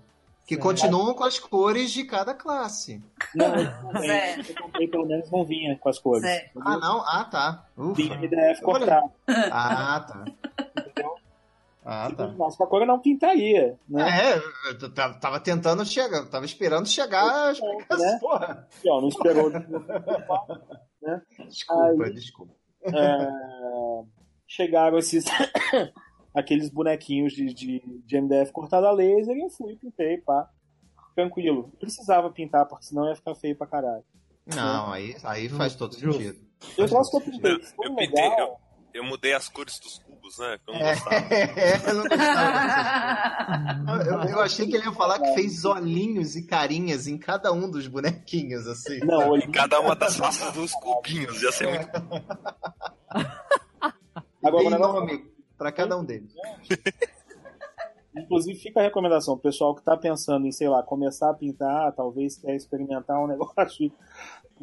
[0.48, 0.62] Que Certo.
[0.66, 3.04] continuam com as cores de cada classe.
[3.34, 3.64] Não, eu,
[4.48, 6.24] eu comprei pelo menos não vinha com as cores.
[6.64, 7.02] Ah, não?
[7.02, 7.66] Ah, tá.
[7.76, 8.16] Vinha Ufa.
[8.16, 9.10] MDF cortado.
[9.28, 10.24] Ah, tá.
[11.84, 12.26] Ah, tá.
[12.26, 13.78] continuasse com a cor, eu não pintaria.
[13.88, 14.08] Né?
[14.32, 14.38] É,
[14.82, 18.18] eu tava tava tentando chegar, tava esperando chegar as Né?
[18.18, 18.66] porra.
[18.82, 19.50] E, ó, não esperou.
[21.48, 22.52] Desculpa, Aí- desculpa.
[22.84, 23.28] É,
[24.46, 25.24] chegaram esses.
[26.38, 30.48] aqueles bonequinhos de, de, de MDF cortado a laser e eu fui, pintei, pá.
[31.14, 31.72] Tranquilo.
[31.80, 34.04] Precisava pintar, porque senão ia ficar feio pra caralho.
[34.46, 36.22] Não, aí, aí faz todo Justo.
[36.22, 36.46] sentido.
[36.76, 37.60] Eu gosto que eu pintei.
[37.76, 38.60] Foi Eu pintei, legal.
[38.94, 40.58] Eu mudei as cores dos cubos, né?
[40.64, 41.26] Que eu não É, gostava.
[41.90, 47.06] eu não gostava Eu, eu achei que ele ia falar que fez olhinhos e carinhas
[47.06, 48.98] em cada um dos bonequinhos, assim.
[49.00, 51.42] Não, Em cada uma das faces dos cubinhos.
[51.42, 51.90] Ia ser muito.
[54.42, 56.32] Agora, negócio- nome pra cada um deles.
[58.16, 61.92] Inclusive, fica a recomendação, o pessoal que está pensando em, sei lá, começar a pintar,
[61.94, 63.92] talvez quer experimentar um negócio e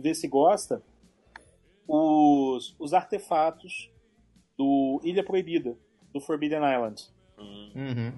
[0.01, 0.81] ver se gosta,
[1.87, 3.91] os, os artefatos
[4.57, 5.77] do Ilha Proibida,
[6.13, 7.03] do Forbidden Island.
[7.37, 8.13] Hum, Uhum.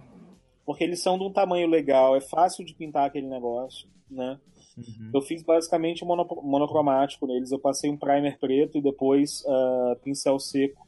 [0.65, 4.39] Porque eles são de um tamanho legal, é fácil de pintar aquele negócio, né?
[4.77, 5.11] Uhum.
[5.13, 7.51] Eu fiz basicamente um mono, monocromático neles.
[7.51, 10.86] Eu passei um primer preto e depois uh, pincel seco.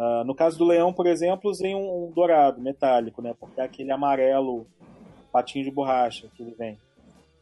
[0.00, 3.34] Uh, no caso do leão, por exemplo, usei um, um, dourado metálico, né?
[3.38, 4.66] Porque é aquele amarelo
[5.30, 6.78] patinho de borracha que ele vem,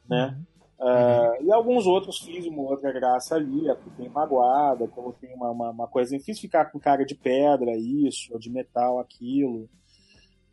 [0.09, 0.37] né?
[0.81, 0.89] Uhum.
[0.89, 3.63] Uh, e alguns outros fiz uma outra graça ali,
[3.97, 8.39] tem magoada, coloquei uma, uma, uma coisa, fiz ficar com cara de pedra, isso, ou
[8.41, 9.69] de metal, aquilo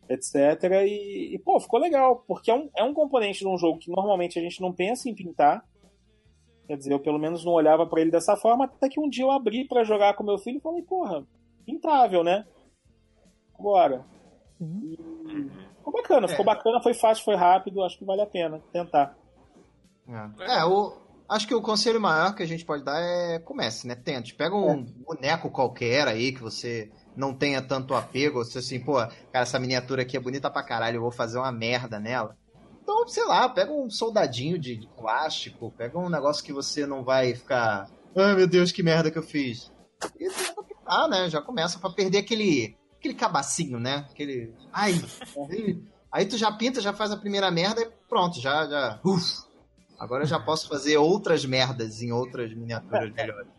[0.09, 0.83] etc.
[0.85, 3.89] E, e, pô, ficou legal, porque é um, é um componente de um jogo que
[3.89, 5.65] normalmente a gente não pensa em pintar.
[6.67, 9.23] Quer dizer, eu pelo menos não olhava para ele dessa forma, até que um dia
[9.23, 11.25] eu abri para jogar com meu filho e falei, porra,
[11.65, 12.45] pintável, né?
[13.59, 14.05] Bora.
[14.59, 14.79] Uhum.
[14.83, 16.45] E ficou bacana, ficou é.
[16.45, 19.17] bacana, foi fácil, foi rápido, acho que vale a pena tentar.
[20.07, 20.93] É, é o,
[21.27, 23.95] acho que o conselho maior que a gente pode dar é comece, né?
[23.95, 24.35] Tente.
[24.35, 24.85] Pega um é.
[25.05, 30.01] boneco qualquer aí que você não tenha tanto apego, se assim, pô, cara, essa miniatura
[30.01, 32.37] aqui é bonita pra caralho, eu vou fazer uma merda nela.
[32.83, 37.33] Então, sei lá, pega um soldadinho de, plástico, pega um negócio que você não vai
[37.33, 39.71] ficar, ai meu Deus, que merda que eu fiz.
[40.19, 40.29] E
[40.85, 44.05] ah, né, já começa pra perder aquele, aquele cabacinho, né?
[44.11, 44.93] Aquele, ai,
[45.49, 49.43] aí, aí tu já pinta, já faz a primeira merda e pronto, já, já, uf,
[49.99, 53.55] agora eu já posso fazer outras merdas em outras miniaturas melhores.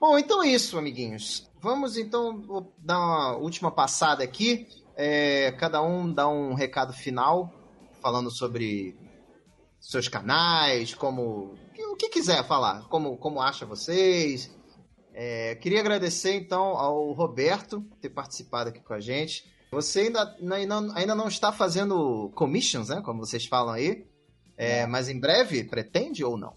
[0.00, 1.48] Bom, então é isso, amiguinhos.
[1.60, 4.66] Vamos então dar uma última passada aqui.
[4.96, 7.52] É, cada um dá um recado final,
[8.00, 8.96] falando sobre
[9.80, 11.54] seus canais, como.
[11.78, 14.52] o que quiser falar, como, como acha vocês.
[15.14, 19.50] É, queria agradecer então ao Roberto ter participado aqui com a gente.
[19.70, 23.00] Você ainda, ainda, ainda não está fazendo commissions, né?
[23.02, 24.06] Como vocês falam aí.
[24.56, 26.54] É, mas em breve pretende ou não?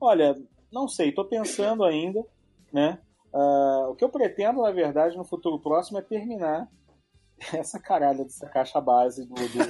[0.00, 0.36] Olha,
[0.72, 2.24] não sei, estou pensando ainda,
[2.72, 2.98] né?
[3.32, 6.68] Uh, o que eu pretendo, na verdade, no futuro próximo é terminar
[7.52, 9.66] essa caralha dessa caixa base do, do, do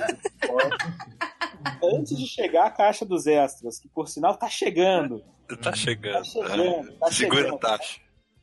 [1.96, 5.24] antes de chegar a caixa dos extras, que por sinal tá chegando.
[5.62, 6.14] Tá chegando.
[6.14, 6.98] Tá chegando.
[6.98, 7.54] Tá Segura chegando.
[7.54, 8.00] a taxa.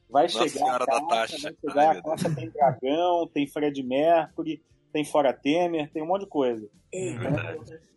[0.10, 1.38] Vai Nossa chegar a caixa, taxa.
[1.42, 4.64] vai chegar Ai, a caixa, tem dragão, tem Fred Mercury,
[4.94, 6.70] tem Fora Temer, tem um monte de coisa.
[6.94, 7.10] É.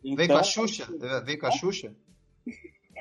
[0.03, 0.89] Então, Vem com a Xuxa?
[1.25, 1.95] Vem com a Xuxa?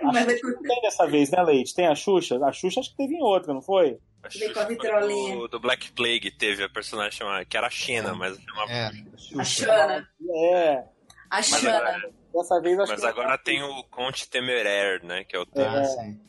[0.03, 1.73] Mas tem dessa vez, né, Leite?
[1.73, 2.37] Tem a Xuxa?
[2.45, 3.97] A Xuxa acho que teve em outra, não foi?
[4.21, 8.37] A Xuxa do, do, Black Plague teve a personagem chamada, que era a Xena, mas
[8.37, 8.91] chamava é,
[9.37, 10.09] a Xana.
[10.35, 10.83] É.
[11.29, 12.03] A Xana.
[12.35, 15.23] Dessa vez acho Mas agora tem o Conte Temerer, né?
[15.23, 16.19] Que é o é, sim.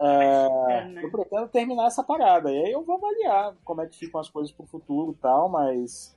[0.00, 2.52] É, eu pretendo terminar essa parada.
[2.52, 5.48] E aí eu vou avaliar como é que ficam as coisas pro futuro e tal,
[5.48, 6.16] mas.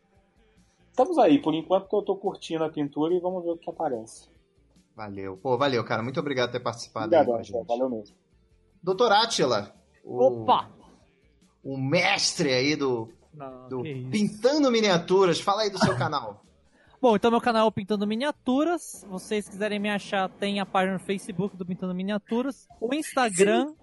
[0.91, 3.69] Estamos aí, por enquanto que eu tô curtindo a pintura e vamos ver o que
[3.69, 4.29] aparece.
[4.95, 5.35] Valeu.
[5.37, 6.03] Pô, valeu, cara.
[6.03, 7.65] Muito obrigado por ter participado obrigado, aí gente.
[7.65, 8.15] Valeu mesmo.
[8.83, 9.75] Doutor Átila.
[10.03, 10.69] O, Opa!
[11.63, 15.39] O mestre aí do, Não, do Pintando Miniaturas.
[15.39, 16.43] Fala aí do seu canal.
[16.99, 18.81] Bom, então meu canal é Pintando Miniaturas.
[18.81, 22.67] Se vocês quiserem me achar, tem a página no Facebook do Pintando Miniaturas.
[22.81, 23.73] O Instagram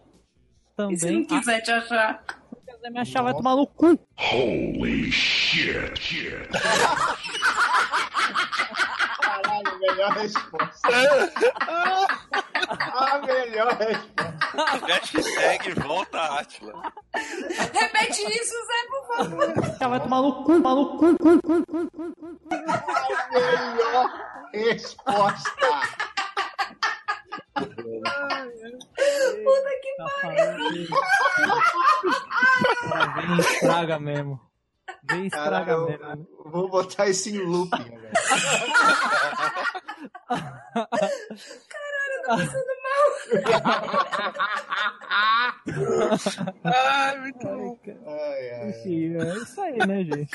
[0.76, 0.94] também.
[0.94, 2.24] E se não quiser te achar?
[2.66, 3.32] Se quiser me achar, Nossa.
[3.32, 3.98] vai tomar no cu.
[4.18, 6.00] Holy shit.
[6.00, 6.48] shit.
[9.34, 10.88] Caralho, melhor resposta.
[12.68, 14.34] A melhor resposta.
[14.86, 16.92] Hashtag volta Atila.
[17.14, 19.76] Repete isso, Zé, por favor.
[19.80, 22.10] Já vai tomar no cu, tomar no cu, cu, cu, cu, cu.
[22.68, 24.06] A melhor
[24.54, 25.68] resposta.
[29.44, 30.88] Puta que tá pariu.
[33.16, 34.53] Vem estraga mesmo.
[35.10, 36.28] Vem estraga Caralho, mesmo.
[36.46, 38.08] Vou botar isso em looping, velho.
[41.68, 43.04] Caralho, eu tô passando mal.
[46.64, 47.78] ai, muito bom.
[48.06, 50.30] Ai, ai, Enfim, é isso aí, né, gente?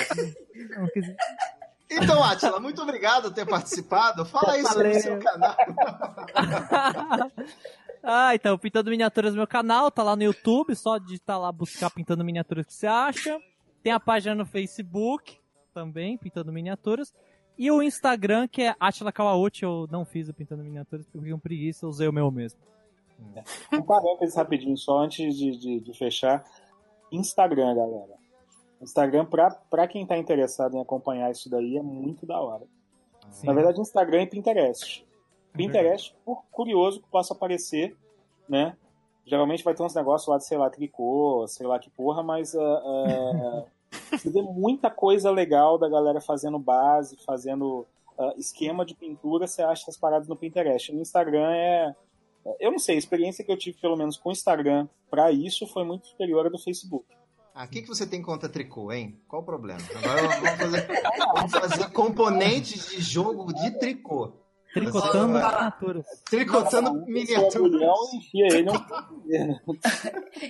[1.89, 4.23] Então, Atila, muito obrigado por ter participado.
[4.25, 5.55] Fala aí sobre o seu canal.
[8.03, 12.23] ah, então, Pintando Miniaturas meu canal, tá lá no YouTube, só digitar lá, buscar Pintando
[12.23, 13.41] Miniaturas que você acha.
[13.81, 15.37] Tem a página no Facebook
[15.73, 17.13] também, Pintando Miniaturas.
[17.57, 21.21] E o Instagram, que é Atila Kawauchi, eu não fiz o Pintando Miniaturas porque eu
[21.21, 22.59] fiquei com preguiça, eu usei o meu mesmo.
[23.35, 23.75] É.
[23.75, 26.43] Um parênteses rapidinho, só antes de, de, de, fechar.
[27.11, 28.17] Instagram, galera.
[28.81, 32.65] Instagram, pra, pra quem tá interessado em acompanhar isso daí, é muito da hora.
[33.29, 33.47] Sim.
[33.47, 35.05] Na verdade, Instagram e Pinterest.
[35.53, 37.95] É Pinterest, por curioso que possa aparecer,
[38.47, 38.75] né?
[39.29, 42.55] Geralmente vai ter uns negócios lá de, sei lá, tricô, sei lá que porra, mas
[42.55, 43.65] uh, uh,
[44.11, 47.85] você vê muita coisa legal da galera fazendo base, fazendo
[48.17, 50.91] uh, esquema de pintura, você acha essas paradas no Pinterest.
[50.91, 51.95] No Instagram é.
[52.59, 55.67] Eu não sei, a experiência que eu tive, pelo menos com o Instagram, para isso
[55.67, 57.05] foi muito superior à do Facebook.
[57.53, 59.19] Ah, o que, que você tem contra tricô, hein?
[59.27, 59.79] Qual o problema?
[59.95, 60.87] Agora vamos fazer,
[61.35, 64.31] vamos fazer componentes de jogo de tricô.
[64.79, 66.05] Tricotando miniaturas.
[66.29, 67.81] Tricotando miniaturas.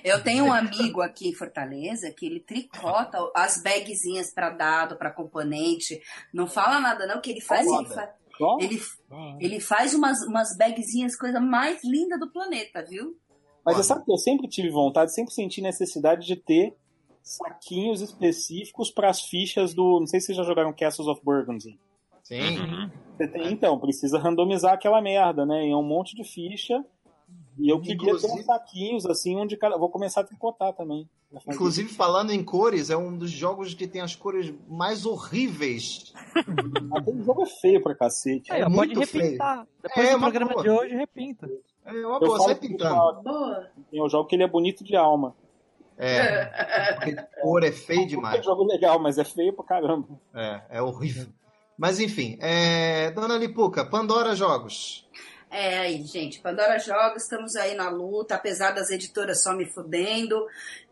[0.04, 5.12] Eu tenho um amigo aqui em Fortaleza que ele tricota as bagzinhas pra dado, pra
[5.12, 6.00] componente.
[6.34, 7.66] Não fala nada, não, que ele faz.
[7.68, 8.14] Ele, fa-
[8.62, 8.82] ele,
[9.40, 13.16] ele faz umas, umas bagzinhas, coisa mais linda do planeta, viu?
[13.66, 16.74] Mas você sabe que eu sempre tive vontade, sempre senti necessidade de ter
[17.22, 20.00] saquinhos específicos para as fichas do.
[20.00, 21.78] Não sei se vocês já jogaram Castles of Burgundy.
[22.30, 22.60] Sim.
[22.60, 22.90] Uhum.
[23.18, 25.66] Você tem, então, precisa randomizar aquela merda, né?
[25.68, 26.86] E é um monte de ficha.
[27.58, 29.78] E eu queria ter Inclusive- uns saquinhos, assim, onde cada.
[29.78, 31.10] Vou começar a tricotar também.
[31.48, 36.14] Inclusive, falando em cores, é um dos jogos que tem as cores mais horríveis.
[36.96, 38.52] Aquele jogo é feio pra cacete.
[38.52, 39.24] É pode muito feio.
[39.26, 39.68] repintar.
[39.84, 40.64] Depois É, do uma programa boa.
[40.64, 41.50] de hoje, repinta.
[41.86, 43.24] É uma Eu boa, sai que pintando.
[43.92, 45.36] Tem um jogo que ele é bonito de alma.
[45.98, 48.40] É, porque cor é feio É demais.
[48.40, 50.08] um jogo legal, mas é feio pra caramba.
[50.34, 51.28] É, é horrível.
[51.80, 53.10] Mas enfim, é...
[53.12, 55.08] Dona Lipuca, Pandora Jogos.
[55.50, 60.46] É aí, gente, Pandora Jogos, estamos aí na luta, apesar das editoras só me fudendo.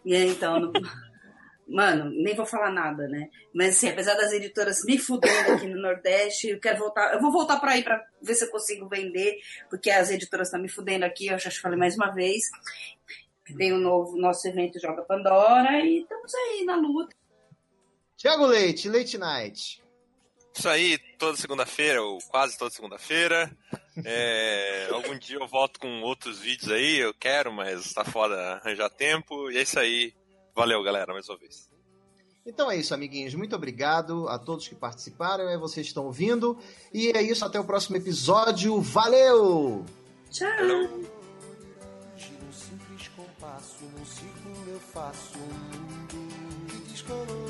[0.05, 0.71] E aí, então, não-
[1.67, 3.29] mano, nem vou falar nada, né?
[3.53, 7.13] Mas assim, apesar das editoras me fudendo aqui no Nordeste, eu quero voltar.
[7.13, 9.37] Eu vou voltar para aí para ver se eu consigo vender,
[9.69, 12.43] porque as editoras estão me fudendo aqui, eu já te falei mais uma vez.
[13.57, 17.13] Tem o novo nosso evento Joga Pandora e estamos aí na luta.
[18.15, 19.86] Tiago Leite, Late Night.
[20.57, 23.55] Isso aí, toda segunda-feira, ou quase toda segunda-feira.
[24.03, 28.89] É, algum dia eu volto com outros vídeos aí, eu quero, mas tá foda arranjar
[28.89, 29.51] tempo.
[29.51, 30.15] E é isso aí.
[30.55, 31.69] Valeu, galera, mais uma vez.
[32.43, 33.35] Então é isso, amiguinhos.
[33.35, 36.57] Muito obrigado a todos que participaram, aí vocês estão ouvindo.
[36.91, 38.81] E é isso, até o próximo episódio.
[38.81, 39.85] Valeu!
[40.31, 40.49] Tchau!
[42.15, 47.46] De um simples compasso, num círculo eu faço um mundo descolorido.